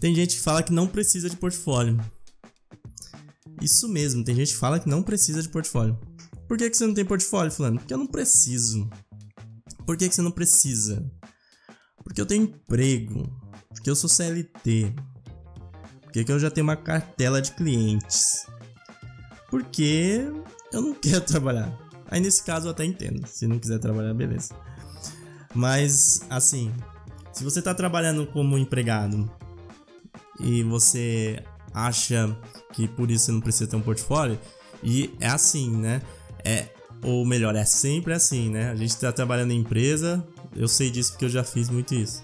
Tem 0.00 0.14
gente 0.14 0.36
que 0.36 0.42
fala 0.42 0.62
que 0.62 0.72
não 0.72 0.86
precisa 0.86 1.30
de 1.30 1.36
portfólio. 1.36 1.98
Isso 3.60 3.88
mesmo, 3.88 4.24
tem 4.24 4.34
gente 4.34 4.52
que 4.52 4.58
fala 4.58 4.80
que 4.80 4.88
não 4.88 5.02
precisa 5.02 5.42
de 5.42 5.48
portfólio. 5.48 5.98
Por 6.48 6.58
que, 6.58 6.68
que 6.68 6.76
você 6.76 6.86
não 6.86 6.94
tem 6.94 7.04
portfólio, 7.04 7.52
fulano? 7.52 7.78
Porque 7.78 7.94
eu 7.94 7.98
não 7.98 8.06
preciso. 8.06 8.90
Por 9.86 9.96
que, 9.96 10.08
que 10.08 10.14
você 10.14 10.22
não 10.22 10.30
precisa? 10.30 11.08
Porque 12.02 12.20
eu 12.20 12.26
tenho 12.26 12.44
emprego. 12.44 13.22
Porque 13.68 13.88
eu 13.88 13.96
sou 13.96 14.10
CLT. 14.10 14.94
Porque 16.02 16.30
eu 16.30 16.38
já 16.38 16.50
tenho 16.50 16.66
uma 16.66 16.76
cartela 16.76 17.40
de 17.40 17.52
clientes. 17.52 18.44
Porque 19.48 20.24
eu 20.72 20.82
não 20.82 20.94
quero 20.94 21.20
trabalhar. 21.26 21.72
Aí 22.10 22.20
nesse 22.20 22.42
caso 22.42 22.66
eu 22.66 22.70
até 22.72 22.84
entendo. 22.84 23.26
Se 23.26 23.46
não 23.46 23.58
quiser 23.58 23.78
trabalhar, 23.78 24.12
beleza. 24.14 24.54
Mas, 25.54 26.22
assim, 26.30 26.72
se 27.32 27.44
você 27.44 27.58
está 27.58 27.74
trabalhando 27.74 28.26
como 28.26 28.58
empregado 28.58 29.30
e 30.40 30.62
você 30.62 31.42
acha 31.74 32.36
que 32.72 32.88
por 32.88 33.10
isso 33.10 33.26
você 33.26 33.32
não 33.32 33.40
precisa 33.40 33.68
ter 33.68 33.76
um 33.76 33.80
portfólio, 33.80 34.38
e 34.82 35.14
é 35.20 35.28
assim, 35.28 35.70
né? 35.70 36.02
É, 36.44 36.68
ou 37.02 37.24
melhor, 37.24 37.54
é 37.54 37.64
sempre 37.64 38.12
assim, 38.12 38.50
né? 38.50 38.70
A 38.70 38.74
gente 38.74 38.90
está 38.90 39.12
trabalhando 39.12 39.52
em 39.52 39.60
empresa, 39.60 40.26
eu 40.54 40.68
sei 40.68 40.90
disso 40.90 41.12
porque 41.12 41.26
eu 41.26 41.30
já 41.30 41.44
fiz 41.44 41.68
muito 41.68 41.94
isso. 41.94 42.22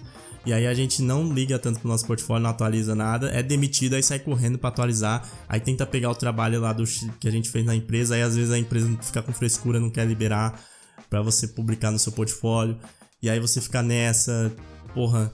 E 0.49 0.53
aí 0.53 0.65
a 0.65 0.73
gente 0.73 1.03
não 1.03 1.31
liga 1.31 1.59
tanto 1.59 1.79
pro 1.79 1.87
nosso 1.87 2.07
portfólio, 2.07 2.41
não 2.41 2.49
atualiza 2.49 2.95
nada, 2.95 3.29
é 3.29 3.43
demitido, 3.43 3.93
aí 3.93 4.01
sai 4.01 4.17
correndo 4.17 4.57
para 4.57 4.69
atualizar, 4.69 5.23
aí 5.47 5.59
tenta 5.59 5.85
pegar 5.85 6.09
o 6.09 6.15
trabalho 6.15 6.59
lá 6.59 6.73
do 6.73 6.83
que 7.19 7.27
a 7.27 7.31
gente 7.31 7.51
fez 7.51 7.63
na 7.63 7.75
empresa, 7.75 8.15
aí 8.15 8.23
às 8.23 8.35
vezes 8.35 8.51
a 8.51 8.57
empresa 8.57 8.89
fica 8.99 9.21
com 9.21 9.31
frescura, 9.31 9.79
não 9.79 9.91
quer 9.91 10.07
liberar 10.07 10.59
para 11.07 11.21
você 11.21 11.47
publicar 11.47 11.91
no 11.91 11.99
seu 11.99 12.11
portfólio. 12.11 12.79
E 13.21 13.29
aí 13.29 13.39
você 13.39 13.61
fica 13.61 13.83
nessa, 13.83 14.51
porra, 14.95 15.31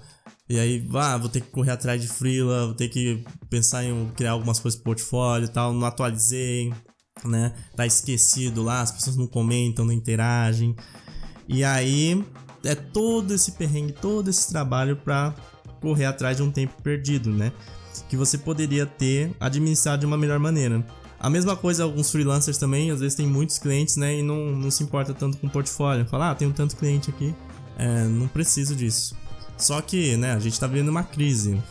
e 0.50 0.60
aí, 0.60 0.86
ah, 0.96 1.16
vou 1.16 1.30
ter 1.30 1.40
que 1.40 1.50
correr 1.50 1.72
atrás 1.72 2.02
de 2.02 2.10
freela, 2.10 2.66
vou 2.66 2.76
ter 2.76 2.90
que 2.90 3.24
pensar 3.50 3.86
em 3.86 4.12
criar 4.18 4.32
algumas 4.32 4.60
coisas 4.60 4.78
pro 4.78 4.92
portfólio 4.92 5.46
e 5.46 5.50
tal, 5.50 5.72
não 5.72 5.88
atualizei, 5.88 6.74
né? 7.24 7.54
Tá 7.74 7.86
esquecido 7.86 8.64
lá, 8.64 8.82
as 8.82 8.92
pessoas 8.92 9.16
não 9.16 9.28
comentam, 9.28 9.86
não 9.86 9.94
interagem. 9.94 10.76
E 11.48 11.64
aí 11.64 12.22
é 12.66 12.76
todo 12.76 13.34
esse 13.34 13.54
perrengue, 13.54 13.94
todo 13.94 14.30
esse 14.30 14.50
trabalho 14.50 14.96
para 14.96 15.34
correr 15.80 16.06
atrás 16.06 16.38
de 16.38 16.44
um 16.44 16.52
tempo 16.52 16.74
perdido, 16.82 17.30
né? 17.30 17.52
Que 18.10 18.18
você 18.18 18.38
poderia 18.38 18.86
ter 18.86 19.32
administrado 19.40 20.02
de 20.02 20.06
uma 20.06 20.18
melhor 20.18 20.40
maneira. 20.40 20.86
A 21.20 21.30
mesma 21.30 21.56
coisa, 21.56 21.84
alguns 21.84 22.12
freelancers 22.12 22.58
também, 22.58 22.92
às 22.92 23.00
vezes 23.00 23.16
tem 23.16 23.26
muitos 23.26 23.58
clientes, 23.58 23.96
né? 23.96 24.20
E 24.20 24.24
não, 24.24 24.52
não 24.52 24.70
se 24.70 24.84
importa 24.84 25.14
tanto 25.14 25.38
com 25.38 25.48
o 25.48 25.50
portfólio. 25.50 26.06
Fala, 26.06 26.32
ah, 26.32 26.46
um 26.46 26.52
tanto 26.52 26.76
cliente 26.76 27.10
aqui, 27.10 27.34
é, 27.78 28.04
não 28.04 28.28
preciso 28.28 28.76
disso. 28.76 29.16
Só 29.58 29.82
que, 29.82 30.18
né, 30.18 30.34
a 30.34 30.40
gente 30.40 30.60
tá 30.60 30.68
vivendo 30.68 30.90
uma 30.90 31.04
crise, 31.04 31.62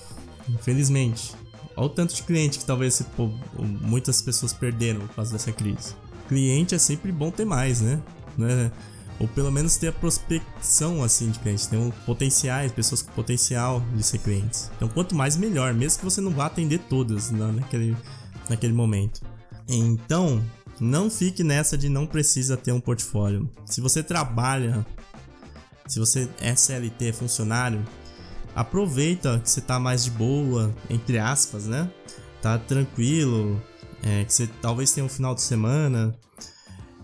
infelizmente. 0.49 1.33
Olha 1.77 1.87
o 1.87 1.89
tanto 1.91 2.15
de 2.15 2.23
cliente 2.23 2.59
que 2.59 2.65
talvez 2.65 3.03
pô, 3.17 3.31
muitas 3.59 4.23
pessoas 4.23 4.53
perderam 4.53 5.01
por 5.01 5.17
causa 5.17 5.33
dessa 5.33 5.53
crise. 5.53 5.95
Cliente 6.29 6.75
é 6.75 6.79
sempre 6.79 7.13
bom 7.13 7.31
ter 7.31 7.45
mais, 7.45 7.81
né? 7.81 8.01
né? 8.39 8.71
Ou 9.21 9.29
pelo 9.29 9.51
menos 9.51 9.77
ter 9.77 9.89
a 9.89 9.93
prospecção 9.93 11.03
assim 11.03 11.31
de 11.31 11.39
clientes, 11.39 11.67
ter 11.67 11.77
um 11.77 11.91
potenciais, 11.91 12.73
pessoas 12.73 13.01
com 13.01 13.13
potencial 13.13 13.81
de 13.95 14.03
ser 14.03 14.19
clientes. 14.19 14.71
Então 14.77 14.89
quanto 14.89 15.15
mais 15.15 15.37
melhor, 15.37 15.73
mesmo 15.73 15.99
que 15.99 16.05
você 16.05 16.21
não 16.21 16.33
vá 16.33 16.47
atender 16.47 16.79
todas 16.89 17.31
né, 17.31 17.53
naquele, 17.53 17.97
naquele 18.49 18.73
momento. 18.73 19.21
Então, 19.69 20.43
não 20.81 21.09
fique 21.09 21.45
nessa 21.45 21.79
de 21.79 21.89
não 21.89 22.07
precisa 22.07 22.57
ter 22.57 22.73
um 22.73 22.81
portfólio. 22.81 23.49
Se 23.65 23.81
você 23.81 24.03
trabalha 24.03 24.85
se 25.87 25.99
você 25.99 26.29
é 26.41 26.55
CLT, 26.55 27.13
funcionário, 27.13 27.85
aproveita 28.55 29.39
que 29.41 29.51
você 29.51 29.61
tá 29.61 29.79
mais 29.79 30.05
de 30.05 30.11
boa, 30.11 30.75
entre 30.89 31.19
aspas, 31.19 31.67
né? 31.67 31.91
Tá 32.41 32.59
tranquilo, 32.59 33.61
é, 34.03 34.25
que 34.25 34.33
você 34.33 34.47
talvez 34.61 34.93
tenha 34.93 35.05
um 35.05 35.09
final 35.09 35.35
de 35.35 35.43
semana 35.43 36.15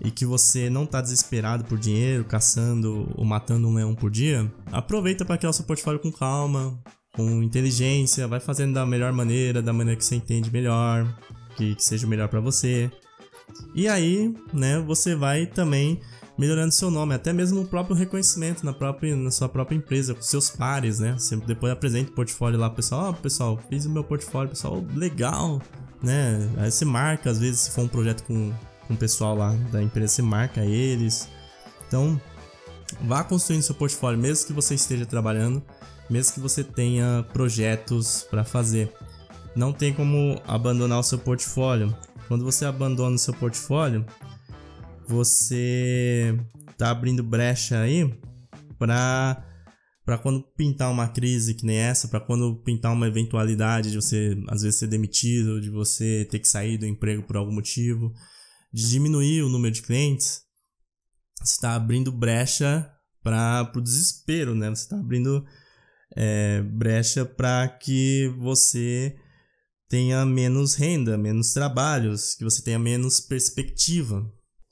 e 0.01 0.11
que 0.11 0.25
você 0.25 0.71
não 0.71 0.87
tá 0.87 1.01
desesperado 1.01 1.65
por 1.65 1.79
dinheiro, 1.79 2.25
caçando 2.25 3.11
ou 3.15 3.25
matando 3.25 3.69
um 3.69 3.75
leão 3.75 3.95
por 3.95 4.11
dia. 4.11 4.51
Aproveita 4.73 5.25
para 5.25 5.37
criar 5.37 5.51
o 5.51 5.53
seu 5.53 5.65
portfólio 5.65 6.01
com 6.01 6.11
calma, 6.11 6.79
com 7.13 7.43
inteligência, 7.43 8.27
vai 8.27 8.41
fazendo 8.41 8.75
da 8.75 8.87
melhor 8.87 9.13
maneira, 9.13 9.61
da 9.61 9.73
maneira 9.73 9.99
que 9.99 10.05
você 10.05 10.17
entende 10.17 10.51
melhor, 10.51 11.07
que, 11.57 11.75
que 11.75 11.85
seja 11.85 12.07
melhor 12.07 12.29
para 12.29 12.41
você. 12.41 12.91
E 13.75 13.89
aí, 13.89 14.35
né, 14.53 14.79
você 14.79 15.15
vai 15.15 15.47
também 15.47 16.01
melhorando 16.39 16.73
seu 16.73 16.91
nome, 16.91 17.15
até 17.15 17.35
mesmo 17.35 17.61
o 17.61 17.67
próprio 17.67 17.95
reconhecimento 17.95 18.65
na, 18.65 18.73
própria, 18.73 19.15
na 19.15 19.31
sua 19.31 19.47
própria 19.47 19.77
empresa, 19.77 20.15
com 20.15 20.23
seus 20.23 20.49
pares, 20.49 20.99
né? 20.99 21.13
Você 21.19 21.37
depois 21.37 21.71
apresenta 21.71 22.11
o 22.11 22.15
portfólio 22.15 22.59
lá, 22.59 22.71
pessoal, 22.71 23.09
ó, 23.09 23.11
oh, 23.11 23.15
pessoal, 23.15 23.61
fiz 23.69 23.85
o 23.85 23.91
meu 23.91 24.03
portfólio, 24.03 24.49
pessoal, 24.49 24.83
legal, 24.95 25.61
né? 26.03 26.51
Aí 26.57 26.71
você 26.71 26.87
marca, 26.87 27.29
às 27.29 27.39
vezes, 27.39 27.61
se 27.61 27.71
for 27.73 27.83
um 27.83 27.89
projeto 27.89 28.25
com, 28.25 28.55
com 28.91 28.95
o 28.95 28.97
pessoal 28.97 29.37
lá 29.37 29.55
da 29.71 29.81
empresa, 29.81 30.15
você 30.15 30.23
marca 30.23 30.65
eles. 30.65 31.29
Então, 31.87 32.21
vá 33.03 33.23
construindo 33.23 33.63
seu 33.63 33.75
portfólio, 33.75 34.19
mesmo 34.19 34.49
que 34.49 34.53
você 34.53 34.75
esteja 34.75 35.07
trabalhando, 35.07 35.63
mesmo 36.11 36.35
que 36.35 36.41
você 36.41 36.65
tenha 36.65 37.25
projetos 37.33 38.27
para 38.29 38.43
fazer. 38.43 38.93
Não 39.55 39.73
tem 39.73 39.95
como 39.95 40.43
abandonar 40.45 40.99
o 40.99 41.05
seu 41.05 41.21
portfólio. 41.21 41.97
Quando 42.27 42.45
você 42.45 42.65
abandona 42.65 43.15
o 43.15 43.19
seu 43.19 43.33
portfólio, 43.33 44.05
você 45.07 46.37
tá 46.77 46.91
abrindo 46.91 47.23
brecha 47.23 47.81
aí 47.81 48.13
para 48.79 49.47
para 50.05 50.19
quando 50.19 50.43
pintar 50.57 50.91
uma 50.91 51.07
crise 51.07 51.55
que 51.55 51.65
nem 51.65 51.77
essa, 51.77 52.09
para 52.09 52.19
quando 52.19 52.57
pintar 52.65 52.93
uma 52.93 53.07
eventualidade 53.07 53.93
de 53.93 53.97
você 53.97 54.37
às 54.49 54.63
vezes 54.63 54.81
ser 54.81 54.89
demitido, 54.89 55.61
de 55.61 55.71
você 55.71 56.27
ter 56.29 56.41
que 56.41 56.49
sair 56.49 56.77
do 56.79 56.87
emprego 56.87 57.23
por 57.23 57.37
algum 57.37 57.53
motivo, 57.53 58.13
de 58.73 58.89
diminuir 58.89 59.43
o 59.43 59.49
número 59.49 59.75
de 59.75 59.83
clientes, 59.83 60.43
você 61.41 61.55
está 61.55 61.75
abrindo 61.75 62.13
brecha 62.13 62.91
para 63.23 63.71
o 63.75 63.81
desespero, 63.81 64.55
né? 64.55 64.69
Você 64.71 64.83
está 64.83 64.99
abrindo 64.99 65.45
é, 66.17 66.63
brecha 66.63 67.25
para 67.25 67.69
que 67.69 68.29
você 68.39 69.17
tenha 69.89 70.25
menos 70.25 70.75
renda, 70.75 71.19
menos 71.19 71.53
trabalhos, 71.53 72.35
que 72.35 72.45
você 72.45 72.63
tenha 72.63 72.79
menos 72.79 73.21
perspectiva. 73.21 74.31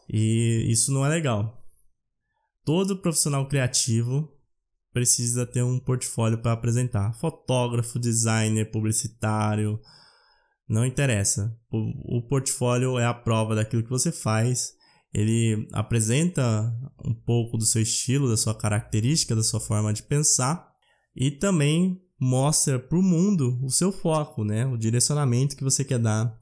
E 0.08 0.66
isso 0.70 0.92
não 0.92 1.04
é 1.04 1.08
legal. 1.08 1.66
Todo 2.64 3.00
profissional 3.00 3.48
criativo 3.48 4.30
precisa 4.92 5.46
ter 5.46 5.62
um 5.62 5.78
portfólio 5.78 6.38
para 6.38 6.52
apresentar. 6.52 7.12
Fotógrafo, 7.14 7.98
designer, 7.98 8.70
publicitário, 8.70 9.80
não 10.68 10.84
interessa. 10.84 11.56
O, 11.70 12.18
o, 12.18 12.28
portfólio 12.28 12.98
é 12.98 13.06
a 13.06 13.14
prova 13.14 13.54
daquilo 13.54 13.82
que 13.82 13.90
você 13.90 14.12
faz. 14.12 14.74
Ele 15.12 15.66
apresenta 15.72 16.72
um 17.04 17.14
pouco 17.14 17.56
do 17.56 17.64
seu 17.64 17.80
estilo, 17.80 18.28
da 18.28 18.36
sua 18.36 18.54
característica, 18.54 19.34
da 19.34 19.42
sua 19.42 19.60
forma 19.60 19.92
de 19.92 20.02
pensar 20.02 20.68
e 21.16 21.30
também 21.30 22.00
mostra 22.20 22.78
para 22.78 22.98
o 22.98 23.02
mundo 23.02 23.58
o 23.64 23.70
seu 23.70 23.90
foco, 23.90 24.44
né? 24.44 24.66
O 24.66 24.76
direcionamento 24.76 25.56
que 25.56 25.64
você 25.64 25.84
quer 25.84 25.98
dar 25.98 26.38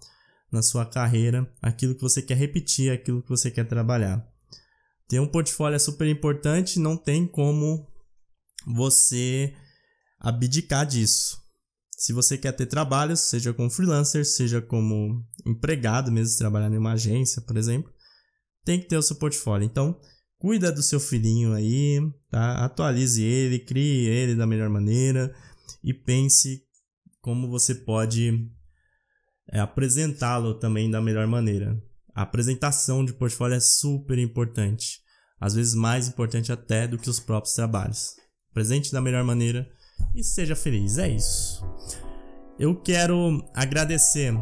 na 0.50 0.62
sua 0.62 0.84
carreira, 0.84 1.50
aquilo 1.62 1.94
que 1.94 2.02
você 2.02 2.20
quer 2.20 2.36
repetir, 2.36 2.90
aquilo 2.90 3.22
que 3.22 3.28
você 3.28 3.50
quer 3.50 3.64
trabalhar. 3.68 4.26
Ter 5.08 5.20
um 5.20 5.26
portfólio 5.26 5.76
é 5.76 5.78
super 5.78 6.08
importante, 6.08 6.80
não 6.80 6.96
tem 6.96 7.26
como 7.26 7.86
você 8.66 9.54
abdicar 10.18 10.84
disso. 10.84 11.45
Se 11.96 12.12
você 12.12 12.36
quer 12.36 12.52
ter 12.52 12.66
trabalhos, 12.66 13.20
seja 13.20 13.54
como 13.54 13.70
freelancer, 13.70 14.24
seja 14.26 14.60
como 14.60 15.24
empregado, 15.46 16.12
mesmo 16.12 16.36
trabalhar 16.36 16.70
em 16.70 16.76
uma 16.76 16.92
agência, 16.92 17.40
por 17.40 17.56
exemplo, 17.56 17.90
tem 18.64 18.78
que 18.78 18.86
ter 18.86 18.98
o 18.98 19.02
seu 19.02 19.16
portfólio. 19.16 19.64
Então, 19.64 19.98
cuida 20.38 20.70
do 20.70 20.82
seu 20.82 21.00
filhinho 21.00 21.54
aí, 21.54 21.98
tá? 22.30 22.64
Atualize 22.64 23.22
ele, 23.22 23.58
crie 23.58 24.06
ele 24.06 24.34
da 24.34 24.46
melhor 24.46 24.68
maneira 24.68 25.34
e 25.82 25.94
pense 25.94 26.62
como 27.20 27.48
você 27.48 27.74
pode 27.74 28.46
é 29.50 29.60
apresentá-lo 29.60 30.58
também 30.58 30.90
da 30.90 31.00
melhor 31.00 31.26
maneira. 31.26 31.80
A 32.14 32.22
apresentação 32.22 33.04
de 33.04 33.12
portfólio 33.12 33.56
é 33.56 33.60
super 33.60 34.18
importante, 34.18 35.00
às 35.40 35.54
vezes 35.54 35.74
mais 35.74 36.08
importante 36.08 36.52
até 36.52 36.86
do 36.86 36.98
que 36.98 37.08
os 37.08 37.20
próprios 37.20 37.54
trabalhos. 37.54 38.16
Presente 38.52 38.92
da 38.92 39.00
melhor 39.00 39.22
maneira 39.22 39.68
e 40.14 40.24
seja 40.24 40.56
feliz, 40.56 40.98
é 40.98 41.08
isso. 41.08 41.64
Eu 42.58 42.74
quero 42.74 43.44
agradecer 43.52 44.34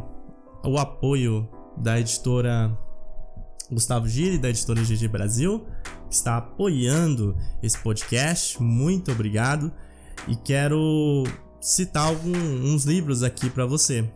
o 0.65 0.79
apoio 0.79 1.49
da 1.77 1.99
editora 1.99 2.77
Gustavo 3.71 4.09
Giri, 4.09 4.39
da 4.39 4.51
editora 4.51 4.83
GG 4.83 5.09
Brasil, 5.09 5.67
que 6.09 6.15
está 6.15 6.37
apoiando 6.37 7.37
esse 7.63 7.79
podcast. 7.79 8.63
Muito 8.63 9.11
obrigado. 9.11 9.73
E 10.29 10.37
quero 10.37 11.25
citar 11.61 12.07
alguns 12.07 12.85
livros 12.85 13.23
aqui 13.23 13.51
para 13.51 13.67
você 13.67 14.09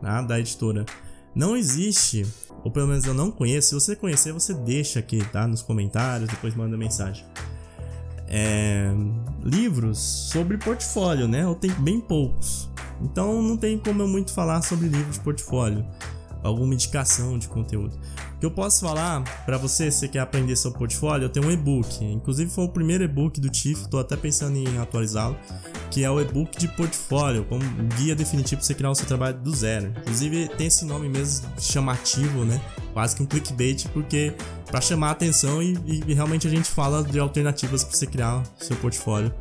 tá? 0.00 0.22
da 0.22 0.40
editora. 0.40 0.86
Não 1.34 1.56
existe, 1.56 2.26
ou 2.64 2.70
pelo 2.70 2.86
menos 2.86 3.04
eu 3.04 3.14
não 3.14 3.30
conheço. 3.30 3.68
Se 3.68 3.74
você 3.74 3.96
conhecer, 3.96 4.32
você 4.32 4.54
deixa 4.54 5.00
aqui, 5.00 5.24
tá? 5.30 5.46
Nos 5.46 5.62
comentários, 5.62 6.30
depois 6.30 6.54
manda 6.54 6.76
mensagem. 6.76 7.24
É, 8.36 8.92
livros 9.44 9.98
sobre 10.32 10.58
portfólio, 10.58 11.28
né? 11.28 11.46
Ou 11.46 11.54
tem 11.54 11.70
bem 11.70 12.00
poucos. 12.00 12.68
Então 13.00 13.40
não 13.40 13.56
tem 13.56 13.78
como 13.78 14.02
eu 14.02 14.08
muito 14.08 14.32
falar 14.32 14.60
sobre 14.62 14.88
livros 14.88 15.14
de 15.14 15.20
portfólio. 15.20 15.86
Alguma 16.44 16.74
indicação 16.74 17.38
de 17.38 17.48
conteúdo. 17.48 17.98
O 18.36 18.38
que 18.38 18.46
eu 18.46 18.50
posso 18.50 18.84
falar 18.84 19.24
para 19.44 19.58
você, 19.58 19.90
se 19.90 20.00
você 20.00 20.08
quer 20.08 20.20
aprender 20.20 20.54
seu 20.54 20.70
portfólio, 20.70 21.24
eu 21.24 21.28
tenho 21.28 21.46
um 21.46 21.50
e-book. 21.50 22.04
Inclusive 22.04 22.50
foi 22.50 22.64
o 22.64 22.68
primeiro 22.68 23.02
e-book 23.02 23.40
do 23.40 23.48
TIFF, 23.48 23.88
tô 23.88 23.98
até 23.98 24.16
pensando 24.16 24.56
em 24.56 24.78
atualizá-lo 24.78 25.36
que 25.94 26.02
é 26.02 26.10
o 26.10 26.20
e-book 26.20 26.58
de 26.58 26.66
portfólio, 26.66 27.44
como 27.44 27.62
guia 27.96 28.16
definitivo 28.16 28.58
para 28.58 28.66
você 28.66 28.74
criar 28.74 28.90
o 28.90 28.94
seu 28.96 29.06
trabalho 29.06 29.38
do 29.38 29.54
zero. 29.54 29.94
Inclusive 30.00 30.48
tem 30.48 30.66
esse 30.66 30.84
nome 30.84 31.08
mesmo 31.08 31.46
chamativo, 31.56 32.44
né? 32.44 32.60
Quase 32.92 33.14
que 33.14 33.22
um 33.22 33.26
clickbait, 33.26 33.86
porque 33.92 34.34
para 34.66 34.80
chamar 34.80 35.10
a 35.10 35.10
atenção 35.12 35.62
e, 35.62 35.78
e, 35.86 36.12
realmente 36.12 36.48
a 36.48 36.50
gente 36.50 36.68
fala 36.68 37.04
de 37.04 37.16
alternativas 37.20 37.84
para 37.84 37.96
você 37.96 38.06
criar 38.08 38.42
seu 38.58 38.74
portfólio 38.76 39.32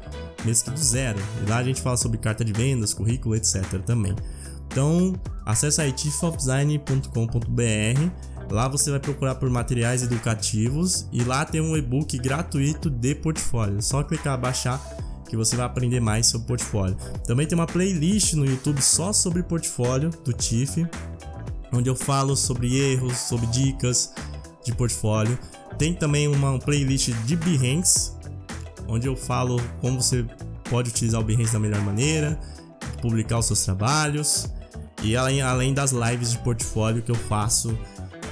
mesmo 0.45 0.65
que 0.65 0.71
do 0.71 0.79
zero. 0.79 1.19
E 1.43 1.49
lá 1.49 1.57
a 1.57 1.63
gente 1.63 1.81
fala 1.81 1.97
sobre 1.97 2.19
carta 2.19 2.45
de 2.45 2.53
vendas, 2.53 2.93
currículo, 2.93 3.35
etc. 3.35 3.63
também. 3.83 4.15
Então, 4.73 5.13
acesse 5.45 5.81
aí 5.81 5.93
chiefofdesign.com.br. 5.95 8.09
Lá 8.49 8.67
você 8.67 8.89
vai 8.89 8.99
procurar 8.99 9.35
por 9.35 9.47
materiais 9.47 10.01
educativos 10.01 11.07
e 11.11 11.23
lá 11.23 11.45
tem 11.45 11.61
um 11.61 11.77
e-book 11.77 12.17
gratuito 12.17 12.89
de 12.89 13.13
portfólio. 13.13 13.77
É 13.77 13.81
só 13.81 14.03
clicar 14.03 14.39
baixar 14.39 14.81
que 15.29 15.37
você 15.37 15.55
vai 15.55 15.67
aprender 15.67 15.99
mais 15.99 16.25
sobre 16.25 16.47
portfólio. 16.47 16.97
Também 17.25 17.45
tem 17.45 17.55
uma 17.55 17.67
playlist 17.67 18.33
no 18.33 18.45
YouTube 18.45 18.81
só 18.81 19.13
sobre 19.13 19.43
portfólio 19.43 20.09
do 20.09 20.33
TIFF, 20.33 20.87
onde 21.71 21.87
eu 21.87 21.95
falo 21.95 22.35
sobre 22.35 22.75
erros, 22.75 23.17
sobre 23.17 23.45
dicas 23.47 24.11
de 24.65 24.73
portfólio. 24.73 25.37
Tem 25.77 25.93
também 25.93 26.27
uma 26.27 26.57
playlist 26.57 27.11
de 27.25 27.35
Behance, 27.35 28.13
onde 28.87 29.07
eu 29.07 29.15
falo 29.15 29.61
como 29.79 30.01
você 30.01 30.25
pode 30.67 30.89
utilizar 30.89 31.21
o 31.21 31.23
Behance 31.23 31.53
da 31.53 31.59
melhor 31.59 31.81
maneira, 31.81 32.39
publicar 33.01 33.37
os 33.37 33.45
seus 33.45 33.63
trabalhos 33.63 34.51
e 35.03 35.17
além, 35.17 35.41
além 35.41 35.73
das 35.73 35.91
lives 35.91 36.31
de 36.31 36.37
portfólio 36.39 37.01
que 37.01 37.11
eu 37.11 37.15
faço 37.15 37.77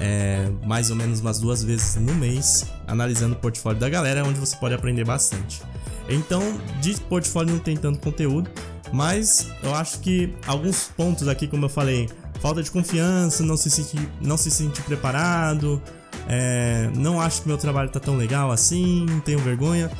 é, 0.00 0.50
mais 0.64 0.90
ou 0.90 0.96
menos 0.96 1.20
umas 1.20 1.38
duas 1.38 1.62
vezes 1.62 1.96
no 1.96 2.14
mês, 2.14 2.66
analisando 2.86 3.34
o 3.34 3.38
portfólio 3.38 3.78
da 3.78 3.88
galera, 3.88 4.24
onde 4.24 4.40
você 4.40 4.56
pode 4.56 4.74
aprender 4.74 5.04
bastante. 5.04 5.62
Então, 6.08 6.42
de 6.80 6.94
portfólio 7.02 7.54
não 7.54 7.60
tem 7.60 7.76
tanto 7.76 8.00
conteúdo, 8.00 8.50
mas 8.92 9.48
eu 9.62 9.74
acho 9.74 10.00
que 10.00 10.34
alguns 10.46 10.88
pontos 10.88 11.28
aqui, 11.28 11.46
como 11.46 11.66
eu 11.66 11.68
falei, 11.68 12.08
falta 12.40 12.62
de 12.62 12.70
confiança, 12.70 13.44
não 13.44 13.56
se 13.56 13.70
sentir, 13.70 14.08
não 14.20 14.36
se 14.36 14.50
sentir 14.50 14.82
preparado, 14.82 15.80
é, 16.28 16.90
não 16.96 17.20
acho 17.20 17.42
que 17.42 17.48
meu 17.48 17.56
trabalho 17.56 17.88
tá 17.88 18.00
tão 18.00 18.16
legal 18.16 18.50
assim, 18.50 19.06
tenho 19.24 19.38
vergonha. 19.38 19.90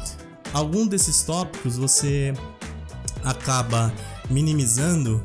Algum 0.52 0.86
desses 0.86 1.22
tópicos 1.22 1.76
você 1.76 2.34
acaba 3.24 3.92
minimizando 4.28 5.22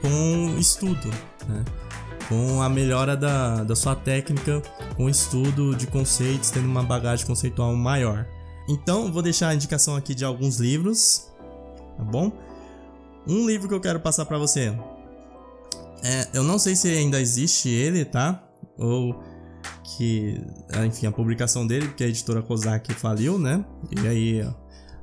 com 0.00 0.58
estudo, 0.58 1.08
né? 1.48 1.64
com 2.30 2.62
a 2.62 2.68
melhora 2.68 3.16
da, 3.16 3.64
da 3.64 3.74
sua 3.74 3.96
técnica, 3.96 4.62
com 4.96 5.08
estudo 5.08 5.74
de 5.74 5.88
conceitos, 5.88 6.50
tendo 6.50 6.66
uma 6.66 6.82
bagagem 6.82 7.26
conceitual 7.26 7.74
maior. 7.74 8.24
Então, 8.68 9.12
vou 9.12 9.20
deixar 9.20 9.48
a 9.48 9.54
indicação 9.54 9.96
aqui 9.96 10.14
de 10.14 10.24
alguns 10.24 10.60
livros, 10.60 11.28
tá 11.96 12.04
bom? 12.04 12.30
Um 13.26 13.46
livro 13.48 13.68
que 13.68 13.74
eu 13.74 13.80
quero 13.80 13.98
passar 13.98 14.24
para 14.26 14.38
você. 14.38 14.72
É, 16.04 16.28
eu 16.32 16.44
não 16.44 16.56
sei 16.56 16.76
se 16.76 16.88
ainda 16.88 17.20
existe 17.20 17.68
ele, 17.68 18.04
tá? 18.04 18.42
Ou 18.78 19.20
que, 19.82 20.40
enfim, 20.86 21.06
a 21.06 21.12
publicação 21.12 21.66
dele, 21.66 21.88
porque 21.88 22.04
a 22.04 22.08
editora 22.08 22.42
Kozak 22.42 22.94
faliu, 22.94 23.40
né? 23.40 23.64
E 23.90 24.06
aí 24.06 24.48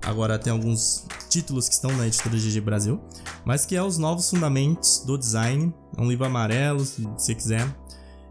agora 0.03 0.37
tem 0.39 0.51
alguns 0.51 1.05
títulos 1.29 1.67
que 1.67 1.75
estão 1.75 1.91
na 1.95 2.07
editora 2.07 2.35
GG 2.35 2.61
Brasil, 2.61 3.01
mas 3.45 3.65
que 3.65 3.75
é 3.75 3.83
os 3.83 3.97
novos 3.97 4.29
fundamentos 4.29 5.03
do 5.05 5.17
design. 5.17 5.73
É 5.97 6.01
um 6.01 6.09
livro 6.09 6.25
amarelo, 6.25 6.85
se 6.85 7.01
você 7.17 7.35
quiser. 7.35 7.67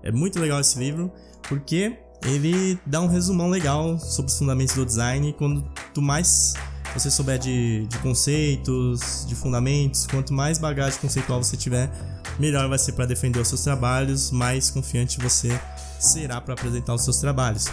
É 0.03 0.12
muito 0.12 0.39
legal 0.39 0.61
esse 0.61 0.79
livro, 0.79 1.11
porque 1.49 1.99
ele 2.25 2.79
dá 2.87 3.01
um 3.01 3.07
resumão 3.07 3.49
legal 3.49 3.99
sobre 3.99 4.31
os 4.31 4.39
fundamentos 4.39 4.75
do 4.75 4.85
design. 4.85 5.33
Quando 5.33 5.69
tu 5.93 6.01
mais 6.01 6.55
você 6.95 7.11
souber 7.11 7.39
de, 7.39 7.87
de 7.87 7.99
conceitos, 7.99 9.27
de 9.29 9.35
fundamentos, 9.35 10.07
quanto 10.07 10.33
mais 10.33 10.59
bagagem 10.59 10.99
conceitual 10.99 11.43
você 11.43 11.57
tiver, 11.57 11.91
melhor 12.39 12.69
vai 12.69 12.79
ser 12.79 12.93
para 12.93 13.07
defender 13.07 13.41
os 13.41 13.49
seus 13.49 13.62
trabalhos, 13.62 14.31
mais 14.31 14.71
confiante 14.71 15.19
você 15.21 15.49
será 15.99 16.41
para 16.41 16.55
apresentar 16.55 16.95
os 16.95 17.05
seus 17.05 17.19
trabalhos. 17.19 17.67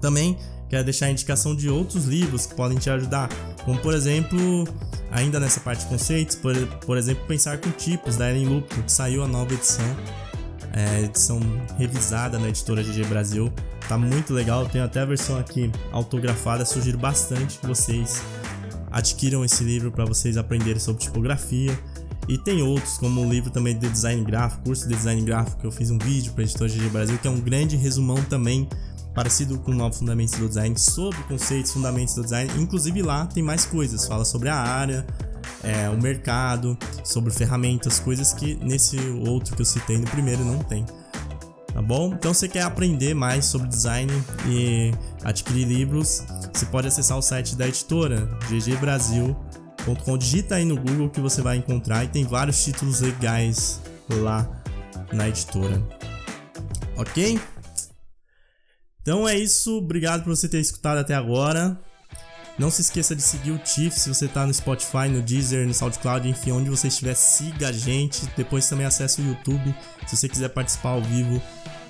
Também 0.00 0.38
quero 0.68 0.84
deixar 0.84 1.06
a 1.06 1.10
indicação 1.10 1.54
de 1.54 1.68
outros 1.68 2.04
livros 2.04 2.46
que 2.46 2.54
podem 2.54 2.78
te 2.78 2.90
ajudar, 2.90 3.28
como 3.64 3.78
por 3.80 3.94
exemplo, 3.94 4.64
ainda 5.10 5.40
nessa 5.40 5.60
parte 5.60 5.84
de 5.84 5.86
conceitos, 5.86 6.36
por, 6.36 6.54
por 6.84 6.96
exemplo, 6.96 7.24
Pensar 7.26 7.58
com 7.58 7.70
Tipos, 7.70 8.16
da 8.16 8.30
Ellen 8.30 8.46
Lupo, 8.46 8.82
que 8.82 8.92
saiu 8.92 9.22
a 9.22 9.28
nova 9.28 9.52
edição 9.52 9.96
é, 10.72 11.02
edição 11.02 11.40
revisada 11.76 12.38
na 12.38 12.48
editora 12.48 12.82
GG 12.82 13.04
Brasil. 13.06 13.52
Tá 13.88 13.96
muito 13.96 14.32
legal, 14.32 14.66
tem 14.66 14.80
até 14.80 15.00
a 15.00 15.04
versão 15.04 15.38
aqui 15.38 15.70
autografada. 15.92 16.64
Sugiro 16.64 16.98
bastante 16.98 17.58
que 17.58 17.66
vocês 17.66 18.22
adquiram 18.90 19.44
esse 19.44 19.64
livro 19.64 19.90
para 19.90 20.04
vocês 20.04 20.36
aprenderem 20.36 20.78
sobre 20.78 21.02
tipografia. 21.02 21.76
E 22.28 22.36
tem 22.36 22.60
outros, 22.60 22.98
como 22.98 23.22
o 23.22 23.30
livro 23.30 23.50
também 23.50 23.76
de 23.78 23.88
design 23.88 24.22
gráfico, 24.22 24.64
curso 24.64 24.86
de 24.86 24.94
design 24.94 25.22
gráfico, 25.22 25.62
que 25.62 25.66
eu 25.66 25.72
fiz 25.72 25.90
um 25.90 25.98
vídeo 25.98 26.32
para 26.32 26.42
a 26.42 26.44
editora 26.44 26.70
GG 26.70 26.90
Brasil, 26.90 27.18
que 27.18 27.26
é 27.26 27.30
um 27.30 27.40
grande 27.40 27.74
resumão 27.74 28.22
também, 28.24 28.68
parecido 29.18 29.58
com 29.58 29.72
o 29.72 29.74
Novo 29.74 29.96
Fundamentos 29.96 30.38
do 30.38 30.46
Design, 30.46 30.78
sobre 30.78 31.20
conceitos, 31.24 31.72
fundamentos 31.72 32.14
do 32.14 32.22
design. 32.22 32.52
Inclusive 32.56 33.02
lá 33.02 33.26
tem 33.26 33.42
mais 33.42 33.64
coisas, 33.64 34.06
fala 34.06 34.24
sobre 34.24 34.48
a 34.48 34.54
área, 34.54 35.04
é, 35.60 35.90
o 35.90 36.00
mercado, 36.00 36.78
sobre 37.02 37.32
ferramentas, 37.32 37.98
coisas 37.98 38.32
que 38.32 38.54
nesse 38.62 38.96
outro 39.26 39.56
que 39.56 39.62
eu 39.62 39.66
citei 39.66 39.98
no 39.98 40.04
primeiro 40.04 40.44
não 40.44 40.60
tem. 40.60 40.86
Tá 41.74 41.82
bom? 41.82 42.12
Então, 42.14 42.32
se 42.32 42.40
você 42.40 42.48
quer 42.48 42.62
aprender 42.62 43.12
mais 43.12 43.44
sobre 43.46 43.66
design 43.66 44.12
e 44.46 44.92
adquirir 45.24 45.66
livros, 45.66 46.22
você 46.54 46.66
pode 46.66 46.86
acessar 46.86 47.18
o 47.18 47.22
site 47.22 47.56
da 47.56 47.66
editora, 47.66 48.28
ggbrasil.com. 48.48 50.16
Digita 50.16 50.54
aí 50.54 50.64
no 50.64 50.76
Google 50.76 51.10
que 51.10 51.20
você 51.20 51.42
vai 51.42 51.56
encontrar 51.56 52.04
e 52.04 52.06
tem 52.06 52.24
vários 52.24 52.62
títulos 52.62 53.00
legais 53.00 53.80
lá 54.08 54.48
na 55.12 55.28
editora. 55.28 55.82
Ok? 56.96 57.40
Então 59.02 59.28
é 59.28 59.38
isso, 59.38 59.78
obrigado 59.78 60.24
por 60.24 60.34
você 60.36 60.48
ter 60.48 60.60
escutado 60.60 60.98
até 60.98 61.14
agora. 61.14 61.78
Não 62.58 62.70
se 62.70 62.80
esqueça 62.80 63.14
de 63.14 63.22
seguir 63.22 63.52
o 63.52 63.58
Tiff 63.58 63.98
se 63.98 64.08
você 64.08 64.26
tá 64.26 64.44
no 64.44 64.52
Spotify, 64.52 65.08
no 65.08 65.22
Deezer, 65.22 65.64
no 65.64 65.72
SoundCloud, 65.72 66.28
enfim, 66.28 66.50
onde 66.50 66.68
você 66.68 66.88
estiver, 66.88 67.14
siga 67.14 67.68
a 67.68 67.72
gente. 67.72 68.26
Depois 68.36 68.68
também 68.68 68.84
acesse 68.84 69.20
o 69.20 69.26
YouTube, 69.26 69.72
se 70.08 70.16
você 70.16 70.28
quiser 70.28 70.48
participar 70.48 70.90
ao 70.90 71.02
vivo 71.02 71.40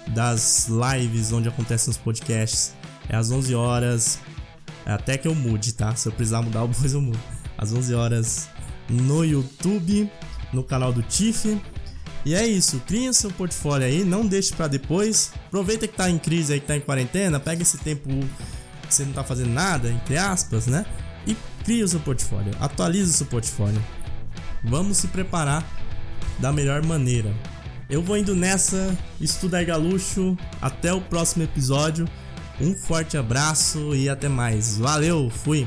das 0.09 0.69
lives 0.69 1.33
onde 1.33 1.49
acontecem 1.49 1.91
os 1.91 1.97
podcasts. 1.97 2.75
É 3.09 3.17
às 3.17 3.31
11 3.31 3.55
horas, 3.55 4.19
até 4.85 5.17
que 5.17 5.27
eu 5.27 5.35
mude, 5.35 5.73
tá? 5.73 5.95
Se 5.97 6.09
eu 6.09 6.13
precisar 6.13 6.43
mudar, 6.43 6.67
depois 6.69 6.93
eu 6.93 7.01
mudo. 7.01 7.19
Às 7.57 7.73
11 7.73 7.95
horas 7.95 8.49
no 8.89 9.25
YouTube, 9.25 10.11
no 10.53 10.63
canal 10.63 10.93
do 10.93 11.03
Tiff. 11.03 11.59
E 12.25 12.35
é 12.35 12.47
isso, 12.47 12.81
crie 12.87 13.13
seu 13.15 13.31
portfólio 13.31 13.87
aí, 13.87 14.05
não 14.05 14.27
deixe 14.27 14.55
para 14.55 14.69
depois. 14.69 15.33
Aproveita 15.47 15.87
que 15.87 15.97
tá 15.97 16.11
em 16.11 16.19
crise 16.19 16.53
aí, 16.53 16.61
que 16.61 16.67
tá 16.67 16.77
em 16.77 16.81
quarentena, 16.81 17.41
pega 17.41 17.63
esse 17.63 17.79
tempo 17.79 18.11
você 18.89 19.05
não 19.05 19.13
tá 19.13 19.23
fazendo 19.23 19.51
nada, 19.51 19.91
entre 19.91 20.17
aspas, 20.17 20.67
né? 20.67 20.85
E 21.27 21.37
cria 21.65 21.85
o 21.85 21.89
seu 21.89 22.01
portfólio, 22.01 22.53
atualize 22.61 23.11
o 23.11 23.15
seu 23.15 23.27
portfólio. 23.27 23.83
Vamos 24.65 24.97
se 24.97 25.09
preparar 25.09 25.65
da 26.39 26.53
melhor 26.53 26.85
maneira. 26.85 27.33
Eu 27.89 28.03
vou 28.03 28.17
indo 28.17 28.35
nessa, 28.35 28.97
estuda 29.21 29.59
aí 29.59 29.65
galuxo, 29.65 30.37
até 30.61 30.93
o 30.93 31.01
próximo 31.01 31.45
episódio. 31.45 32.07
Um 32.61 32.75
forte 32.75 33.17
abraço 33.17 33.95
e 33.95 34.09
até 34.09 34.29
mais. 34.29 34.79
Valeu, 34.79 35.31
fui! 35.31 35.67